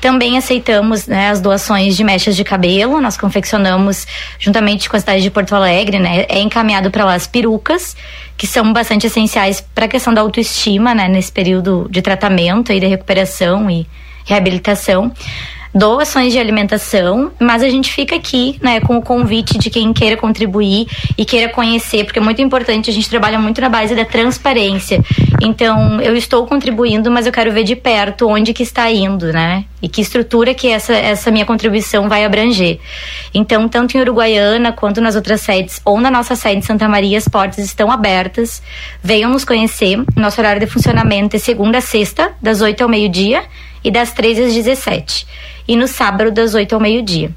Também 0.00 0.36
aceitamos 0.36 1.06
né, 1.06 1.30
as 1.30 1.40
doações 1.40 1.96
de 1.96 2.02
mechas 2.02 2.34
de 2.34 2.42
cabelo, 2.42 3.00
nós 3.00 3.16
confeccionamos 3.16 4.08
juntamente 4.40 4.90
com 4.90 4.96
a 4.96 5.00
cidade 5.00 5.22
de 5.22 5.30
Porto 5.30 5.54
Alegre, 5.54 6.00
né, 6.00 6.26
é 6.28 6.40
encaminhado 6.40 6.90
para 6.90 7.04
lá 7.04 7.14
as 7.14 7.28
perucas, 7.28 7.96
que 8.36 8.44
são 8.44 8.72
bastante 8.72 9.06
essenciais 9.06 9.60
para 9.72 9.84
a 9.84 9.88
questão 9.88 10.12
da 10.12 10.20
autoestima, 10.20 10.96
né, 10.96 11.06
nesse 11.06 11.30
período 11.30 11.86
de 11.88 12.02
tratamento 12.02 12.72
e 12.72 12.80
de 12.80 12.86
recuperação 12.88 13.70
e 13.70 13.86
reabilitação 14.24 15.12
doações 15.74 16.32
de 16.32 16.38
alimentação, 16.38 17.30
mas 17.38 17.62
a 17.62 17.68
gente 17.68 17.92
fica 17.92 18.16
aqui, 18.16 18.58
né, 18.60 18.80
com 18.80 18.96
o 18.96 19.02
convite 19.02 19.56
de 19.56 19.70
quem 19.70 19.92
queira 19.92 20.16
contribuir 20.16 20.86
e 21.16 21.24
queira 21.24 21.48
conhecer, 21.48 22.04
porque 22.04 22.18
é 22.18 22.22
muito 22.22 22.42
importante, 22.42 22.90
a 22.90 22.92
gente 22.92 23.08
trabalha 23.08 23.38
muito 23.38 23.60
na 23.60 23.68
base 23.68 23.94
da 23.94 24.04
transparência. 24.04 25.02
Então, 25.40 26.00
eu 26.00 26.16
estou 26.16 26.46
contribuindo, 26.46 27.10
mas 27.10 27.26
eu 27.26 27.32
quero 27.32 27.52
ver 27.52 27.64
de 27.64 27.76
perto 27.76 28.28
onde 28.28 28.52
que 28.52 28.62
está 28.62 28.90
indo, 28.90 29.32
né? 29.32 29.64
E 29.80 29.88
que 29.88 30.00
estrutura 30.00 30.52
que 30.52 30.68
essa, 30.68 30.92
essa 30.92 31.30
minha 31.30 31.46
contribuição 31.46 32.08
vai 32.08 32.24
abranger. 32.24 32.78
Então, 33.32 33.68
tanto 33.68 33.96
em 33.96 34.00
Uruguaiana 34.00 34.72
quanto 34.72 35.00
nas 35.00 35.16
outras 35.16 35.40
sedes, 35.40 35.80
ou 35.84 35.98
na 36.00 36.10
nossa 36.10 36.36
sede 36.36 36.60
de 36.60 36.66
Santa 36.66 36.86
Maria, 36.88 37.16
as 37.16 37.26
portas 37.26 37.64
estão 37.64 37.90
abertas. 37.90 38.62
Venham 39.02 39.30
nos 39.30 39.44
conhecer. 39.44 40.02
Nosso 40.14 40.40
horário 40.40 40.60
de 40.60 40.66
funcionamento 40.66 41.36
é 41.36 41.38
segunda 41.38 41.78
a 41.78 41.80
sexta, 41.80 42.32
das 42.42 42.60
8 42.60 42.82
ao 42.82 42.88
meio-dia 42.88 43.42
e 43.82 43.90
das 43.90 44.12
13 44.12 44.42
às 44.42 44.54
17 44.54 45.26
e 45.70 45.76
no 45.76 45.86
sábado 45.86 46.32
das 46.32 46.52
8 46.52 46.74
ao 46.74 46.80
meio-dia. 46.80 47.30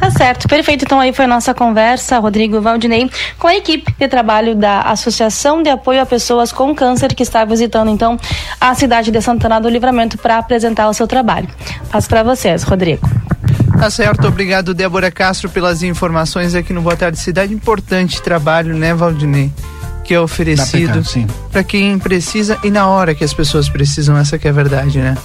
Tá 0.00 0.10
certo, 0.10 0.48
perfeito. 0.48 0.84
Então 0.84 0.98
aí 0.98 1.12
foi 1.12 1.26
a 1.26 1.28
nossa 1.28 1.54
conversa, 1.54 2.18
Rodrigo 2.18 2.60
Valdinei, 2.60 3.08
com 3.38 3.46
a 3.46 3.54
equipe 3.54 3.94
de 3.96 4.08
trabalho 4.08 4.56
da 4.56 4.80
Associação 4.80 5.62
de 5.62 5.70
Apoio 5.70 6.02
a 6.02 6.06
Pessoas 6.06 6.50
com 6.50 6.74
Câncer, 6.74 7.14
que 7.14 7.22
está 7.22 7.44
visitando 7.44 7.88
então 7.88 8.18
a 8.60 8.74
cidade 8.74 9.12
de 9.12 9.20
Santana 9.20 9.60
do 9.60 9.68
Livramento 9.68 10.18
para 10.18 10.38
apresentar 10.38 10.88
o 10.88 10.94
seu 10.94 11.06
trabalho. 11.06 11.48
Passo 11.92 12.08
para 12.08 12.24
vocês, 12.24 12.64
Rodrigo. 12.64 13.08
Tá 13.78 13.88
certo, 13.90 14.26
obrigado 14.26 14.74
Débora 14.74 15.12
Castro 15.12 15.48
pelas 15.48 15.84
informações 15.84 16.56
aqui 16.56 16.72
no 16.72 16.82
Boa 16.82 16.96
Tarde 16.96 17.20
Cidade. 17.20 17.54
Importante 17.54 18.20
trabalho, 18.20 18.74
né, 18.74 18.92
Valdinei? 18.92 19.52
Que 20.02 20.14
é 20.14 20.20
oferecido 20.20 21.00
para 21.52 21.62
quem 21.62 21.96
precisa 21.96 22.58
e 22.64 22.70
na 22.72 22.88
hora 22.88 23.14
que 23.14 23.22
as 23.22 23.32
pessoas 23.32 23.68
precisam, 23.68 24.16
essa 24.16 24.36
que 24.36 24.48
é 24.48 24.50
a 24.50 24.54
verdade, 24.54 24.98
né? 24.98 25.16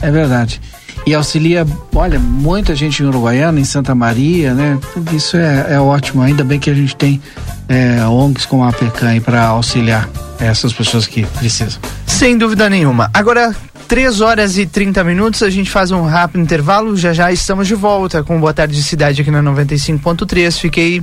É 0.00 0.10
verdade 0.10 0.60
e 1.06 1.14
auxilia, 1.14 1.66
olha, 1.94 2.18
muita 2.18 2.74
gente 2.74 3.02
em 3.02 3.06
Uruguaiana, 3.06 3.58
em 3.58 3.64
Santa 3.64 3.94
Maria, 3.94 4.54
né? 4.54 4.78
Isso 5.12 5.36
é, 5.36 5.74
é 5.74 5.80
ótimo, 5.80 6.22
ainda 6.22 6.44
bem 6.44 6.58
que 6.58 6.70
a 6.70 6.74
gente 6.74 6.94
tem 6.94 7.20
é, 7.68 8.04
ONGs 8.06 8.46
como 8.46 8.64
a 8.64 8.72
PECAM 8.72 9.20
para 9.20 9.44
auxiliar 9.46 10.08
essas 10.38 10.72
pessoas 10.72 11.06
que 11.06 11.24
precisam. 11.38 11.80
Sem 12.06 12.36
dúvida 12.36 12.68
nenhuma. 12.68 13.10
Agora, 13.12 13.54
3 13.88 14.20
horas 14.20 14.56
e 14.58 14.66
30 14.66 15.04
minutos, 15.04 15.42
a 15.42 15.50
gente 15.50 15.70
faz 15.70 15.90
um 15.90 16.06
rápido 16.06 16.40
intervalo, 16.40 16.96
já 16.96 17.12
já 17.12 17.30
estamos 17.30 17.68
de 17.68 17.74
volta 17.74 18.22
com 18.22 18.40
Boa 18.40 18.54
Tarde 18.54 18.82
Cidade 18.82 19.20
aqui 19.20 19.30
na 19.30 19.42
95.3. 19.42 20.58
Fiquei 20.58 21.02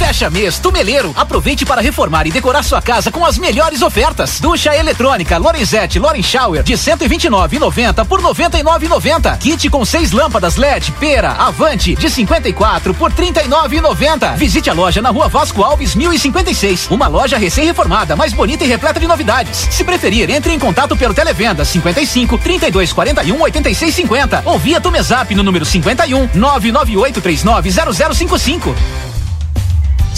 Fecha 0.00 0.30
mês 0.30 0.58
Tumeleiro. 0.58 1.12
Aproveite 1.14 1.66
para 1.66 1.82
reformar 1.82 2.26
e 2.26 2.30
decorar 2.30 2.62
sua 2.62 2.80
casa 2.80 3.12
com 3.12 3.22
as 3.22 3.36
melhores 3.36 3.82
ofertas. 3.82 4.40
Ducha 4.40 4.74
eletrônica 4.74 5.36
Lorenzetti 5.36 5.98
Loren 5.98 6.22
Shower 6.22 6.62
de 6.62 6.72
129,90 6.72 8.06
por 8.06 8.22
99,90. 8.22 9.36
Kit 9.36 9.68
com 9.68 9.84
seis 9.84 10.10
lâmpadas 10.10 10.56
LED 10.56 10.90
Pera 10.92 11.32
Avante 11.32 11.94
de 11.94 12.08
54 12.08 12.94
por 12.94 13.12
39,90. 13.12 14.36
Visite 14.36 14.70
a 14.70 14.72
loja 14.72 15.02
na 15.02 15.10
Rua 15.10 15.28
Vasco 15.28 15.62
Alves 15.62 15.94
1056. 15.94 16.88
Uma 16.90 17.06
loja 17.06 17.36
recém-reformada, 17.36 18.16
mais 18.16 18.32
bonita 18.32 18.64
e 18.64 18.68
repleta 18.68 18.98
de 18.98 19.06
novidades. 19.06 19.68
Se 19.70 19.84
preferir, 19.84 20.30
entre 20.30 20.54
em 20.54 20.58
contato 20.58 20.96
pelo 20.96 21.12
televenda 21.12 21.62
55 21.62 22.38
32 22.38 22.94
41 22.94 23.38
86 23.38 23.94
50 23.94 24.42
ou 24.46 24.58
via 24.58 24.80
Tumezap 24.80 25.34
no 25.34 25.42
número 25.42 25.66
51 25.66 26.30
99839 26.32 27.70
0055. 27.70 28.74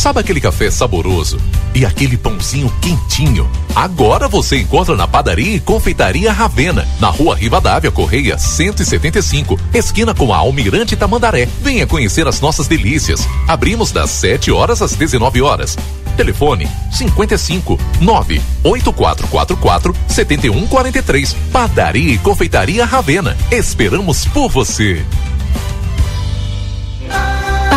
Sabe 0.03 0.18
aquele 0.18 0.40
café 0.40 0.68
saboroso 0.68 1.38
e 1.72 1.86
aquele 1.86 2.16
pãozinho 2.16 2.68
quentinho? 2.82 3.48
Agora 3.72 4.26
você 4.26 4.59
encontra 4.59 4.96
na 4.96 5.07
padaria 5.07 5.55
e 5.55 5.61
confeitaria 5.61 6.32
Ravena, 6.32 6.88
na 6.98 7.09
rua 7.09 7.36
Rivadavia 7.36 7.88
Correia 7.92 8.36
175, 8.36 9.57
esquina 9.72 10.12
com 10.12 10.34
a 10.34 10.38
Almirante 10.38 10.96
Tamandaré. 10.96 11.46
Venha 11.62 11.86
conhecer 11.86 12.26
as 12.26 12.40
nossas 12.40 12.66
delícias. 12.66 13.28
Abrimos 13.46 13.92
das 13.92 14.11
7 14.11 14.50
horas 14.50 14.82
às 14.82 14.96
19 14.96 15.40
horas. 15.40 15.78
Telefone 16.16 16.68
55 16.90 17.78
98444 18.00 19.94
7143. 20.09 21.36
Padaria 21.53 22.14
e 22.14 22.18
confeitaria 22.18 22.84
Ravena. 22.84 23.36
Esperamos 23.53 24.24
por 24.26 24.48
você. 24.48 25.07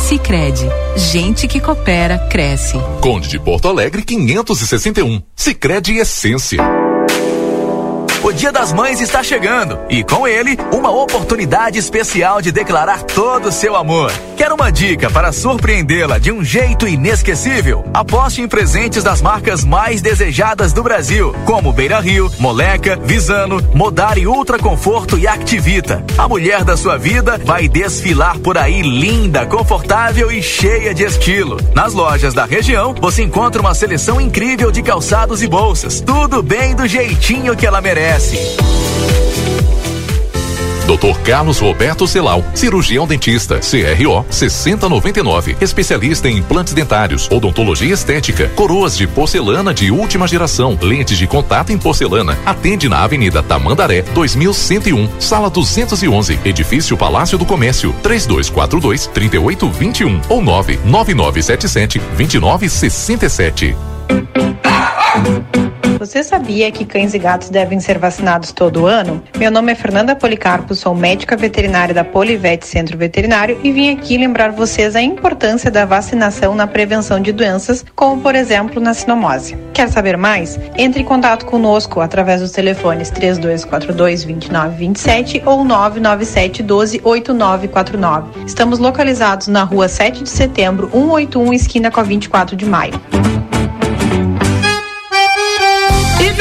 Sicredi, 0.00 0.66
gente 0.96 1.46
que 1.46 1.60
coopera 1.60 2.18
cresce. 2.30 2.76
Conde 3.00 3.28
de 3.28 3.38
Porto 3.38 3.68
Alegre 3.68 4.02
561. 4.02 5.22
Sicredi 5.36 5.98
Essência. 5.98 6.89
O 8.30 8.32
Dia 8.32 8.52
das 8.52 8.72
Mães 8.72 9.00
está 9.00 9.24
chegando 9.24 9.76
e 9.90 10.04
com 10.04 10.24
ele 10.24 10.56
uma 10.72 10.88
oportunidade 10.88 11.80
especial 11.80 12.40
de 12.40 12.52
declarar 12.52 13.02
todo 13.02 13.48
o 13.48 13.52
seu 13.52 13.74
amor. 13.74 14.12
Quer 14.36 14.52
uma 14.52 14.70
dica 14.70 15.10
para 15.10 15.32
surpreendê-la 15.32 16.16
de 16.16 16.30
um 16.30 16.42
jeito 16.42 16.86
inesquecível? 16.86 17.84
Aposte 17.92 18.40
em 18.40 18.46
presentes 18.46 19.02
das 19.02 19.20
marcas 19.20 19.64
mais 19.64 20.00
desejadas 20.00 20.72
do 20.72 20.80
Brasil, 20.80 21.34
como 21.44 21.72
Beira 21.72 21.98
Rio, 21.98 22.30
Moleca, 22.38 22.96
Visano, 22.96 23.60
Modari 23.74 24.28
Ultra 24.28 24.60
Conforto 24.60 25.18
e 25.18 25.26
Activita. 25.26 26.02
A 26.16 26.28
mulher 26.28 26.62
da 26.62 26.76
sua 26.76 26.96
vida 26.96 27.36
vai 27.44 27.68
desfilar 27.68 28.38
por 28.38 28.56
aí 28.56 28.80
linda, 28.80 29.44
confortável 29.44 30.30
e 30.30 30.40
cheia 30.40 30.94
de 30.94 31.02
estilo. 31.02 31.58
Nas 31.74 31.92
lojas 31.92 32.32
da 32.32 32.44
região, 32.44 32.94
você 32.94 33.24
encontra 33.24 33.60
uma 33.60 33.74
seleção 33.74 34.20
incrível 34.20 34.70
de 34.70 34.82
calçados 34.82 35.42
e 35.42 35.48
bolsas. 35.48 36.00
Tudo 36.00 36.42
bem 36.42 36.76
do 36.76 36.86
jeitinho 36.86 37.56
que 37.56 37.66
ela 37.66 37.80
merece. 37.80 38.19
Dr. 40.90 41.18
Carlos 41.22 41.60
Roberto 41.60 42.06
Celal, 42.06 42.44
cirurgião 42.52 43.06
dentista, 43.06 43.60
CRO 43.60 44.26
6099, 44.28 45.56
especialista 45.60 46.28
em 46.28 46.38
implantes 46.38 46.74
dentários, 46.74 47.30
odontologia 47.30 47.94
estética, 47.94 48.48
coroas 48.56 48.96
de 48.96 49.06
porcelana 49.06 49.72
de 49.72 49.92
última 49.92 50.26
geração, 50.26 50.76
lentes 50.82 51.16
de 51.16 51.28
contato 51.28 51.70
em 51.70 51.78
porcelana. 51.78 52.36
Atende 52.44 52.88
na 52.88 53.04
Avenida 53.04 53.40
Tamandaré, 53.40 54.02
2101, 54.02 55.20
sala 55.20 55.48
211, 55.48 56.40
edifício 56.44 56.96
Palácio 56.96 57.38
do 57.38 57.46
Comércio, 57.46 57.94
3242 58.02 59.06
3821 59.06 60.20
ou 60.28 60.42
99977 60.42 62.00
2967. 62.16 63.76
Você 66.00 66.24
sabia 66.24 66.72
que 66.72 66.86
cães 66.86 67.12
e 67.12 67.18
gatos 67.18 67.50
devem 67.50 67.78
ser 67.78 67.98
vacinados 67.98 68.52
todo 68.52 68.86
ano? 68.86 69.22
Meu 69.36 69.50
nome 69.50 69.72
é 69.72 69.74
Fernanda 69.74 70.16
Policarpo, 70.16 70.74
sou 70.74 70.94
médica 70.94 71.36
veterinária 71.36 71.92
da 71.92 72.02
Polivete 72.02 72.66
Centro 72.66 72.96
Veterinário 72.96 73.60
e 73.62 73.70
vim 73.70 73.92
aqui 73.92 74.16
lembrar 74.16 74.50
vocês 74.50 74.96
a 74.96 75.02
importância 75.02 75.70
da 75.70 75.84
vacinação 75.84 76.54
na 76.54 76.66
prevenção 76.66 77.20
de 77.20 77.32
doenças, 77.32 77.84
como 77.94 78.22
por 78.22 78.34
exemplo 78.34 78.80
na 78.80 78.94
sinomose. 78.94 79.58
Quer 79.74 79.90
saber 79.90 80.16
mais? 80.16 80.58
Entre 80.74 81.02
em 81.02 81.04
contato 81.04 81.44
conosco 81.44 82.00
através 82.00 82.40
dos 82.40 82.52
telefones 82.52 83.10
3242 83.10 84.24
2927 84.24 85.42
ou 85.44 85.62
997 85.66 86.62
12 86.62 87.00
8949. 87.04 88.46
Estamos 88.46 88.78
localizados 88.78 89.48
na 89.48 89.64
rua 89.64 89.86
7 89.86 90.22
de 90.22 90.30
setembro, 90.30 90.88
181, 90.94 91.52
esquina 91.52 91.90
com 91.90 92.00
a 92.00 92.04
24 92.04 92.56
de 92.56 92.64
maio. 92.64 92.98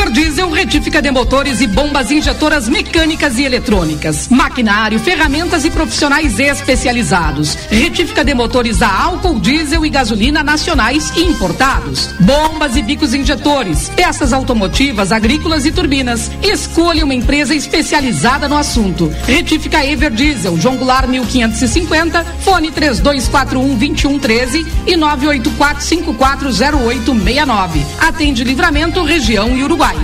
Everdiesel 0.10 0.49
retífica 0.49 1.03
de 1.03 1.12
motores 1.12 1.62
e 1.62 1.68
bombas 1.68 2.10
injetoras 2.10 2.68
mecânicas 2.68 3.38
e 3.38 3.43
eletrônicas, 3.43 4.28
maquinário, 4.28 4.99
ferramentas 4.99 5.66
e 5.66 5.70
profissionais 5.70 6.39
especializados. 6.39 7.53
Retífica 7.70 8.26
de 8.26 8.34
motores 8.34 8.82
a 8.82 8.91
álcool, 8.91 9.39
diesel 9.39 9.86
e 9.86 9.89
gasolina 9.89 10.41
nacionais 10.41 11.16
e 11.16 11.26
importados. 11.26 12.07
Bombas 12.22 12.76
e 12.76 12.82
bicos 12.82 13.14
injetores, 13.14 13.89
peças 13.89 14.34
automotivas, 14.34 15.12
agrícolas 15.12 15.68
e 15.68 15.72
turbinas. 15.72 16.32
Escolha 16.41 17.05
uma 17.05 17.14
empresa 17.14 17.53
especializada 17.53 18.47
no 18.47 18.57
assunto. 18.57 19.14
Retífica 19.28 19.86
Everdiesel, 19.86 20.57
João 20.57 20.78
Goulart 20.78 21.07
1550, 21.07 22.26
fone 22.41 22.72
3241 22.72 23.78
2113 23.78 24.66
e 24.88 24.95
984 24.95 25.84
540869. 25.84 27.86
Atende 27.99 28.43
Livramento, 28.43 29.03
região 29.03 29.55
e 29.55 29.64
Uruguai. 29.64 29.99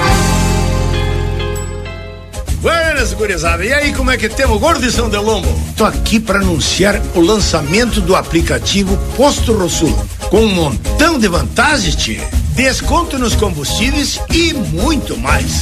Buenas, 2.62 3.14
gurizada. 3.14 3.64
E 3.64 3.72
aí, 3.72 3.94
como 3.94 4.10
é 4.10 4.18
que 4.18 4.28
temos, 4.28 4.60
gordo 4.60 4.82
de 4.82 4.92
São 4.92 5.10
Delombo? 5.10 5.48
Tô 5.78 5.86
aqui 5.86 6.20
para 6.20 6.40
anunciar 6.40 7.00
o 7.14 7.20
lançamento 7.20 8.02
do 8.02 8.16
aplicativo 8.16 8.98
Posto 9.16 9.54
Rosul, 9.54 9.96
com 10.30 10.42
um 10.42 10.54
montão 10.54 11.20
de 11.20 11.28
vantagens, 11.28 11.96
tchê. 11.96 12.20
Desconto 12.56 13.20
nos 13.20 13.36
combustíveis 13.36 14.20
e 14.32 14.54
muito 14.54 15.18
mais. 15.18 15.62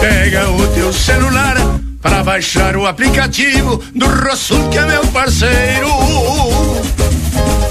Pega 0.00 0.48
o 0.50 0.66
teu 0.68 0.92
celular 0.92 1.56
para 2.00 2.22
baixar 2.22 2.76
o 2.76 2.86
aplicativo 2.86 3.82
do 3.94 4.06
Rosul, 4.06 4.68
que 4.70 4.78
é 4.78 4.86
meu 4.86 5.06
parceiro. 5.08 5.88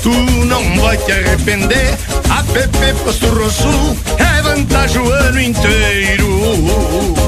Tu 0.03 0.11
não 0.45 0.81
vai 0.81 0.97
te 0.97 1.11
arrepender. 1.11 1.97
App 2.57 2.93
Posto 3.03 3.27
Rosul 3.27 3.97
é 4.17 4.26
vantagem 4.47 5.01
o 5.01 5.11
ano 5.11 5.41
inteiro. 5.41 7.26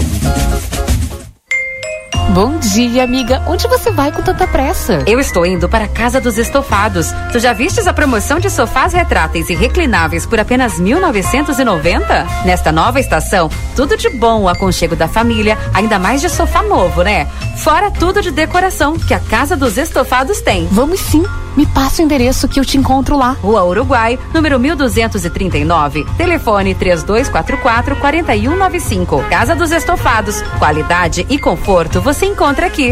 Bom 2.34 2.60
dia, 2.60 3.04
amiga. 3.04 3.42
Onde 3.48 3.68
você 3.68 3.90
vai 3.90 4.12
com 4.12 4.22
tanta 4.22 4.46
pressa? 4.46 5.04
Eu 5.08 5.20
estou 5.20 5.48
indo 5.48 5.68
para 5.68 5.86
a 5.86 5.88
Casa 5.88 6.22
dos 6.22 6.38
Estofados. 6.38 7.08
Tu 7.32 7.40
já 7.40 7.54
vistes 7.54 7.88
a 7.88 7.94
promoção 7.94 8.40
de 8.40 8.52
sofás 8.52 8.94
retráteis 8.94 9.50
e 9.50 9.56
reclináveis 9.56 10.28
por 10.28 10.40
apenas 10.40 10.80
1990? 10.80 12.28
Nesta 12.46 12.72
nova 12.72 13.00
estação, 13.00 13.50
tudo 13.76 13.98
de 13.98 14.12
bom, 14.12 14.44
o 14.44 14.48
aconchego 14.48 14.96
da 14.96 15.08
família, 15.08 15.58
ainda 15.74 15.98
mais 15.98 16.22
de 16.22 16.30
sofá 16.30 16.62
novo, 16.62 17.02
né? 17.02 17.28
Fora 17.58 17.90
tudo 17.90 18.22
de 18.22 18.30
decoração 18.30 18.96
que 18.98 19.14
a 19.14 19.20
Casa 19.20 19.58
dos 19.58 19.76
Estofados 19.76 20.40
tem. 20.40 20.68
Vamos 20.72 21.00
sim. 21.00 21.26
Me 21.58 21.66
passa 21.66 22.02
o 22.02 22.06
endereço 22.06 22.48
que 22.48 22.60
eu 22.60 22.64
te 22.64 22.78
encontro 22.78 23.18
lá. 23.18 23.36
Rua 23.42 23.66
Uruguai, 23.66 24.18
número 24.34 24.60
1239. 24.60 26.06
Telefone 26.16 26.76
3244 26.76 27.96
4195. 27.98 29.24
Casa 29.30 29.56
dos 29.56 29.72
Estofados. 29.72 30.42
Qualidade 30.58 31.26
e 31.28 31.38
conforto 31.38 32.00
você 32.00 32.19
encontra 32.26 32.68
aqui. 32.68 32.92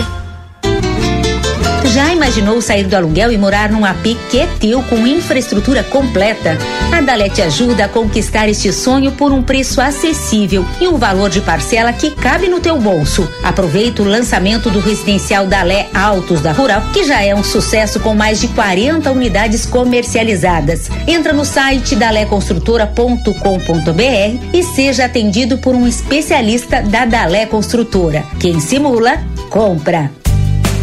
Já 1.94 2.12
imaginou 2.12 2.62
sair 2.62 2.86
do 2.86 2.96
aluguel 2.96 3.32
e 3.32 3.38
morar 3.38 3.70
num 3.70 3.86
AP 3.86 4.18
teu 4.60 4.84
com 4.84 5.08
infraestrutura 5.08 5.84
completa? 5.84 6.58
A 6.92 7.02
Dalé 7.02 7.30
te 7.30 7.42
ajuda 7.42 7.86
a 7.86 7.90
conquistar 7.90 8.50
este 8.50 8.74
sonho 8.74 9.14
por 9.14 9.32
um 9.32 9.42
preço 9.42 9.80
acessível 9.80 10.66
e 10.82 10.88
um 10.88 10.98
valor 10.98 11.30
de 11.30 11.40
parcela 11.40 11.94
que 11.94 12.12
cabe 12.12 12.50
no 12.50 12.60
teu 12.60 12.78
bolso. 12.78 13.28
Aproveita 13.42 14.02
o 14.02 14.06
lançamento 14.06 14.70
do 14.70 14.80
residencial 14.80 15.48
Dalé 15.48 15.88
Altos 15.94 16.42
da 16.42 16.52
Rural, 16.52 16.82
que 16.92 17.06
já 17.06 17.24
é 17.24 17.34
um 17.34 17.44
sucesso 17.44 18.02
com 18.02 18.14
mais 18.14 18.42
de 18.42 18.50
40 18.50 19.10
unidades 19.12 19.66
comercializadas. 19.66 20.90
Entra 21.08 21.32
no 21.32 21.46
site 21.46 21.96
daléconstrutora.com.br 21.96 24.54
e 24.54 24.64
seja 24.64 25.06
atendido 25.06 25.58
por 25.58 25.74
um 25.74 25.88
especialista 25.88 26.82
da 26.82 27.06
Dalé 27.06 27.46
Construtora. 27.46 28.26
Quem 28.40 28.60
simula, 28.60 29.24
compra. 29.50 30.12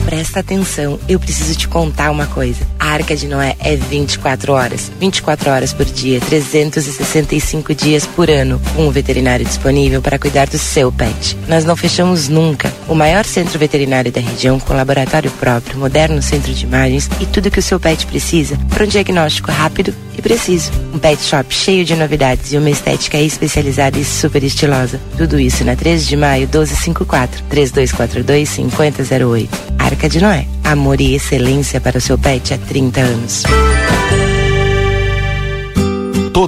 Presta 0.05 0.41
atenção, 0.41 0.99
eu 1.09 1.19
preciso 1.19 1.57
te 1.57 1.67
contar 1.67 2.11
uma 2.11 2.27
coisa. 2.27 2.65
A 2.79 2.89
Arca 2.89 3.17
de 3.17 3.27
Noé 3.27 3.57
é 3.59 3.75
24 3.75 4.53
horas. 4.53 4.93
24 5.01 5.51
horas 5.51 5.73
por 5.73 5.87
dia, 5.87 6.21
365 6.21 7.75
dias 7.75 8.07
por 8.07 8.29
ano. 8.29 8.61
Com 8.77 8.87
um 8.87 8.91
veterinário 8.91 9.45
disponível 9.45 10.03
para 10.03 10.19
cuidar 10.19 10.47
do 10.47 10.59
seu 10.59 10.93
pet. 10.93 11.37
Nós 11.49 11.65
não 11.65 11.75
fechamos 11.75 12.29
nunca. 12.29 12.73
O 12.87 12.95
maior 12.95 13.25
centro 13.25 13.59
veterinário 13.59 14.13
da 14.13 14.21
região, 14.21 14.61
com 14.61 14.75
laboratório 14.75 15.31
próprio, 15.33 15.79
moderno 15.79 16.21
centro 16.23 16.53
de 16.53 16.65
imagens 16.65 17.09
e 17.21 17.27
tudo 17.27 17.51
que 17.51 17.59
o 17.59 17.63
seu 17.63 17.81
pet 17.81 18.07
precisa 18.07 18.59
para 18.69 18.85
um 18.85 18.89
diagnóstico 18.89 19.51
rápido 19.51 19.95
e 20.17 20.23
preciso. 20.23 20.71
Um 20.93 20.99
pet 20.99 21.21
shop 21.23 21.53
cheio 21.53 21.85
de 21.85 21.97
novidades 21.97 22.53
e 22.53 22.59
uma 22.59 22.71
estética 22.71 23.19
especializada 23.19 23.99
e 23.99 24.05
super 24.05 24.45
estilosa. 24.45 25.01
Tudo 25.17 25.41
isso 25.41 25.65
na 25.65 25.75
3 25.75 26.07
de 26.07 26.17
maio 26.17 26.43
1254 26.43 27.43
3242 27.49 28.49
5008. 28.49 29.75
Arca 29.79 29.94
de 29.95 30.21
Noé. 30.21 30.47
Amor 30.65 31.01
e 31.01 31.15
excelência 31.15 31.81
para 31.81 31.99
o 31.99 32.01
seu 32.01 32.19
pet 32.19 32.53
há 32.53 32.59
30 32.59 33.01
anos. 33.01 33.43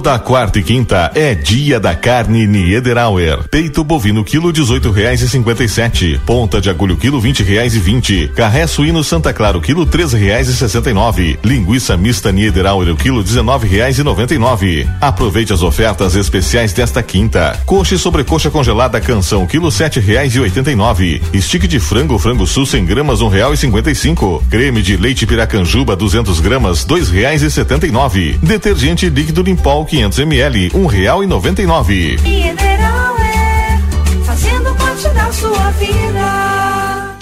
Toda 0.07 0.19
quarta 0.19 0.57
e 0.57 0.63
quinta 0.63 1.11
é 1.13 1.35
dia 1.35 1.81
da 1.81 1.93
carne 1.93 2.47
Niederauer. 2.47 3.45
Peito 3.49 3.83
bovino 3.83 4.23
quilo 4.23 4.53
dezoito 4.53 4.89
reais 4.89 5.21
e 5.21 5.27
cinquenta 5.27 5.65
e 5.65 5.67
sete. 5.67 6.17
Ponta 6.25 6.61
de 6.61 6.69
agulho 6.69 6.95
quilo 6.95 7.19
vinte 7.19 7.43
reais 7.43 7.75
e 7.75 7.79
vinte. 7.79 8.31
Carré 8.33 8.65
suíno 8.67 9.03
Santa 9.03 9.33
Clara 9.33 9.59
quilo 9.59 9.85
treze 9.85 10.15
reais 10.15 10.47
e 10.47 10.55
sessenta 10.55 10.89
e 10.89 10.93
nove. 10.93 11.37
Linguiça 11.43 11.97
mista 11.97 12.31
Niederauer 12.31 12.95
quilo 12.95 13.21
dezenove 13.21 13.67
reais 13.67 13.99
e 13.99 14.03
noventa 14.03 14.33
e 14.33 14.37
nove. 14.37 14.87
Aproveite 15.01 15.51
as 15.51 15.61
ofertas 15.61 16.15
especiais 16.15 16.71
desta 16.71 17.03
quinta. 17.03 17.59
Coxa 17.65 17.95
e 17.95 17.97
sobrecoxa 17.97 18.49
congelada 18.49 19.01
canção 19.01 19.45
quilo 19.45 19.69
sete 19.69 19.99
reais 19.99 20.33
e 20.33 20.39
oitenta 20.39 20.71
e 20.71 20.75
nove. 20.75 21.21
Stick 21.35 21.67
de 21.67 21.81
frango 21.81 22.17
frango 22.17 22.47
sul 22.47 22.65
100 22.65 22.85
gramas 22.85 23.19
um 23.19 23.27
real 23.27 23.53
e 23.53 23.57
cinquenta 23.57 23.91
e 23.91 23.95
cinco. 23.95 24.41
Creme 24.49 24.81
de 24.81 24.95
leite 24.95 25.25
piracanjuba 25.27 25.97
200 25.97 26.39
gramas 26.39 26.85
dois 26.85 27.09
reais 27.09 27.41
e 27.41 27.51
setenta 27.51 27.85
e 27.85 27.91
nove. 27.91 28.39
Detergente 28.41 29.09
líquido 29.09 29.41
Limpol 29.41 29.85
500 29.97 30.19
ml, 30.19 30.71
um 30.75 30.85
real 30.85 31.23
e 31.23 31.27
noventa 31.27 31.59
e 31.59 31.65
nove. 31.65 32.19
Mineral 32.21 33.17
é 33.17 33.79
fazendo 34.23 34.71
parte 34.75 35.09
da 35.09 35.31
sua 35.31 35.71
vida. 35.71 37.17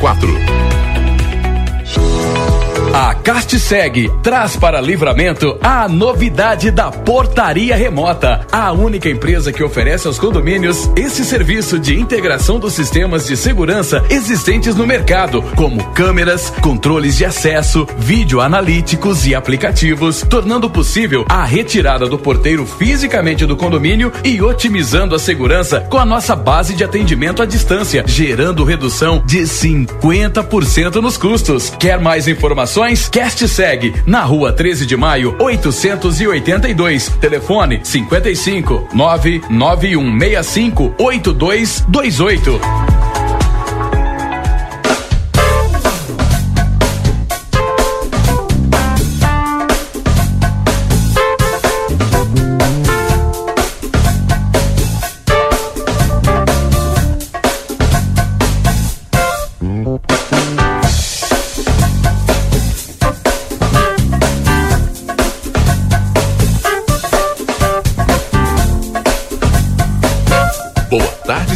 154. 0.00 2.57
A 2.94 3.14
Castseg 3.14 4.10
traz 4.22 4.56
para 4.56 4.80
livramento 4.80 5.58
a 5.62 5.88
novidade 5.88 6.70
da 6.70 6.90
portaria 6.90 7.76
remota, 7.76 8.46
a 8.50 8.72
única 8.72 9.08
empresa 9.08 9.52
que 9.52 9.62
oferece 9.62 10.06
aos 10.06 10.18
condomínios 10.18 10.90
esse 10.96 11.24
serviço 11.24 11.78
de 11.78 11.98
integração 11.98 12.58
dos 12.58 12.72
sistemas 12.72 13.26
de 13.26 13.36
segurança 13.36 14.04
existentes 14.08 14.74
no 14.74 14.86
mercado, 14.86 15.42
como 15.56 15.82
câmeras, 15.92 16.50
controles 16.62 17.16
de 17.16 17.24
acesso, 17.24 17.86
vídeo 17.98 18.40
analíticos 18.40 19.26
e 19.26 19.34
aplicativos, 19.34 20.22
tornando 20.22 20.70
possível 20.70 21.24
a 21.28 21.44
retirada 21.44 22.06
do 22.06 22.18
porteiro 22.18 22.66
fisicamente 22.66 23.46
do 23.46 23.56
condomínio 23.56 24.12
e 24.24 24.40
otimizando 24.40 25.14
a 25.14 25.18
segurança 25.18 25.80
com 25.82 25.98
a 25.98 26.04
nossa 26.04 26.34
base 26.34 26.74
de 26.74 26.84
atendimento 26.84 27.42
à 27.42 27.46
distância, 27.46 28.04
gerando 28.06 28.64
redução 28.64 29.22
de 29.24 29.40
50% 29.42 30.96
nos 30.96 31.16
custos. 31.16 31.70
Quer 31.78 32.00
mais 32.00 32.26
informações? 32.28 32.67
Cast 33.10 33.48
segue 33.48 33.94
na 34.06 34.24
rua 34.24 34.52
13 34.52 34.84
de 34.84 34.96
maio, 34.96 35.34
882. 35.38 37.08
Telefone 37.18 37.80
55 37.82 38.88
99165 38.92 40.92
8228. 40.98 42.97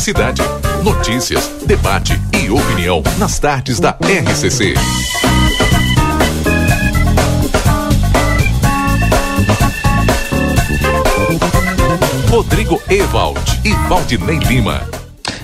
Cidade. 0.02 0.42
Notícias, 0.82 1.48
debate 1.64 2.20
e 2.36 2.50
opinião 2.50 3.04
nas 3.18 3.38
tardes 3.38 3.78
da 3.78 3.96
RCC. 4.02 4.74
Rodrigo 12.28 12.82
Ewald 12.90 13.40
e 13.64 13.72
Valdinei 13.88 14.38
Lima. 14.38 14.82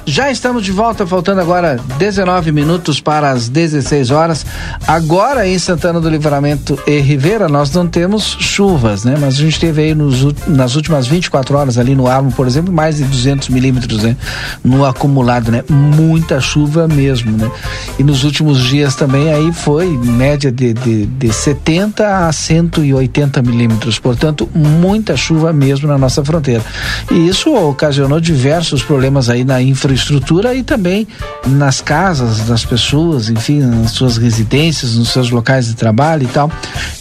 Já 0.04 0.30
estamos 0.30 0.64
de 0.64 0.72
volta, 0.72 1.06
faltando 1.06 1.40
agora 1.40 1.78
19 1.98 2.50
minutos 2.50 2.98
para 2.98 3.30
as 3.30 3.48
16 3.48 4.11
horas. 4.11 4.44
Agora 4.89 5.47
em 5.47 5.59
Santana 5.59 6.01
do 6.01 6.09
Livramento 6.09 6.78
e 6.86 6.99
Rivera, 6.99 7.47
nós 7.47 7.70
não 7.74 7.86
temos 7.86 8.39
chuvas, 8.41 9.05
né? 9.05 9.18
Mas 9.20 9.34
a 9.34 9.36
gente 9.36 9.61
teve 9.61 9.82
aí 9.82 9.95
nos, 9.95 10.32
nas 10.47 10.76
últimas 10.76 11.07
24 11.07 11.59
horas 11.59 11.76
ali 11.76 11.95
no 11.95 12.07
Armo, 12.07 12.32
por 12.32 12.47
exemplo, 12.47 12.72
mais 12.72 12.97
de 12.97 13.05
200 13.05 13.51
milímetros, 13.51 14.03
né? 14.03 14.16
No 14.64 14.86
acumulado, 14.86 15.53
né? 15.53 15.62
Muita 15.68 16.41
chuva 16.41 16.89
mesmo, 16.89 17.30
né? 17.32 17.51
E 17.99 18.03
nos 18.03 18.24
últimos 18.24 18.62
dias 18.62 18.97
também 18.97 19.30
aí 19.30 19.53
foi 19.53 19.89
média 19.89 20.51
de, 20.51 20.72
de, 20.72 21.05
de 21.05 21.32
70 21.34 22.26
a 22.26 22.32
180 22.32 23.43
milímetros. 23.43 23.99
Portanto, 23.99 24.49
muita 24.55 25.18
chuva 25.18 25.53
mesmo 25.53 25.86
na 25.86 25.99
nossa 25.99 26.24
fronteira. 26.24 26.64
E 27.11 27.28
isso 27.28 27.55
ocasionou 27.55 28.20
diversos 28.20 28.82
problemas 28.82 29.28
aí 29.28 29.45
na 29.45 29.61
infraestrutura 29.61 30.55
e 30.55 30.62
também 30.62 31.07
nas 31.47 31.82
casas 31.82 32.47
das 32.47 32.64
pessoas, 32.64 33.28
enfim, 33.28 33.61
nas 33.61 33.91
suas 33.91 34.16
residências, 34.16 34.78
nos 34.85 35.11
seus 35.11 35.31
locais 35.31 35.66
de 35.66 35.74
trabalho 35.74 36.24
e 36.24 36.26
tal. 36.26 36.51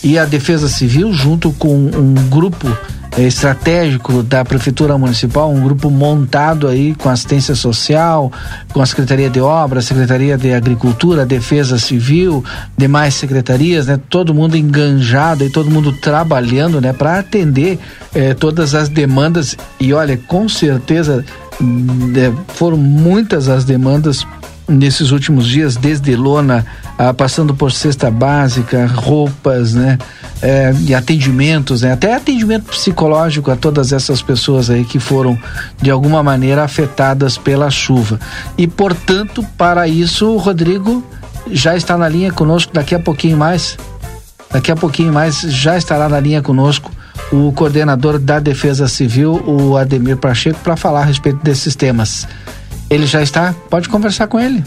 E 0.03 0.17
a 0.17 0.25
Defesa 0.25 0.67
Civil, 0.67 1.13
junto 1.13 1.51
com 1.53 1.75
um 1.75 2.13
grupo 2.29 2.67
eh, 3.17 3.23
estratégico 3.23 4.21
da 4.21 4.45
Prefeitura 4.45 4.95
Municipal, 4.97 5.51
um 5.51 5.61
grupo 5.61 5.89
montado 5.89 6.67
aí 6.67 6.93
com 6.93 7.09
assistência 7.09 7.55
social, 7.55 8.31
com 8.71 8.79
a 8.79 8.85
Secretaria 8.85 9.29
de 9.29 9.41
Obras, 9.41 9.85
Secretaria 9.85 10.37
de 10.37 10.53
Agricultura, 10.53 11.25
Defesa 11.25 11.79
Civil, 11.79 12.43
demais 12.77 13.15
secretarias, 13.15 13.87
né? 13.87 13.99
Todo 14.09 14.35
mundo 14.35 14.55
enganjado 14.55 15.43
e 15.43 15.49
todo 15.49 15.71
mundo 15.71 15.91
trabalhando, 15.93 16.79
né? 16.79 16.93
Para 16.93 17.17
atender 17.17 17.79
eh, 18.13 18.35
todas 18.35 18.75
as 18.75 18.87
demandas 18.87 19.57
e 19.79 19.93
olha, 19.93 20.15
com 20.27 20.47
certeza 20.47 21.25
hum, 21.59 22.13
eh, 22.15 22.31
foram 22.49 22.77
muitas 22.77 23.49
as 23.49 23.65
demandas 23.65 24.25
nesses 24.67 25.11
últimos 25.11 25.47
dias, 25.47 25.75
desde 25.75 26.15
lona, 26.15 26.65
ah, 26.97 27.13
passando 27.13 27.55
por 27.55 27.71
cesta 27.71 28.11
básica, 28.11 28.85
roupas, 28.87 29.73
né? 29.73 29.97
Eh, 30.41 30.73
e 30.87 30.95
atendimentos, 30.95 31.81
né? 31.81 31.93
Até 31.93 32.13
atendimento 32.13 32.65
psicológico 32.65 33.49
a 33.49 33.55
todas 33.55 33.91
essas 33.91 34.21
pessoas 34.21 34.69
aí 34.69 34.83
que 34.83 34.99
foram 34.99 35.37
de 35.81 35.89
alguma 35.89 36.21
maneira 36.21 36.63
afetadas 36.63 37.37
pela 37.37 37.71
chuva. 37.71 38.19
E 38.57 38.67
portanto, 38.67 39.43
para 39.57 39.87
isso, 39.87 40.27
o 40.27 40.37
Rodrigo 40.37 41.03
já 41.51 41.75
está 41.75 41.97
na 41.97 42.07
linha 42.07 42.31
conosco 42.31 42.73
daqui 42.73 42.93
a 42.93 42.99
pouquinho 42.99 43.37
mais. 43.37 43.77
Daqui 44.51 44.71
a 44.71 44.75
pouquinho 44.75 45.11
mais 45.11 45.41
já 45.41 45.77
estará 45.77 46.07
na 46.07 46.19
linha 46.19 46.41
conosco 46.41 46.91
o 47.31 47.51
coordenador 47.51 48.19
da 48.19 48.39
Defesa 48.39 48.87
Civil, 48.87 49.43
o 49.45 49.75
Ademir 49.75 50.17
Pacheco, 50.17 50.59
para 50.63 50.77
falar 50.77 51.01
a 51.01 51.05
respeito 51.05 51.43
desses 51.43 51.75
temas. 51.75 52.27
Ele 52.89 53.05
já 53.05 53.21
está? 53.21 53.53
Pode 53.69 53.89
conversar 53.89 54.27
com 54.27 54.39
ele. 54.39 54.63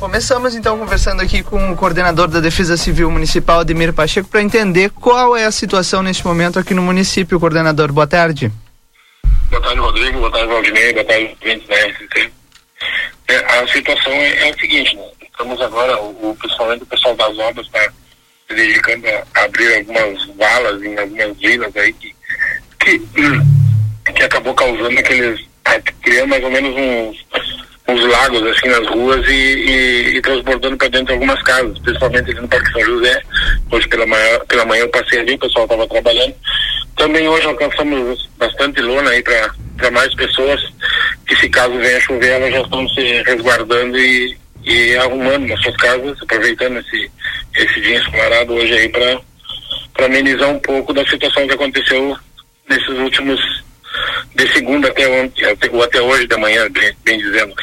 Começamos 0.00 0.56
então 0.56 0.76
conversando 0.76 1.22
aqui 1.22 1.44
com 1.44 1.70
o 1.70 1.76
coordenador 1.76 2.26
da 2.26 2.40
Defesa 2.40 2.76
Civil 2.76 3.08
Municipal, 3.08 3.60
Ademir 3.60 3.92
Pacheco, 3.92 4.28
para 4.28 4.42
entender 4.42 4.90
qual 4.90 5.36
é 5.36 5.44
a 5.44 5.52
situação 5.52 6.02
neste 6.02 6.26
momento 6.26 6.58
aqui 6.58 6.74
no 6.74 6.82
município. 6.82 7.38
Coordenador, 7.38 7.92
boa 7.92 8.06
tarde. 8.06 8.50
Boa 9.48 9.62
tarde, 9.62 9.78
Rodrigo. 9.78 10.18
Boa 10.18 10.32
tarde, 10.32 10.48
Valdinei. 10.48 10.92
Boa 10.92 11.04
tarde, 11.04 11.36
ouvintes 11.40 11.68
da 11.68 11.74
RCC. 11.76 12.32
É, 13.28 13.60
a 13.60 13.68
situação 13.68 14.12
é, 14.12 14.48
é 14.48 14.50
a 14.50 14.58
seguinte, 14.58 14.96
né? 14.96 15.04
Estamos 15.20 15.60
agora, 15.60 15.96
o, 16.02 16.30
o, 16.30 16.36
principalmente 16.36 16.82
o 16.82 16.86
pessoal 16.86 17.14
das 17.14 17.38
obras 17.38 17.66
está 17.66 17.92
se 18.48 18.54
dedicando 18.54 19.06
a 19.08 19.44
abrir 19.44 19.76
algumas 19.76 20.24
valas 20.36 20.82
em 20.82 20.98
algumas 20.98 21.36
vilas 21.38 21.76
aí 21.76 21.92
que, 21.92 22.14
que, 22.80 22.98
que 24.12 24.22
acabou 24.24 24.54
causando 24.54 24.98
aqueles, 24.98 25.46
criando 25.80 26.28
mais 26.28 26.44
ou 26.44 26.50
menos 26.50 26.74
uns, 26.74 27.26
uns 27.88 28.04
lagos 28.10 28.42
assim 28.42 28.68
nas 28.68 28.86
ruas 28.88 29.26
e, 29.28 29.32
e, 29.32 30.16
e 30.16 30.22
transbordando 30.22 30.76
para 30.76 30.88
dentro 30.88 31.06
de 31.06 31.12
algumas 31.12 31.42
casas, 31.42 31.78
principalmente 31.80 32.30
ali 32.30 32.40
no 32.40 32.48
Parque 32.48 32.72
São 32.72 32.84
José. 32.84 33.22
Hoje 33.70 33.88
pela 33.88 34.06
manhã, 34.06 34.40
pela 34.48 34.64
manhã 34.64 34.82
eu 34.82 34.88
passei 34.88 35.20
ali, 35.20 35.34
o 35.34 35.38
pessoal 35.38 35.64
estava 35.64 35.86
trabalhando. 35.88 36.34
Também 36.96 37.28
hoje 37.28 37.46
alcançamos 37.46 38.28
bastante 38.38 38.80
lona 38.80 39.10
aí 39.10 39.22
para 39.22 39.90
mais 39.90 40.14
pessoas 40.14 40.60
que 41.26 41.36
se 41.36 41.48
caso 41.48 41.72
venha 41.78 42.00
chover 42.00 42.32
elas 42.32 42.52
já 42.52 42.60
estão 42.60 42.88
se 42.90 43.22
resguardando 43.22 43.98
e, 43.98 44.36
e 44.64 44.96
arrumando 44.96 45.46
nas 45.48 45.60
suas 45.62 45.76
casas, 45.76 46.16
aproveitando 46.22 46.78
esse, 46.78 47.10
esse 47.56 47.80
dia 47.80 47.98
ensolarado 47.98 48.54
hoje 48.54 48.72
aí 48.74 48.88
para 48.88 50.06
amenizar 50.06 50.50
um 50.50 50.58
pouco 50.60 50.92
da 50.92 51.04
situação 51.06 51.46
que 51.46 51.54
aconteceu 51.54 52.16
nesses 52.68 52.88
últimos 52.98 53.40
de 54.34 54.52
segunda 54.52 54.88
até 54.88 55.22
ontem, 55.22 55.44
até, 55.44 56.00
hoje 56.00 56.26
da 56.26 56.38
manhã, 56.38 56.68
bem, 56.70 56.92
bem 57.04 57.18
dizendo. 57.18 57.54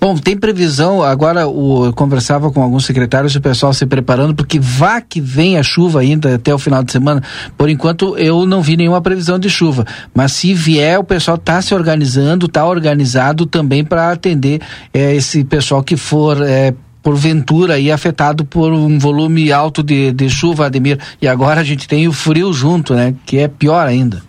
Bom, 0.00 0.16
tem 0.16 0.36
previsão, 0.36 1.02
agora 1.02 1.46
o, 1.46 1.86
eu 1.86 1.92
conversava 1.92 2.50
com 2.50 2.62
alguns 2.62 2.86
secretários 2.86 3.34
e 3.34 3.38
o 3.38 3.40
pessoal 3.40 3.72
se 3.74 3.84
preparando, 3.84 4.34
porque 4.34 4.58
vá 4.58 5.00
que 5.00 5.20
vem 5.20 5.58
a 5.58 5.62
chuva 5.62 6.00
ainda 6.00 6.36
até 6.36 6.54
o 6.54 6.58
final 6.58 6.82
de 6.82 6.92
semana. 6.92 7.22
Por 7.56 7.68
enquanto 7.68 8.16
eu 8.16 8.46
não 8.46 8.62
vi 8.62 8.76
nenhuma 8.76 9.02
previsão 9.02 9.38
de 9.38 9.50
chuva, 9.50 9.84
mas 10.14 10.32
se 10.32 10.54
vier, 10.54 10.98
o 10.98 11.04
pessoal 11.04 11.36
está 11.36 11.60
se 11.60 11.74
organizando, 11.74 12.46
está 12.46 12.64
organizado 12.64 13.44
também 13.44 13.84
para 13.84 14.10
atender 14.10 14.60
eh, 14.94 15.16
esse 15.16 15.44
pessoal 15.44 15.82
que 15.82 15.96
for. 15.96 16.40
eh, 16.42 16.72
porventura 17.00 17.74
aí 17.74 17.90
afetado 17.90 18.44
por 18.44 18.70
um 18.70 18.98
volume 18.98 19.50
alto 19.50 19.82
de, 19.82 20.12
de 20.12 20.28
chuva, 20.28 20.66
Ademir. 20.66 20.98
E 21.22 21.28
agora 21.28 21.60
a 21.60 21.64
gente 21.64 21.88
tem 21.88 22.06
o 22.06 22.12
frio 22.12 22.52
junto, 22.52 22.94
né? 22.94 23.14
Que 23.24 23.38
é 23.38 23.48
pior 23.48 23.86
ainda. 23.86 24.27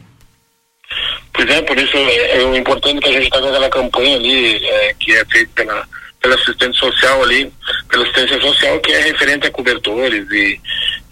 Pois 1.40 1.52
é, 1.52 1.62
por 1.62 1.78
isso 1.78 1.96
é, 1.96 2.38
é 2.38 2.58
importante 2.58 3.00
que 3.00 3.08
a 3.08 3.14
gente 3.14 3.24
está 3.24 3.40
com 3.40 3.48
aquela 3.48 3.70
campanha 3.70 4.18
ali, 4.18 4.66
é, 4.66 4.94
que 4.99 5.14
é 5.14 5.24
feita 5.24 5.49
pela, 5.56 5.88
pela 6.22 6.36
assistente 6.36 6.78
social 6.78 7.24
ali, 7.24 7.49
pela 7.88 8.03
assistência 8.03 8.41
social, 8.41 8.78
que 8.82 8.91
é 8.91 8.99
referente 8.99 9.48
a 9.48 9.52
cobertores 9.52 10.30
e, 10.32 10.60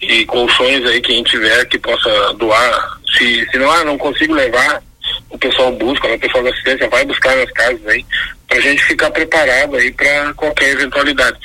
e 0.02 0.26
colchões 0.26 0.84
aí 0.84 1.00
que 1.00 1.12
a 1.12 1.14
gente 1.14 1.30
tiver 1.30 1.64
que 1.64 1.78
possa 1.78 2.34
doar. 2.34 2.98
Se, 3.16 3.48
se 3.50 3.56
não, 3.56 3.70
ah, 3.70 3.84
não 3.84 3.96
consigo 3.96 4.34
levar, 4.34 4.82
o 5.30 5.38
pessoal 5.38 5.72
busca, 5.72 6.06
né, 6.06 6.16
o 6.16 6.20
pessoal 6.20 6.44
da 6.44 6.50
assistência 6.50 6.90
vai 6.90 7.06
buscar 7.06 7.34
nas 7.34 7.50
casas 7.52 7.86
aí, 7.86 8.04
pra 8.46 8.60
gente 8.60 8.84
ficar 8.84 9.10
preparado 9.10 9.76
aí 9.76 9.90
para 9.92 10.34
qualquer 10.34 10.72
eventualidade. 10.72 11.38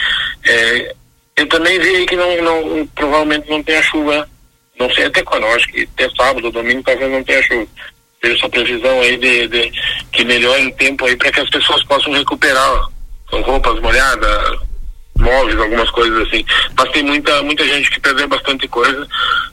É, 0.45 0.93
eu 1.37 1.47
também 1.47 1.79
vi 1.79 1.87
aí 1.87 2.05
que 2.05 2.17
não, 2.17 2.41
não, 2.41 2.87
provavelmente 2.87 3.49
não 3.49 3.63
tenha 3.63 3.81
chuva, 3.81 4.27
não 4.77 4.93
sei 4.93 5.05
até 5.05 5.23
quando, 5.23 5.45
acho 5.47 5.69
que 5.69 5.87
até 5.93 6.09
sábado, 6.17 6.51
domingo 6.51 6.83
talvez 6.83 7.09
não 7.09 7.23
tenha 7.23 7.41
chuva. 7.43 7.65
Vejo 8.23 8.35
essa 8.37 8.49
previsão 8.49 9.01
aí 9.01 9.17
de, 9.17 9.47
de 9.49 9.71
que 10.13 10.23
melhore 10.23 10.67
o 10.67 10.75
tempo 10.75 11.05
aí 11.05 11.15
para 11.17 11.31
que 11.31 11.41
as 11.41 11.49
pessoas 11.49 11.83
possam 11.83 12.13
recuperar 12.13 12.89
ó, 13.31 13.41
roupas 13.41 13.79
molhadas, 13.81 14.59
móveis, 15.17 15.59
algumas 15.59 15.89
coisas 15.91 16.27
assim. 16.27 16.45
Mas 16.77 16.89
tem 16.91 17.03
muita, 17.03 17.43
muita 17.43 17.65
gente 17.65 17.91
que 17.91 17.99
perdeu 17.99 18.27
bastante 18.29 18.67
coisa 18.69 19.05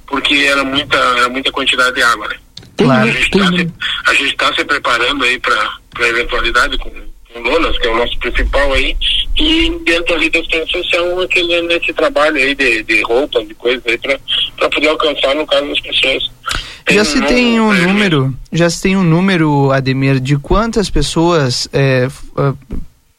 porque 0.07 0.35
era 0.35 0.63
muita, 0.63 0.97
era 0.97 1.29
muita 1.29 1.51
quantidade 1.51 1.97
de 1.97 2.03
água, 2.03 2.29
né? 2.29 2.37
Claro, 2.77 3.03
a 3.03 3.13
gente 3.13 3.23
está 3.25 4.15
se, 4.15 4.37
tá 4.37 4.55
se 4.55 4.65
preparando 4.65 5.25
aí 5.25 5.39
para 5.39 5.55
a 5.99 6.09
eventualidade 6.09 6.79
com, 6.79 6.91
com 6.91 7.41
lonas, 7.41 7.77
que 7.79 7.87
é 7.87 7.91
o 7.91 7.97
nosso 7.97 8.19
principal 8.19 8.73
aí, 8.73 8.97
e 9.41 9.71
dentro 9.85 10.15
ali 10.15 10.29
da 10.31 10.39
assistência 10.39 10.83
social, 10.83 11.21
aquele, 11.21 11.63
nesse 11.63 11.93
trabalho 11.95 12.37
aí 12.37 12.55
de, 12.55 12.83
de 12.83 13.03
roupas, 13.03 13.47
de 13.49 13.55
coisas 13.55 13.83
aí, 13.87 13.97
para 13.99 14.69
poder 14.69 14.89
alcançar, 14.89 15.35
no 15.35 15.47
caso, 15.47 15.71
as 15.73 15.81
pessoas. 15.81 16.31
Já 16.91 17.05
se 17.05 17.21
tem 17.23 17.61
um 17.61 17.73
número, 17.73 18.35
já 18.53 18.69
se 18.69 18.83
tem 18.83 18.97
um 18.97 19.03
número, 19.05 19.71
Ademir, 19.71 20.19
de 20.21 20.37
quantas 20.37 20.91
pessoas 20.91 21.69
é, 21.73 22.09
ah, 22.37 22.53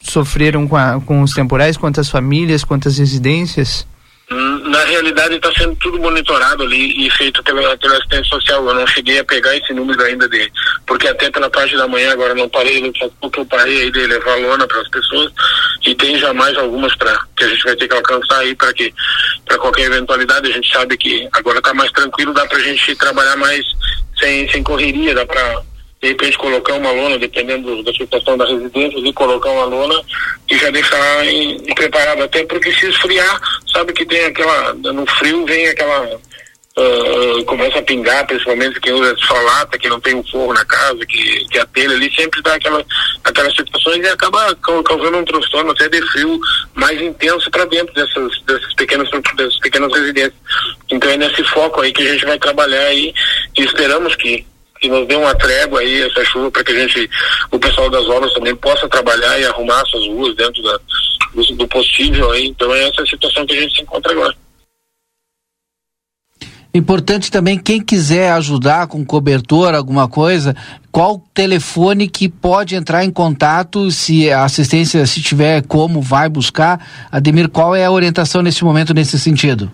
sofreram 0.01 0.67
com, 0.67 0.75
a- 0.75 0.99
com 1.05 1.21
os 1.21 1.31
temporais, 1.33 1.77
quantas 1.77 2.09
famílias, 2.09 2.63
quantas 2.63 2.97
residências? 2.97 3.87
Hum, 4.31 4.69
Na 4.69 4.83
realidade 4.85 5.35
está 5.35 5.51
sendo 5.57 5.75
tudo 5.75 5.99
monitorado 5.99 6.63
ali 6.63 7.05
e 7.05 7.11
feito 7.11 7.43
pela, 7.43 7.77
pela 7.77 7.97
assistência 7.97 8.25
social. 8.25 8.65
Eu 8.65 8.73
não 8.73 8.87
cheguei 8.87 9.19
a 9.19 9.25
pegar 9.25 9.55
esse 9.55 9.73
número 9.73 10.01
ainda 10.03 10.27
de. 10.29 10.49
Porque 10.87 11.07
até 11.07 11.29
pela 11.29 11.49
parte 11.49 11.75
da 11.75 11.87
manhã 11.87 12.13
agora 12.13 12.33
não 12.33 12.47
parei, 12.47 12.79
faz 12.97 13.11
pouco 13.19 13.41
eu 13.41 13.45
parei 13.45 13.83
aí 13.83 13.91
de 13.91 14.07
levar 14.07 14.35
lona 14.35 14.65
para 14.65 14.79
as 14.79 14.89
pessoas 14.89 15.31
e 15.85 15.95
tem 15.95 16.17
já 16.17 16.33
mais 16.33 16.57
algumas 16.57 16.95
para 16.95 17.19
que 17.35 17.43
a 17.43 17.47
gente 17.47 17.63
vai 17.63 17.75
ter 17.75 17.87
que 17.87 17.95
alcançar 17.95 18.39
aí 18.39 18.55
para 18.55 18.73
que 18.73 18.93
para 19.45 19.57
qualquer 19.57 19.87
eventualidade 19.87 20.49
a 20.49 20.53
gente 20.53 20.71
sabe 20.71 20.97
que 20.97 21.27
agora 21.33 21.57
está 21.57 21.73
mais 21.73 21.91
tranquilo, 21.91 22.33
dá 22.33 22.45
para 22.45 22.57
a 22.57 22.61
gente 22.61 22.95
trabalhar 22.95 23.35
mais 23.35 23.65
sem, 24.19 24.49
sem 24.49 24.63
correria, 24.63 25.15
dá 25.15 25.25
para 25.25 25.61
de 26.01 26.07
repente 26.07 26.37
colocar 26.37 26.73
uma 26.73 26.91
lona, 26.91 27.19
dependendo 27.19 27.83
da 27.83 27.93
situação 27.93 28.37
da 28.37 28.45
residência, 28.45 28.97
e 28.97 29.13
colocar 29.13 29.49
uma 29.49 29.65
lona 29.65 30.01
e 30.49 30.57
já 30.57 30.69
deixar 30.71 31.25
em, 31.27 31.57
em 31.57 31.75
preparado 31.75 32.23
até 32.23 32.43
porque 32.45 32.73
se 32.73 32.87
esfriar, 32.87 33.39
sabe 33.71 33.93
que 33.93 34.05
tem 34.05 34.25
aquela, 34.25 34.73
no 34.73 35.05
frio 35.05 35.45
vem 35.45 35.67
aquela 35.67 36.19
ah, 36.77 37.43
começa 37.45 37.79
a 37.79 37.83
pingar, 37.83 38.25
principalmente 38.25 38.79
quem 38.79 38.93
usa 38.93 39.13
só 39.27 39.33
lata, 39.41 39.77
que 39.77 39.89
não 39.89 39.99
tem 39.99 40.15
um 40.15 40.23
forro 40.23 40.53
na 40.53 40.63
casa, 40.63 41.05
que, 41.05 41.45
que 41.49 41.59
a 41.59 41.65
telha 41.65 41.91
ali 41.91 42.09
sempre 42.15 42.41
dá 42.41 42.55
aquela, 42.55 42.83
aquelas 43.25 43.53
situações 43.55 43.97
e 43.97 44.07
acaba 44.07 44.55
cau- 44.55 44.81
causando 44.81 45.17
um 45.17 45.25
transtorno 45.25 45.71
até 45.71 45.89
de 45.89 46.01
frio 46.11 46.39
mais 46.73 46.99
intenso 47.01 47.51
para 47.51 47.65
dentro 47.65 47.93
dessas, 47.93 48.41
dessas, 48.43 48.73
pequenas, 48.75 49.09
dessas 49.35 49.59
pequenas 49.59 49.93
residências. 49.93 50.33
Então 50.89 51.09
é 51.09 51.17
nesse 51.17 51.43
foco 51.43 51.81
aí 51.81 51.91
que 51.91 52.07
a 52.07 52.13
gente 52.13 52.25
vai 52.25 52.39
trabalhar 52.39 52.85
aí 52.85 53.13
e 53.57 53.63
esperamos 53.63 54.15
que 54.15 54.45
que 54.81 54.89
nos 54.89 55.07
dê 55.07 55.15
uma 55.15 55.35
trégua 55.35 55.79
aí 55.79 56.01
essa 56.01 56.25
chuva 56.25 56.49
para 56.49 56.63
que 56.63 56.71
a 56.71 56.79
gente, 56.79 57.09
o 57.51 57.59
pessoal 57.59 57.87
das 57.89 58.03
obras 58.07 58.33
também 58.33 58.55
possa 58.55 58.89
trabalhar 58.89 59.39
e 59.39 59.45
arrumar 59.45 59.85
suas 59.85 60.07
ruas 60.07 60.35
dentro 60.35 60.61
da, 60.63 60.79
do, 61.35 61.55
do 61.55 61.67
possível 61.67 62.31
aí. 62.31 62.47
Então 62.47 62.73
é 62.73 62.89
essa 62.89 63.05
situação 63.05 63.45
que 63.45 63.55
a 63.55 63.61
gente 63.61 63.75
se 63.75 63.83
encontra 63.83 64.11
agora. 64.11 64.35
Importante 66.73 67.29
também, 67.29 67.59
quem 67.59 67.81
quiser 67.81 68.31
ajudar 68.31 68.87
com 68.87 69.05
cobertor, 69.05 69.75
alguma 69.75 70.07
coisa, 70.07 70.55
qual 70.89 71.21
telefone 71.33 72.07
que 72.07 72.29
pode 72.29 72.75
entrar 72.75 73.03
em 73.03 73.11
contato, 73.11 73.91
se 73.91 74.31
a 74.31 74.45
assistência, 74.45 75.05
se 75.05 75.21
tiver 75.21 75.63
como, 75.67 76.01
vai 76.01 76.29
buscar. 76.29 77.07
Ademir, 77.11 77.49
qual 77.49 77.75
é 77.75 77.83
a 77.83 77.91
orientação 77.91 78.41
nesse 78.41 78.63
momento, 78.63 78.93
nesse 78.93 79.19
sentido? 79.19 79.69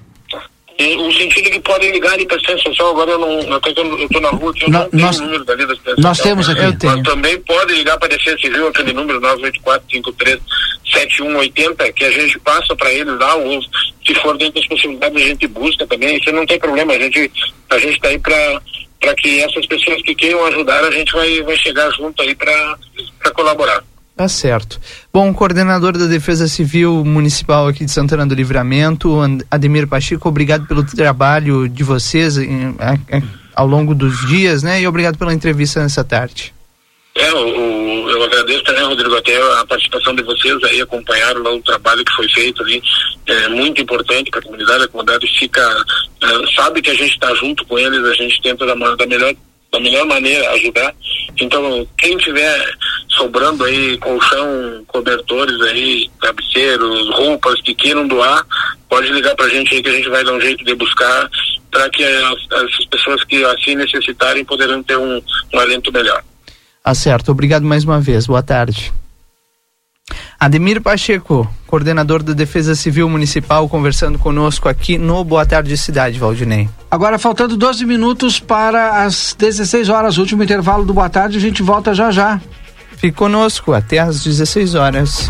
E 0.79 0.95
o 0.95 1.11
sentido 1.11 1.49
que 1.49 1.59
podem 1.61 1.91
ligar 1.91 2.13
ali 2.13 2.25
para 2.27 2.35
a 2.35 2.37
assistência 2.37 2.69
social, 2.69 2.91
agora 2.91 3.09
eu 3.11 3.17
não, 3.19 3.39
eu 3.41 3.59
tô, 3.61 3.69
eu 3.69 4.09
tô 4.09 4.19
na 4.19 4.29
rua, 4.29 4.53
eu 4.61 4.69
não 4.69 4.87
tenho 4.89 5.03
nós- 5.03 5.19
o 5.19 5.23
número 5.23 5.43
dali 5.43 5.65
da 5.65 5.73
assistência 5.73 6.01
nós 6.03 6.17
social. 6.17 6.35
temos 6.35 6.49
aqui. 6.49 6.61
Eu 6.63 6.77
tenho. 6.77 6.93
Mas 6.97 7.03
também 7.03 7.39
pode 7.41 7.73
ligar 7.73 7.97
para 7.97 8.13
a 8.13 8.17
Defesa 8.17 8.37
Civil, 8.37 8.67
aquele 8.67 8.93
número 8.93 9.19
984-53-7180, 9.21 11.93
que 11.93 12.05
a 12.05 12.11
gente 12.11 12.39
passa 12.39 12.75
para 12.75 12.91
eles 12.93 13.17
lá, 13.19 13.35
ou 13.35 13.59
se 14.05 14.13
for 14.21 14.37
dentro 14.37 14.55
das 14.55 14.67
possibilidades 14.67 15.21
a 15.21 15.25
gente 15.25 15.47
busca 15.47 15.87
também, 15.87 16.17
isso 16.17 16.31
não 16.31 16.45
tem 16.45 16.59
problema, 16.59 16.93
a 16.93 16.99
gente 16.99 17.31
a 17.69 17.77
gente 17.79 17.95
está 17.95 18.07
aí 18.09 18.19
para 18.19 18.61
para 18.99 19.13
que 19.13 19.41
essas 19.41 19.63
pessoas 19.67 20.01
que 20.01 20.15
queiram 20.15 20.43
ajudar, 20.47 20.83
a 20.83 20.89
gente 20.91 21.11
vai, 21.13 21.41
vai 21.43 21.55
chegar 21.57 21.89
junto 21.91 22.19
aí 22.21 22.33
para 22.33 22.77
colaborar. 23.35 23.83
Tá 24.17 24.27
certo. 24.27 24.79
Bom, 25.13 25.31
coordenador 25.31 25.95
da 25.95 26.07
Defesa 26.07 26.47
Civil 26.47 27.05
Municipal 27.05 27.67
aqui 27.67 27.85
de 27.85 27.91
Santana 27.91 28.25
do 28.25 28.33
Livramento, 28.33 29.15
Ademir 29.51 29.87
Pacheco, 29.87 30.27
obrigado 30.27 30.65
pelo 30.65 30.83
trabalho 30.83 31.69
de 31.69 31.83
vocês 31.83 32.35
em- 32.35 32.75
a- 32.79 32.93
a- 33.15 33.21
ao 33.55 33.67
longo 33.67 33.93
dos 33.93 34.25
dias, 34.27 34.63
né? 34.63 34.81
E 34.81 34.87
obrigado 34.87 35.19
pela 35.19 35.31
entrevista 35.33 35.81
nessa 35.83 36.03
tarde. 36.03 36.51
É, 37.13 37.31
o- 37.31 38.09
eu 38.09 38.23
agradeço 38.23 38.63
também, 38.63 38.83
Rodrigo, 38.85 39.15
até 39.15 39.35
a 39.59 39.65
participação 39.65 40.15
de 40.15 40.23
vocês 40.23 40.63
aí, 40.63 40.81
acompanharam 40.81 41.43
lá 41.43 41.53
o 41.53 41.61
trabalho 41.61 42.03
que 42.03 42.15
foi 42.15 42.27
feito 42.29 42.63
ali, 42.63 42.81
é 43.27 43.49
muito 43.49 43.79
importante 43.81 44.31
para 44.31 44.39
a 44.39 44.43
comunidade, 44.43 44.83
a 44.83 44.87
comunidade 44.87 45.27
fica, 45.39 45.61
é, 46.23 46.55
sabe 46.55 46.81
que 46.81 46.89
a 46.89 46.95
gente 46.95 47.11
está 47.13 47.33
junto 47.35 47.63
com 47.65 47.77
eles, 47.77 48.03
a 48.03 48.13
gente 48.13 48.41
tenta 48.41 48.65
da, 48.65 48.73
da 48.95 49.05
melhor 49.07 49.33
da 49.71 49.79
melhor 49.79 50.05
maneira 50.05 50.49
ajudar. 50.51 50.93
Então, 51.39 51.87
quem 51.97 52.17
tiver 52.17 52.73
sobrando 53.09 53.63
aí 53.63 53.97
colchão, 53.97 54.83
cobertores 54.87 55.59
aí, 55.61 56.09
travesseiros, 56.19 57.09
roupas 57.15 57.61
que 57.61 57.73
queiram 57.73 58.07
doar, 58.07 58.45
pode 58.89 59.11
ligar 59.11 59.35
pra 59.35 59.49
gente 59.49 59.73
aí 59.73 59.81
que 59.81 59.89
a 59.89 59.93
gente 59.93 60.09
vai 60.09 60.23
dar 60.23 60.33
um 60.33 60.41
jeito 60.41 60.63
de 60.63 60.75
buscar 60.75 61.29
para 61.71 61.89
que 61.89 62.03
as, 62.03 62.61
as 62.61 62.85
pessoas 62.85 63.23
que 63.23 63.43
assim 63.43 63.75
necessitarem 63.75 64.45
poderão 64.45 64.81
ter 64.81 64.97
um, 64.97 65.21
um 65.53 65.59
alento 65.59 65.91
melhor. 65.91 66.23
Tá 66.83 66.93
certo. 66.95 67.31
Obrigado 67.31 67.63
mais 67.63 67.83
uma 67.83 67.99
vez. 67.99 68.27
Boa 68.27 68.41
tarde. 68.41 68.93
Ademir 70.39 70.81
Pacheco, 70.81 71.49
coordenador 71.65 72.21
da 72.21 72.33
Defesa 72.33 72.75
Civil 72.75 73.09
Municipal, 73.09 73.67
conversando 73.67 74.19
conosco 74.19 74.69
aqui 74.69 74.97
no 74.97 75.23
Boa 75.23 75.45
Tarde 75.45 75.75
Cidade, 75.75 76.19
Valdinei. 76.19 76.69
Agora, 76.89 77.17
faltando 77.17 77.57
12 77.57 77.85
minutos 77.85 78.39
para 78.39 79.03
as 79.03 79.35
16 79.37 79.89
horas, 79.89 80.17
último 80.17 80.43
intervalo 80.43 80.85
do 80.85 80.93
Boa 80.93 81.09
Tarde, 81.09 81.37
a 81.37 81.41
gente 81.41 81.63
volta 81.63 81.93
já 81.93 82.11
já. 82.11 82.39
Fique 82.97 83.17
conosco 83.17 83.73
até 83.73 83.99
às 83.99 84.23
16 84.23 84.75
horas. 84.75 85.29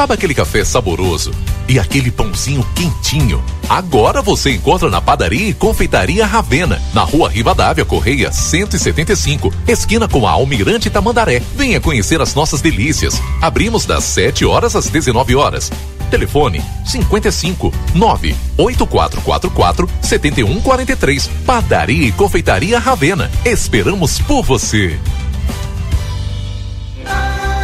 Sabe 0.00 0.14
aquele 0.14 0.32
café 0.32 0.64
saboroso 0.64 1.30
e 1.68 1.78
aquele 1.78 2.10
pãozinho 2.10 2.66
quentinho? 2.74 3.44
Agora 3.68 4.22
você 4.22 4.50
encontra 4.50 4.88
na 4.88 4.98
padaria 4.98 5.50
e 5.50 5.52
confeitaria 5.52 6.24
Ravena, 6.24 6.80
na 6.94 7.02
rua 7.02 7.28
Rivadavia 7.28 7.84
Correia 7.84 8.32
175, 8.32 9.52
esquina 9.68 10.08
com 10.08 10.26
a 10.26 10.30
Almirante 10.30 10.88
Tamandaré. 10.88 11.42
Venha 11.54 11.82
conhecer 11.82 12.18
as 12.18 12.34
nossas 12.34 12.62
delícias. 12.62 13.20
Abrimos 13.42 13.84
das 13.84 14.04
7 14.04 14.42
horas 14.46 14.74
às 14.74 14.88
19 14.88 15.36
horas. 15.36 15.70
Telefone 16.10 16.64
55 16.86 17.70
98444 17.94 19.86
7143. 20.00 21.30
Padaria 21.44 22.06
e 22.06 22.12
confeitaria 22.12 22.78
Ravena. 22.78 23.30
Esperamos 23.44 24.18
por 24.18 24.42
você. 24.42 24.98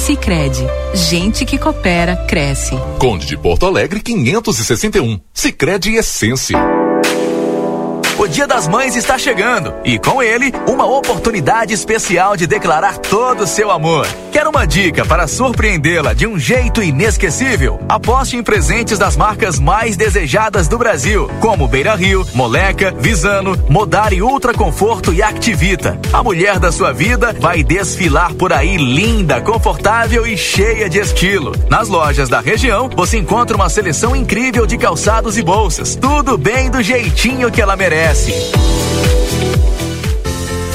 Sicredi, 0.00 0.64
gente 0.94 1.44
que 1.44 1.58
coopera 1.58 2.16
cresce. 2.26 2.74
Conde 2.98 3.26
de 3.26 3.36
Porto 3.36 3.66
Alegre 3.66 4.00
561. 4.00 5.20
Sicredi 5.30 5.94
Essência. 5.94 6.79
O 8.20 8.28
Dia 8.28 8.46
das 8.46 8.68
Mães 8.68 8.96
está 8.96 9.16
chegando 9.16 9.72
e 9.82 9.98
com 9.98 10.22
ele 10.22 10.52
uma 10.68 10.84
oportunidade 10.84 11.72
especial 11.72 12.36
de 12.36 12.46
declarar 12.46 12.98
todo 12.98 13.44
o 13.44 13.46
seu 13.46 13.70
amor. 13.70 14.06
Quer 14.30 14.46
uma 14.46 14.66
dica 14.66 15.06
para 15.06 15.26
surpreendê-la 15.26 16.12
de 16.12 16.26
um 16.26 16.38
jeito 16.38 16.82
inesquecível? 16.82 17.80
Aposte 17.88 18.36
em 18.36 18.42
presentes 18.42 18.98
das 18.98 19.16
marcas 19.16 19.58
mais 19.58 19.96
desejadas 19.96 20.68
do 20.68 20.76
Brasil, 20.76 21.30
como 21.40 21.66
Beira 21.66 21.94
Rio, 21.94 22.24
Moleca, 22.34 22.94
Visano, 22.96 23.58
Modari 23.70 24.20
Ultra 24.20 24.52
Conforto 24.52 25.14
e 25.14 25.22
Activita. 25.22 25.98
A 26.12 26.22
mulher 26.22 26.58
da 26.58 26.70
sua 26.70 26.92
vida 26.92 27.34
vai 27.40 27.64
desfilar 27.64 28.34
por 28.34 28.52
aí 28.52 28.76
linda, 28.76 29.40
confortável 29.40 30.26
e 30.26 30.36
cheia 30.36 30.90
de 30.90 30.98
estilo. 30.98 31.54
Nas 31.70 31.88
lojas 31.88 32.28
da 32.28 32.40
região, 32.40 32.90
você 32.94 33.16
encontra 33.16 33.56
uma 33.56 33.70
seleção 33.70 34.14
incrível 34.14 34.66
de 34.66 34.76
calçados 34.76 35.38
e 35.38 35.42
bolsas. 35.42 35.96
Tudo 35.96 36.36
bem 36.36 36.70
do 36.70 36.82
jeitinho 36.82 37.50
que 37.50 37.62
ela 37.62 37.76
merece. 37.76 38.09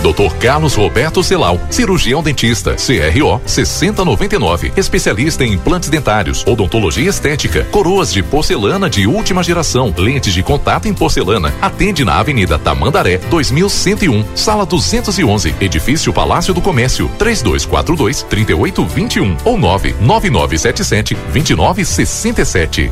Dr. 0.01 0.33
Carlos 0.39 0.73
Roberto 0.75 1.21
Celal, 1.21 1.59
cirurgião 1.69 2.23
dentista, 2.23 2.75
CRO 2.75 3.41
6099, 3.45 4.71
especialista 4.77 5.43
em 5.43 5.51
implantes 5.51 5.89
dentários, 5.89 6.47
odontologia 6.47 7.09
estética, 7.09 7.65
coroas 7.71 8.13
de 8.13 8.23
porcelana 8.23 8.89
de 8.89 9.05
última 9.05 9.43
geração, 9.43 9.93
lentes 9.97 10.33
de 10.33 10.41
contato 10.43 10.87
em 10.87 10.93
porcelana. 10.93 11.53
Atende 11.61 12.05
na 12.05 12.17
Avenida 12.19 12.57
Tamandaré, 12.57 13.17
2101, 13.17 14.23
sala 14.33 14.65
211, 14.65 15.55
edifício 15.59 16.13
Palácio 16.13 16.53
do 16.53 16.61
Comércio, 16.61 17.11
3242 17.17 18.23
3821 18.23 19.35
ou 19.43 19.57
99977 19.57 21.15
2967. 21.33 22.91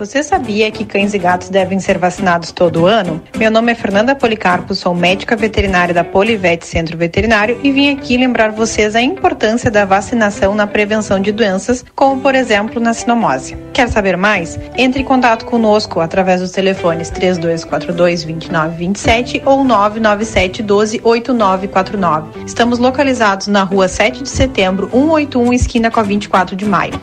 Você 0.00 0.22
sabia 0.22 0.70
que 0.70 0.86
cães 0.86 1.12
e 1.12 1.18
gatos 1.18 1.50
devem 1.50 1.78
ser 1.78 1.98
vacinados 1.98 2.52
todo 2.52 2.86
ano? 2.86 3.22
Meu 3.36 3.50
nome 3.50 3.70
é 3.70 3.74
Fernanda 3.74 4.14
Policarpo, 4.14 4.74
sou 4.74 4.94
médica 4.94 5.36
veterinária 5.36 5.92
da 5.92 6.02
Polivete 6.02 6.66
Centro 6.66 6.96
Veterinário 6.96 7.60
e 7.62 7.70
vim 7.70 7.92
aqui 7.92 8.16
lembrar 8.16 8.50
vocês 8.50 8.96
a 8.96 9.02
importância 9.02 9.70
da 9.70 9.84
vacinação 9.84 10.54
na 10.54 10.66
prevenção 10.66 11.20
de 11.20 11.30
doenças, 11.30 11.84
como 11.94 12.22
por 12.22 12.34
exemplo 12.34 12.80
na 12.80 12.94
sinomose. 12.94 13.58
Quer 13.74 13.90
saber 13.90 14.16
mais? 14.16 14.58
Entre 14.74 15.02
em 15.02 15.04
contato 15.04 15.44
conosco 15.44 16.00
através 16.00 16.40
dos 16.40 16.50
telefones 16.50 17.10
3242 17.10 18.24
2927 18.24 19.42
ou 19.44 19.62
997 19.62 20.62
12 20.62 21.00
8949. 21.04 22.46
Estamos 22.46 22.78
localizados 22.78 23.48
na 23.48 23.64
rua 23.64 23.86
7 23.86 24.22
de 24.22 24.30
setembro, 24.30 24.88
181, 24.92 25.52
esquina 25.52 25.90
com 25.90 26.00
a 26.00 26.02
24 26.02 26.56
de 26.56 26.64
maio. 26.64 26.98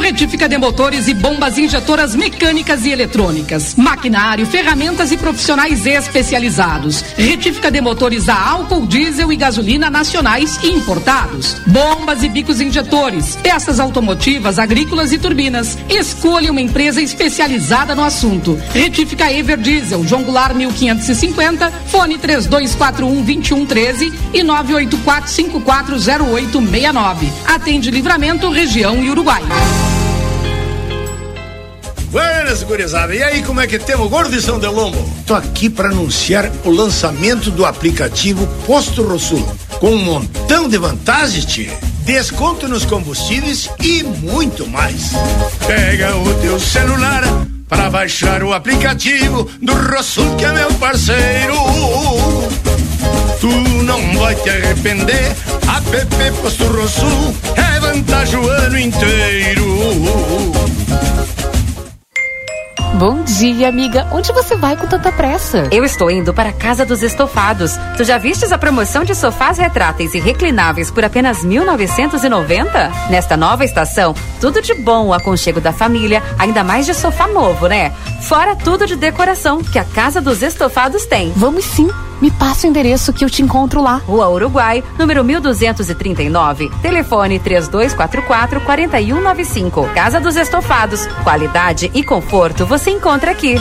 Retífica 0.00 0.48
de 0.48 0.58
motores 0.58 1.08
e 1.08 1.14
bombas 1.14 1.58
injetoras 1.58 2.16
mecânicas 2.16 2.84
e 2.84 2.90
eletrônicas, 2.90 3.74
maquinário, 3.76 4.46
ferramentas 4.46 5.12
e 5.12 5.16
profissionais 5.16 5.86
especializados. 5.86 7.02
Retífica 7.16 7.70
de 7.70 7.80
motores 7.80 8.28
a 8.28 8.34
álcool, 8.34 8.86
diesel 8.86 9.32
e 9.32 9.36
gasolina 9.36 9.90
nacionais 9.90 10.58
e 10.62 10.70
importados. 10.70 11.56
Bombas 11.66 12.22
e 12.22 12.28
bicos 12.28 12.60
injetores, 12.60 13.36
peças 13.36 13.78
automotivas, 13.78 14.58
agrícolas 14.58 15.12
e 15.12 15.18
turbinas. 15.18 15.78
Escolha 15.88 16.50
uma 16.50 16.60
empresa 16.60 17.00
especializada 17.00 17.94
no 17.94 18.02
assunto. 18.02 18.58
Retífica 18.72 19.30
Everdiesel, 19.30 20.06
João 20.06 20.24
Goulart 20.24 20.56
1550, 20.56 21.70
fone 21.86 22.18
3241 22.18 23.22
2113 23.22 24.12
e 24.32 24.42
984 24.42 25.30
540869. 25.30 27.32
Atende 27.46 27.90
Livramento, 27.90 28.50
região 28.50 29.04
e 29.04 29.10
Uruguai. 29.10 29.42
Buenas, 32.10 32.64
gurizada. 32.64 33.14
E 33.14 33.22
aí, 33.22 33.42
como 33.42 33.60
é 33.60 33.66
que 33.66 33.78
temos, 33.78 34.10
gordo 34.10 34.30
de 34.30 34.42
São 34.42 34.58
Delombo? 34.58 34.98
Tô 35.26 35.34
aqui 35.34 35.70
para 35.70 35.90
anunciar 35.90 36.50
o 36.64 36.70
lançamento 36.70 37.50
do 37.52 37.64
aplicativo 37.64 38.46
Posto 38.66 39.02
Rosul, 39.02 39.46
com 39.78 39.92
um 39.92 40.04
montão 40.04 40.68
de 40.68 40.76
vantagens, 40.76 41.44
tia. 41.44 41.72
Desconto 42.04 42.66
nos 42.66 42.84
combustíveis 42.84 43.70
e 43.80 44.02
muito 44.02 44.66
mais. 44.66 45.12
Pega 45.66 46.16
o 46.16 46.34
teu 46.40 46.58
celular 46.58 47.22
para 47.68 47.88
baixar 47.88 48.42
o 48.42 48.52
aplicativo 48.52 49.48
do 49.62 49.72
Rosul, 49.72 50.34
que 50.34 50.44
é 50.44 50.52
meu 50.52 50.72
parceiro. 50.74 51.54
Tu 53.40 53.48
não 53.84 54.18
vai 54.18 54.34
te 54.34 54.50
arrepender. 54.50 55.36
App 55.92 56.40
Posto 56.40 56.64
Rosul 56.66 57.34
é 57.56 57.80
vantagem 57.80 58.38
o 58.38 58.48
ano 58.48 58.78
inteiro. 58.78 60.69
Bom 62.94 63.22
dia, 63.22 63.68
amiga. 63.68 64.06
Onde 64.10 64.32
você 64.32 64.56
vai 64.56 64.76
com 64.76 64.86
tanta 64.86 65.12
pressa? 65.12 65.68
Eu 65.70 65.84
estou 65.84 66.10
indo 66.10 66.34
para 66.34 66.48
a 66.48 66.52
Casa 66.52 66.84
dos 66.84 67.02
Estofados. 67.02 67.76
Tu 67.96 68.02
já 68.02 68.18
vistes 68.18 68.50
a 68.50 68.58
promoção 68.58 69.04
de 69.04 69.14
sofás 69.14 69.58
retráteis 69.58 70.12
e 70.12 70.18
reclináveis 70.18 70.90
por 70.90 71.04
apenas 71.04 71.44
1990? 71.44 72.90
Nesta 73.08 73.36
nova 73.36 73.64
estação, 73.64 74.12
tudo 74.40 74.62
de 74.62 74.74
bom, 74.74 75.08
o 75.08 75.12
aconchego 75.12 75.60
da 75.60 75.72
família, 75.72 76.22
ainda 76.38 76.64
mais 76.64 76.86
de 76.86 76.94
sofá 76.94 77.28
novo, 77.28 77.66
né? 77.66 77.92
Fora 78.22 78.56
tudo 78.56 78.86
de 78.86 78.96
decoração 78.96 79.62
que 79.62 79.78
a 79.78 79.84
Casa 79.84 80.20
dos 80.20 80.42
Estofados 80.42 81.06
tem. 81.06 81.32
Vamos 81.36 81.64
sim. 81.64 81.88
Me 82.20 82.30
passa 82.30 82.66
o 82.66 82.70
endereço 82.70 83.12
que 83.12 83.24
eu 83.24 83.30
te 83.30 83.42
encontro 83.42 83.80
lá. 83.80 83.96
Rua 83.96 84.28
Uruguai, 84.28 84.84
número 84.98 85.24
1239. 85.24 86.70
Telefone 86.82 87.38
3244 87.38 88.60
4195. 88.60 89.88
Casa 89.94 90.20
dos 90.20 90.36
Estofados. 90.36 91.06
Qualidade 91.22 91.90
e 91.94 92.02
conforto 92.02 92.66
você 92.66 92.90
encontra 92.90 93.30
aqui. 93.30 93.58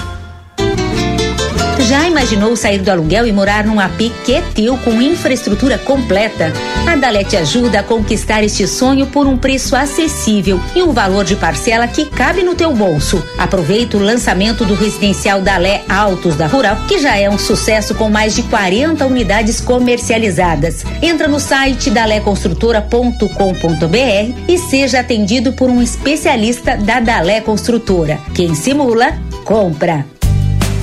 Já 1.90 2.08
imaginou 2.08 2.56
sair 2.56 2.84
do 2.84 2.92
aluguel 2.92 3.26
e 3.26 3.32
morar 3.32 3.66
num 3.66 3.80
AP 3.80 4.12
que 4.24 4.40
teu 4.54 4.78
com 4.78 5.02
infraestrutura 5.02 5.76
completa? 5.76 6.54
A 6.86 6.96
Dalé 6.96 7.24
te 7.24 7.36
ajuda 7.36 7.80
a 7.80 7.84
conquistar 7.84 8.44
este 8.44 8.68
sonho 8.68 9.08
por 9.08 9.26
um 9.26 9.36
preço 9.36 9.76
acessível 9.76 10.62
e 10.76 10.84
um 10.84 10.94
valor 10.94 11.26
de 11.26 11.36
parcela 11.36 11.88
que 11.88 12.06
cabe 12.06 12.44
no 12.44 12.54
teu 12.54 12.72
bolso. 12.76 13.26
Aproveita 13.40 13.98
o 13.98 14.00
lançamento 14.00 14.64
do 14.66 14.76
residencial 14.76 15.42
Dalé 15.42 15.82
Altos 15.90 16.36
da 16.36 16.46
Rural, 16.46 16.78
que 16.88 17.00
já 17.00 17.18
é 17.18 17.28
um 17.28 17.40
sucesso 17.40 17.96
com 17.96 18.08
mais 18.08 18.36
de 18.36 18.44
40 18.44 19.04
unidades 19.08 19.60
comercializadas. 19.60 20.86
Entra 21.02 21.28
no 21.28 21.40
site 21.40 21.90
daléconstrutora.com.br 21.90 24.44
e 24.48 24.60
seja 24.60 25.00
atendido 25.00 25.54
por 25.54 25.72
um 25.72 25.82
especialista 25.82 26.78
da 26.78 27.00
Dalé 27.00 27.42
Construtora. 27.42 28.20
Quem 28.36 28.54
simula, 28.54 29.12
compra. 29.44 30.19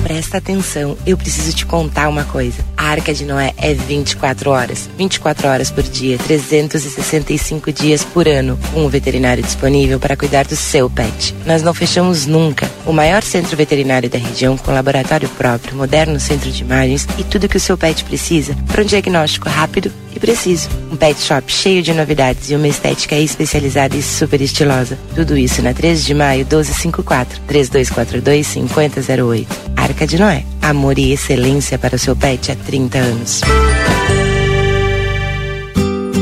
Presta 0.07 0.37
atenção, 0.37 0.97
eu 1.05 1.17
preciso 1.17 1.53
te 1.53 1.65
contar 1.65 2.07
uma 2.07 2.23
coisa. 2.23 2.63
A 2.77 2.85
Arca 2.85 3.13
de 3.13 3.25
Noé 3.25 3.53
é 3.57 3.73
24 3.73 4.49
horas. 4.51 4.89
24 4.97 5.49
horas 5.49 5.69
por 5.69 5.83
dia, 5.83 6.17
365 6.17 7.73
dias 7.73 8.05
por 8.05 8.25
ano, 8.25 8.57
com 8.71 8.85
um 8.85 8.87
veterinário 8.87 9.43
disponível 9.43 9.99
para 9.99 10.15
cuidar 10.15 10.47
do 10.47 10.55
seu 10.55 10.89
pet. 10.89 11.35
Nós 11.45 11.61
não 11.61 11.73
fechamos 11.73 12.25
nunca. 12.25 12.71
O 12.85 12.93
maior 12.93 13.21
centro 13.21 13.57
veterinário 13.57 14.09
da 14.09 14.17
região, 14.17 14.57
com 14.57 14.71
laboratório 14.71 15.27
próprio, 15.27 15.75
moderno 15.75 16.21
centro 16.21 16.49
de 16.49 16.61
imagens 16.61 17.05
e 17.17 17.25
tudo 17.25 17.49
que 17.49 17.57
o 17.57 17.59
seu 17.59 17.77
pet 17.77 18.05
precisa 18.05 18.55
para 18.65 18.83
um 18.83 18.85
diagnóstico 18.85 19.49
rápido 19.49 19.91
e 20.15 20.19
preciso. 20.19 20.69
Um 20.91 20.95
pet 20.95 21.19
shop 21.21 21.51
cheio 21.51 21.81
de 21.81 21.93
novidades 21.93 22.49
e 22.49 22.55
uma 22.55 22.67
estética 22.67 23.15
especializada 23.15 23.95
e 23.95 24.01
super 24.01 24.41
estilosa. 24.41 24.97
Tudo 25.15 25.37
isso 25.37 25.61
na 25.61 25.73
13 25.73 26.05
de 26.05 26.13
maio 26.13 26.45
1254 26.45 27.41
3242 27.47 28.47
5008. 28.47 29.67
Arca 29.75 29.96
de 30.05 30.19
Noé. 30.19 30.43
Amor 30.61 30.99
e 30.99 31.13
excelência 31.13 31.79
para 31.79 31.95
o 31.95 31.99
seu 31.99 32.15
pet 32.15 32.51
há 32.51 32.55
30 32.55 32.97
anos. 32.97 33.41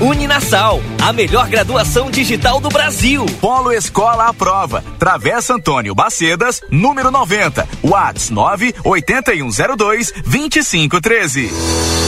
Uninasal, 0.00 0.82
a 1.02 1.10
melhor 1.10 1.48
graduação 1.48 2.10
digital 2.10 2.60
do 2.60 2.68
Brasil. 2.68 3.24
Polo 3.40 3.72
Escola 3.72 4.28
à 4.28 4.34
Prova. 4.34 4.84
Travessa 4.98 5.54
Antônio 5.54 5.94
Bacedas, 5.94 6.60
número 6.70 7.10
90. 7.10 7.66
Whats 7.82 8.28
98102 8.28 10.12
2513. 10.26 12.05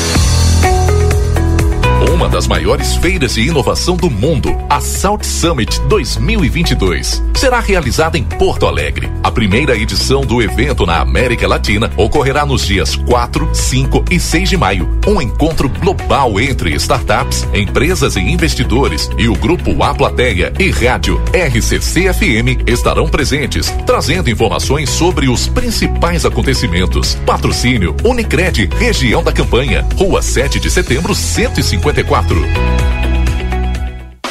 Uma 2.18 2.28
das 2.28 2.48
maiores 2.48 2.96
feiras 2.96 3.34
de 3.34 3.42
inovação 3.42 3.96
do 3.96 4.10
mundo, 4.10 4.52
a 4.68 4.80
Salt 4.80 5.24
Summit 5.24 5.80
2022, 5.82 7.22
será 7.32 7.60
realizada 7.60 8.18
em 8.18 8.24
Porto 8.24 8.66
Alegre. 8.66 9.08
A 9.22 9.30
primeira 9.30 9.76
edição 9.76 10.22
do 10.22 10.42
evento 10.42 10.84
na 10.84 10.98
América 10.98 11.46
Latina 11.46 11.88
ocorrerá 11.96 12.44
nos 12.44 12.66
dias 12.66 12.96
4, 12.96 13.48
5 13.54 14.04
e 14.10 14.18
6 14.18 14.48
de 14.48 14.56
maio. 14.56 14.98
Um 15.06 15.22
encontro 15.22 15.68
global 15.68 16.40
entre 16.40 16.74
startups, 16.74 17.46
empresas 17.54 18.16
e 18.16 18.20
investidores 18.20 19.08
e 19.16 19.28
o 19.28 19.36
grupo 19.36 19.80
A 19.80 19.94
Plateia 19.94 20.52
e 20.58 20.72
rádio 20.72 21.22
RCC-FM 21.32 22.68
estarão 22.68 23.08
presentes, 23.08 23.72
trazendo 23.86 24.28
informações 24.28 24.90
sobre 24.90 25.28
os 25.28 25.46
principais 25.46 26.26
acontecimentos. 26.26 27.14
Patrocínio 27.24 27.94
Unicred, 28.02 28.68
região 28.76 29.22
da 29.22 29.30
campanha, 29.30 29.86
Rua 29.96 30.20
7 30.20 30.58
de 30.58 30.68
Setembro, 30.68 31.14
154 31.14 32.07
quatro. 32.08 32.40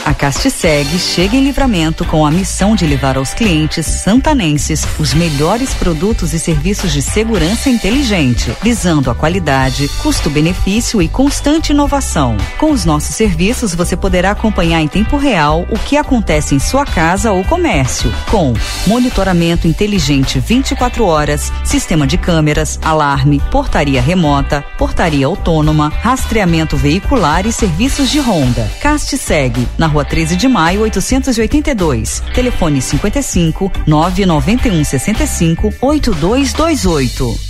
A 0.07 0.13
Castiseg 0.13 0.87
chega 0.97 1.35
em 1.35 1.43
livramento 1.43 2.05
com 2.05 2.25
a 2.25 2.31
missão 2.31 2.77
de 2.77 2.87
levar 2.87 3.17
aos 3.17 3.33
clientes 3.33 3.85
santanenses 3.85 4.87
os 4.97 5.13
melhores 5.13 5.73
produtos 5.73 6.33
e 6.33 6.39
serviços 6.39 6.93
de 6.93 7.01
segurança 7.01 7.69
inteligente, 7.69 8.55
visando 8.63 9.11
a 9.11 9.15
qualidade, 9.15 9.89
custo-benefício 10.01 11.01
e 11.01 11.09
constante 11.09 11.73
inovação. 11.73 12.37
Com 12.57 12.71
os 12.71 12.85
nossos 12.85 13.17
serviços, 13.17 13.75
você 13.75 13.97
poderá 13.97 14.31
acompanhar 14.31 14.81
em 14.81 14.87
tempo 14.87 15.17
real 15.17 15.67
o 15.69 15.77
que 15.77 15.97
acontece 15.97 16.55
em 16.55 16.59
sua 16.59 16.85
casa 16.85 17.33
ou 17.33 17.43
comércio, 17.43 18.09
com 18.31 18.53
monitoramento 18.87 19.67
inteligente 19.67 20.39
24 20.39 21.03
horas, 21.03 21.51
sistema 21.65 22.07
de 22.07 22.17
câmeras, 22.17 22.79
alarme, 22.81 23.41
portaria 23.51 24.01
remota, 24.01 24.63
portaria 24.77 25.25
autônoma, 25.25 25.89
rastreamento 25.89 26.77
veicular 26.77 27.45
e 27.45 27.51
serviços 27.51 28.09
de 28.09 28.19
ronda. 28.19 28.71
Castiseg, 28.79 29.67
na 29.77 29.85
rua 29.96 29.96
13 30.05 30.35
de 30.35 30.47
maio, 30.47 30.81
882. 30.81 32.23
Telefone 32.33 32.81
55 32.81 33.71
991 33.85 34.83
65 34.83 35.73
8228. 35.81 37.46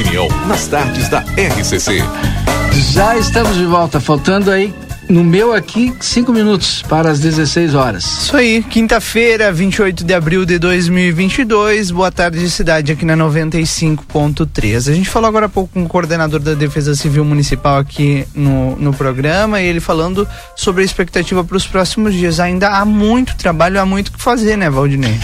Opinião 0.00 0.28
nas 0.46 0.66
tardes 0.66 1.10
da 1.10 1.20
RCC. 1.20 2.02
Já 2.92 3.18
estamos 3.18 3.54
de 3.56 3.66
volta, 3.66 4.00
faltando 4.00 4.50
aí 4.50 4.72
no 5.10 5.22
meu 5.22 5.52
aqui 5.52 5.92
cinco 6.00 6.32
minutos 6.32 6.82
para 6.88 7.10
as 7.10 7.20
16 7.20 7.74
horas. 7.74 8.04
Isso 8.04 8.34
aí, 8.34 8.62
quinta-feira, 8.62 9.52
28 9.52 10.02
de 10.02 10.14
abril 10.14 10.46
de 10.46 10.58
2022. 10.58 11.90
Boa 11.90 12.10
tarde, 12.10 12.48
cidade, 12.48 12.92
aqui 12.92 13.04
na 13.04 13.14
95.3. 13.14 14.90
A 14.90 14.94
gente 14.94 15.08
falou 15.10 15.28
agora 15.28 15.46
há 15.46 15.50
pouco 15.50 15.74
com 15.74 15.82
o 15.82 15.88
coordenador 15.88 16.40
da 16.40 16.54
Defesa 16.54 16.94
Civil 16.94 17.24
Municipal 17.24 17.76
aqui 17.76 18.26
no, 18.34 18.76
no 18.76 18.94
programa, 18.94 19.60
e 19.60 19.66
ele 19.66 19.80
falando 19.80 20.26
sobre 20.56 20.80
a 20.80 20.84
expectativa 20.84 21.44
para 21.44 21.56
os 21.58 21.66
próximos 21.66 22.14
dias. 22.14 22.40
Ainda 22.40 22.70
há 22.70 22.86
muito 22.86 23.36
trabalho, 23.36 23.78
há 23.78 23.84
muito 23.84 24.08
o 24.08 24.12
que 24.12 24.22
fazer, 24.22 24.56
né, 24.56 24.70
Valdinei? 24.70 25.18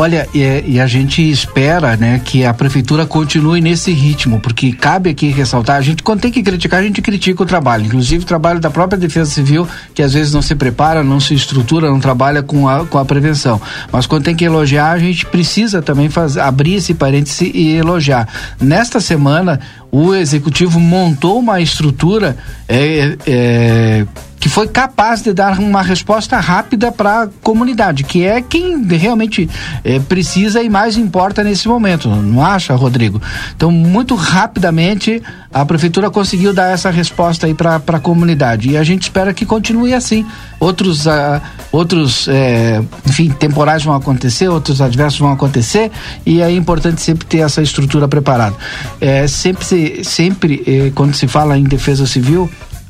Olha, 0.00 0.28
e, 0.32 0.62
e, 0.64 0.80
a 0.80 0.86
gente 0.86 1.28
espera, 1.28 1.96
né, 1.96 2.20
que 2.24 2.44
a 2.44 2.54
prefeitura 2.54 3.04
continue 3.04 3.60
nesse 3.60 3.90
ritmo, 3.90 4.38
porque 4.38 4.72
cabe 4.72 5.10
aqui 5.10 5.26
ressaltar, 5.28 5.74
a 5.74 5.80
gente 5.80 6.04
quando 6.04 6.20
tem 6.20 6.30
que 6.30 6.40
criticar, 6.40 6.78
a 6.78 6.84
gente 6.84 7.02
critica 7.02 7.42
o 7.42 7.46
trabalho, 7.46 7.84
inclusive 7.84 8.22
o 8.22 8.26
trabalho 8.26 8.60
da 8.60 8.70
própria 8.70 8.96
Defesa 8.96 9.28
Civil, 9.28 9.66
que 9.92 10.00
às 10.00 10.12
vezes 10.12 10.32
não 10.32 10.40
se 10.40 10.54
prepara, 10.54 11.02
não 11.02 11.18
se 11.18 11.34
estrutura, 11.34 11.90
não 11.90 11.98
trabalha 11.98 12.44
com 12.44 12.68
a, 12.68 12.86
com 12.86 12.96
a 12.96 13.04
prevenção. 13.04 13.60
Mas 13.90 14.06
quando 14.06 14.22
tem 14.22 14.36
que 14.36 14.44
elogiar, 14.44 14.92
a 14.92 14.98
gente 15.00 15.26
precisa 15.26 15.82
também 15.82 16.08
abrir 16.40 16.74
esse 16.74 16.94
parêntese 16.94 17.50
e 17.52 17.74
elogiar. 17.74 18.28
Nesta 18.60 19.00
semana, 19.00 19.58
o 19.90 20.14
executivo 20.14 20.78
montou 20.78 21.38
uma 21.38 21.60
estrutura 21.60 22.36
é, 22.68 23.16
é, 23.26 24.06
que 24.38 24.48
foi 24.48 24.68
capaz 24.68 25.22
de 25.22 25.32
dar 25.32 25.58
uma 25.58 25.82
resposta 25.82 26.38
rápida 26.38 26.92
para 26.92 27.22
a 27.22 27.28
comunidade, 27.42 28.04
que 28.04 28.24
é 28.24 28.40
quem 28.40 28.82
realmente 28.84 29.48
é, 29.82 29.98
precisa 29.98 30.62
e 30.62 30.68
mais 30.68 30.96
importa 30.96 31.42
nesse 31.42 31.66
momento, 31.66 32.08
não 32.08 32.44
acha, 32.44 32.74
Rodrigo? 32.74 33.20
Então, 33.56 33.70
muito 33.70 34.14
rapidamente 34.14 35.22
a 35.60 35.66
prefeitura 35.66 36.10
conseguiu 36.10 36.52
dar 36.54 36.72
essa 36.72 36.90
resposta 36.90 37.46
aí 37.46 37.54
para 37.54 37.76
a 37.76 38.00
comunidade 38.00 38.70
e 38.70 38.76
a 38.76 38.84
gente 38.84 39.02
espera 39.02 39.34
que 39.34 39.44
continue 39.44 39.92
assim. 39.92 40.24
Outros, 40.60 41.06
uh, 41.06 41.40
outros, 41.72 42.28
é, 42.28 42.82
enfim, 43.06 43.30
temporais 43.30 43.82
vão 43.82 43.94
acontecer, 43.94 44.48
outros 44.48 44.80
adversos 44.80 45.18
vão 45.18 45.32
acontecer 45.32 45.90
e 46.24 46.40
é 46.40 46.50
importante 46.50 47.00
sempre 47.00 47.26
ter 47.26 47.38
essa 47.38 47.60
estrutura 47.60 48.06
preparada. 48.06 48.54
É, 49.00 49.26
sempre, 49.26 50.04
sempre 50.04 50.62
eh, 50.66 50.92
quando 50.94 51.14
se 51.14 51.26
fala 51.26 51.58
em 51.58 51.64
defesa 51.64 52.06
civil 52.06 52.48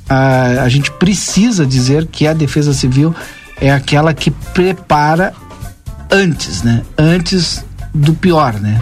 a, 0.09 0.63
a 0.63 0.69
gente 0.69 0.91
precisa 0.93 1.67
dizer 1.67 2.07
que 2.07 2.27
a 2.27 2.33
defesa 2.33 2.73
civil 2.73 3.15
é 3.61 3.71
aquela 3.71 4.15
que 4.15 4.31
prepara 4.31 5.35
antes, 6.11 6.63
né? 6.63 6.83
Antes 6.97 7.65
do 7.95 8.15
pior, 8.15 8.55
né? 8.55 8.81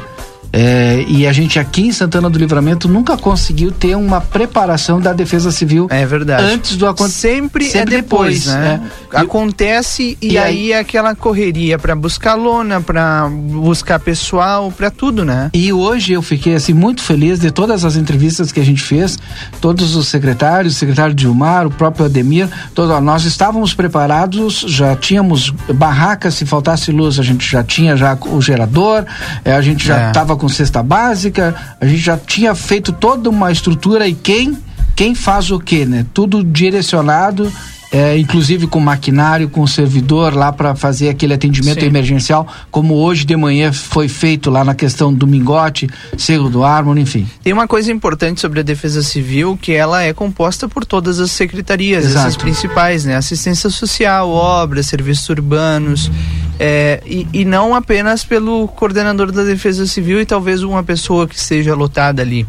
É, 0.58 1.04
e 1.06 1.26
a 1.26 1.32
gente 1.34 1.58
aqui 1.58 1.82
em 1.82 1.92
Santana 1.92 2.30
do 2.30 2.38
Livramento 2.38 2.88
nunca 2.88 3.14
conseguiu 3.14 3.70
ter 3.70 3.94
uma 3.94 4.22
preparação 4.22 4.98
da 4.98 5.12
defesa 5.12 5.52
civil 5.52 5.86
é 5.90 6.06
verdade. 6.06 6.44
antes 6.44 6.78
do 6.78 6.86
acontecimento. 6.86 7.16
Sempre, 7.16 7.64
sempre, 7.66 7.94
é 7.94 8.00
depois, 8.00 8.44
depois 8.44 8.56
né? 8.56 8.90
É. 9.12 9.18
Acontece 9.18 10.16
e, 10.22 10.32
e 10.32 10.38
aí, 10.38 10.46
aí 10.46 10.72
é 10.72 10.78
aquela 10.78 11.14
correria 11.14 11.78
para 11.78 11.94
buscar 11.94 12.34
lona, 12.34 12.80
para 12.80 13.28
buscar 13.28 13.98
pessoal, 13.98 14.72
para 14.72 14.90
tudo, 14.90 15.26
né? 15.26 15.50
E 15.52 15.72
hoje 15.74 16.14
eu 16.14 16.22
fiquei 16.22 16.54
assim 16.54 16.72
muito 16.72 17.02
feliz 17.02 17.38
de 17.38 17.50
todas 17.50 17.84
as 17.84 17.96
entrevistas 17.96 18.50
que 18.50 18.58
a 18.58 18.64
gente 18.64 18.82
fez, 18.82 19.18
todos 19.60 19.94
os 19.94 20.08
secretários, 20.08 20.74
o 20.74 20.78
secretário 20.78 21.14
Dilmar, 21.14 21.66
o 21.66 21.70
próprio 21.70 22.06
Ademir, 22.06 22.48
todo, 22.74 22.98
nós 23.02 23.24
estávamos 23.24 23.74
preparados, 23.74 24.64
já 24.66 24.96
tínhamos 24.96 25.50
barracas, 25.74 26.34
se 26.34 26.46
faltasse 26.46 26.90
luz, 26.90 27.18
a 27.18 27.22
gente 27.22 27.46
já 27.46 27.62
tinha 27.62 27.94
já 27.94 28.16
o 28.22 28.40
gerador, 28.40 29.04
é, 29.44 29.52
a 29.52 29.60
gente 29.60 29.86
já 29.86 30.08
estava 30.08 30.34
com 30.34 30.45
cesta 30.48 30.82
básica, 30.82 31.54
a 31.80 31.86
gente 31.86 31.98
já 32.00 32.16
tinha 32.16 32.54
feito 32.54 32.92
toda 32.92 33.28
uma 33.30 33.50
estrutura 33.50 34.06
e 34.06 34.14
quem 34.14 34.56
quem 34.94 35.14
faz 35.14 35.50
o 35.50 35.60
quê, 35.60 35.84
né? 35.84 36.06
Tudo 36.14 36.42
direcionado 36.42 37.52
é, 37.90 38.18
inclusive 38.18 38.66
com 38.66 38.80
maquinário, 38.80 39.48
com 39.48 39.66
servidor 39.66 40.34
lá 40.34 40.52
para 40.52 40.74
fazer 40.74 41.08
aquele 41.08 41.34
atendimento 41.34 41.80
Sim. 41.80 41.86
emergencial, 41.86 42.46
como 42.70 42.94
hoje 42.94 43.24
de 43.24 43.36
manhã 43.36 43.72
foi 43.72 44.08
feito 44.08 44.50
lá 44.50 44.64
na 44.64 44.74
questão 44.74 45.12
do 45.12 45.26
Mingote, 45.26 45.88
Cerro 46.16 46.50
do 46.50 46.64
Ármore, 46.64 47.00
enfim. 47.00 47.26
Tem 47.42 47.52
uma 47.52 47.66
coisa 47.66 47.92
importante 47.92 48.40
sobre 48.40 48.60
a 48.60 48.62
Defesa 48.62 49.02
Civil, 49.02 49.58
que 49.60 49.72
ela 49.72 50.02
é 50.02 50.12
composta 50.12 50.68
por 50.68 50.84
todas 50.84 51.20
as 51.20 51.30
secretarias, 51.30 52.04
Exato. 52.04 52.26
essas 52.26 52.36
principais, 52.36 53.04
né? 53.04 53.16
Assistência 53.16 53.70
social, 53.70 54.28
obras, 54.30 54.86
serviços 54.86 55.28
urbanos, 55.28 56.10
é, 56.58 57.02
e, 57.04 57.26
e 57.32 57.44
não 57.44 57.74
apenas 57.74 58.24
pelo 58.24 58.68
coordenador 58.68 59.30
da 59.30 59.44
Defesa 59.44 59.86
Civil 59.86 60.20
e 60.20 60.26
talvez 60.26 60.62
uma 60.62 60.82
pessoa 60.82 61.26
que 61.26 61.36
esteja 61.36 61.74
lotada 61.74 62.22
ali. 62.22 62.46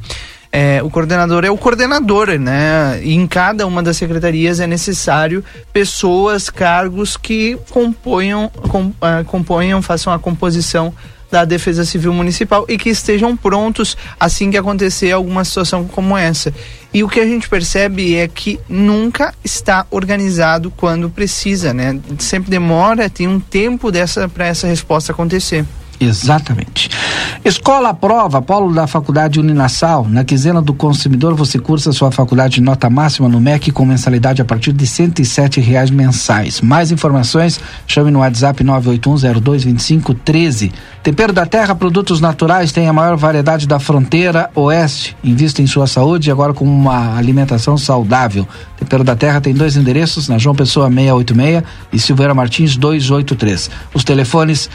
É, 0.52 0.82
o 0.82 0.90
coordenador 0.90 1.44
é 1.44 1.52
o 1.52 1.58
coordenador, 1.58 2.30
né? 2.40 3.00
E 3.04 3.14
em 3.14 3.28
cada 3.28 3.68
uma 3.68 3.84
das 3.84 3.98
secretarias 3.98 4.60
é 4.60 4.68
necessário 4.68 5.44
pessoas, 5.74 6.50
cargos 6.50 7.18
que 7.18 7.58
componham, 7.70 8.50
com, 8.70 8.92
ah, 9.02 9.24
componham, 9.26 9.82
façam 9.82 10.12
a 10.14 10.18
composição 10.18 10.94
da 11.30 11.45
Defesa 11.45 11.84
Civil 11.86 12.14
Municipal 12.14 12.66
e 12.68 12.78
que 12.78 12.90
estejam 12.90 13.36
prontos 13.36 13.98
assim 14.20 14.52
que 14.52 14.58
acontecer 14.58 15.12
alguma 15.12 15.44
situação 15.44 15.86
como 15.86 16.18
essa. 16.18 16.54
E 16.94 17.04
o 17.04 17.10
que 17.10 17.20
a 17.20 17.26
gente 17.26 17.49
percebe 17.49 18.16
é 18.16 18.28
que 18.28 18.60
nunca 18.68 19.34
está 19.44 19.86
organizado 19.91 20.72
quando 20.72 21.10
precisa, 21.10 21.74
né? 21.74 21.99
Sempre 22.18 22.49
demora, 22.49 23.10
tem 23.10 23.28
um 23.28 23.40
tempo 23.40 23.91
dessa 23.91 24.28
para 24.30 24.48
essa 24.48 24.68
resposta 24.68 25.12
acontecer. 25.12 25.66
Exatamente. 25.99 26.90
Escola 27.44 27.90
à 27.90 27.94
Prova, 27.94 28.41
polo 28.41 28.74
da 28.74 28.88
Faculdade 28.88 29.40
Uninassal. 29.40 30.06
Na 30.10 30.24
quinzena 30.24 30.61
do 30.61 30.74
consumidor, 30.74 31.34
você 31.34 31.57
cursa 31.57 31.91
sua 31.91 32.11
faculdade 32.11 32.56
de 32.56 32.61
nota 32.61 32.90
máxima 32.90 33.30
no 33.30 33.40
MEC 33.40 33.72
com 33.72 33.86
mensalidade 33.86 34.41
a 34.41 34.45
partir 34.45 34.74
de 34.74 34.86
107 34.86 35.61
reais 35.61 35.90
mensais. 35.90 36.61
Mais 36.61 36.91
informações, 36.91 37.60
chame 37.88 38.11
no 38.11 38.19
WhatsApp 38.19 38.64
981022513. 38.64 40.72
Tempero 41.02 41.32
da 41.32 41.45
Terra, 41.45 41.74
produtos 41.74 42.19
naturais, 42.19 42.72
tem 42.72 42.88
a 42.88 42.94
maior 42.94 43.15
variedade 43.15 43.65
da 43.65 43.80
fronteira 43.80 44.49
oeste. 44.53 45.15
Invista 45.24 45.61
em 45.61 45.68
sua 45.68 45.88
saúde 45.88 46.30
agora 46.30 46.53
com 46.53 46.65
uma 46.65 47.18
alimentação 47.18 47.78
saudável. 47.78 48.45
Tempero 48.78 49.03
da 49.03 49.15
Terra 49.15 49.40
tem 49.40 49.53
dois 49.53 49.78
endereços, 49.78 50.28
na 50.28 50.38
João 50.38 50.53
Pessoa 50.53 50.90
686 50.90 51.64
e 51.94 51.99
Silveira 51.99 52.34
Martins 52.34 52.76
283. 52.76 53.69
Os 53.94 54.03
telefones 54.03 54.69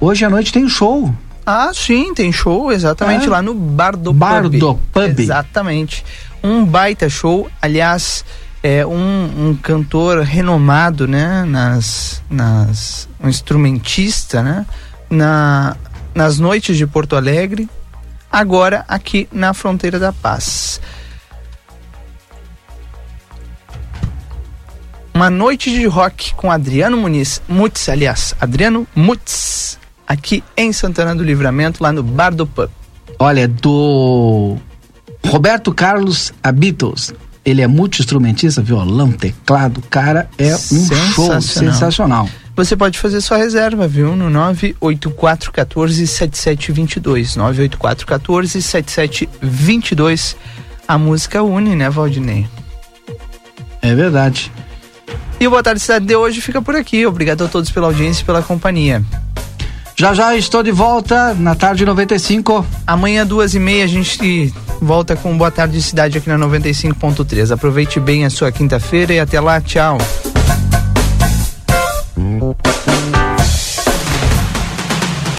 Hoje 0.00 0.24
à 0.24 0.30
noite 0.30 0.52
tem 0.52 0.64
o 0.64 0.68
show. 0.68 1.12
Ah, 1.50 1.70
sim, 1.72 2.12
tem 2.12 2.30
show, 2.30 2.70
exatamente, 2.70 3.26
É. 3.26 3.30
lá 3.30 3.40
no 3.40 3.54
Bar 3.54 3.96
do 3.96 4.12
Bar 4.12 4.42
Pub. 4.42 4.58
do 4.58 4.74
Pub. 4.92 5.18
Exatamente. 5.18 6.04
Um 6.42 6.64
baita 6.64 7.08
show, 7.08 7.50
aliás, 7.60 8.24
é 8.62 8.84
um, 8.86 9.48
um 9.48 9.56
cantor 9.56 10.22
renomado, 10.22 11.06
né, 11.06 11.44
nas, 11.44 12.22
nas, 12.30 13.08
um 13.22 13.28
instrumentista, 13.28 14.42
né, 14.42 14.66
na, 15.10 15.76
nas 16.14 16.38
noites 16.38 16.76
de 16.76 16.86
Porto 16.86 17.16
Alegre, 17.16 17.68
agora 18.30 18.84
aqui 18.88 19.28
na 19.32 19.54
Fronteira 19.54 19.98
da 19.98 20.12
Paz. 20.12 20.80
Uma 25.14 25.30
noite 25.30 25.70
de 25.70 25.84
rock 25.86 26.32
com 26.34 26.50
Adriano 26.50 26.96
Muniz, 26.96 27.42
Mutz, 27.48 27.88
aliás, 27.88 28.36
Adriano 28.40 28.86
Mutz, 28.94 29.78
aqui 30.06 30.44
em 30.56 30.72
Santana 30.72 31.14
do 31.14 31.24
Livramento, 31.24 31.82
lá 31.82 31.90
no 31.92 32.04
Bar 32.04 32.34
do 32.34 32.46
Pub. 32.46 32.70
Olha, 33.18 33.48
do 33.48 34.56
Roberto 35.28 35.72
Carlos 35.72 36.32
a 36.42 36.50
Beatles. 36.50 37.14
Ele 37.44 37.62
é 37.62 37.66
multi-instrumentista, 37.66 38.60
violão, 38.60 39.12
teclado, 39.12 39.80
cara 39.88 40.28
é 40.36 40.54
um 40.54 41.12
show 41.12 41.40
sensacional. 41.40 42.28
Você 42.54 42.76
pode 42.76 42.98
fazer 42.98 43.20
sua 43.20 43.36
reserva, 43.36 43.86
viu? 43.86 44.16
No 44.16 44.28
984147722. 44.52 47.38
984147722. 47.70 50.34
A 50.86 50.98
música 50.98 51.42
une, 51.42 51.76
né, 51.76 51.88
Valdinei? 51.88 52.46
É 53.80 53.94
verdade. 53.94 54.50
E 55.40 55.46
o 55.46 55.50
Boa 55.50 55.62
Tarde 55.62 55.80
Cidade 55.80 56.04
de 56.04 56.16
hoje 56.16 56.40
fica 56.40 56.60
por 56.60 56.74
aqui. 56.74 57.06
Obrigado 57.06 57.44
a 57.44 57.48
todos 57.48 57.70
pela 57.70 57.86
audiência 57.86 58.22
e 58.22 58.26
pela 58.26 58.42
companhia. 58.42 59.04
Já 59.98 60.14
já 60.14 60.36
estou 60.36 60.62
de 60.62 60.70
volta 60.70 61.34
na 61.34 61.56
tarde 61.56 61.84
95. 61.84 62.64
Amanhã, 62.86 63.26
duas 63.26 63.56
e 63.56 63.58
meia, 63.58 63.82
a 63.82 63.88
gente 63.88 64.54
volta 64.80 65.16
com 65.16 65.36
Boa 65.36 65.50
Tarde 65.50 65.82
Cidade 65.82 66.18
aqui 66.18 66.28
na 66.28 66.38
95.3. 66.38 67.50
Aproveite 67.50 67.98
bem 67.98 68.24
a 68.24 68.30
sua 68.30 68.52
quinta-feira 68.52 69.12
e 69.12 69.18
até 69.18 69.40
lá. 69.40 69.60
Tchau. 69.60 69.98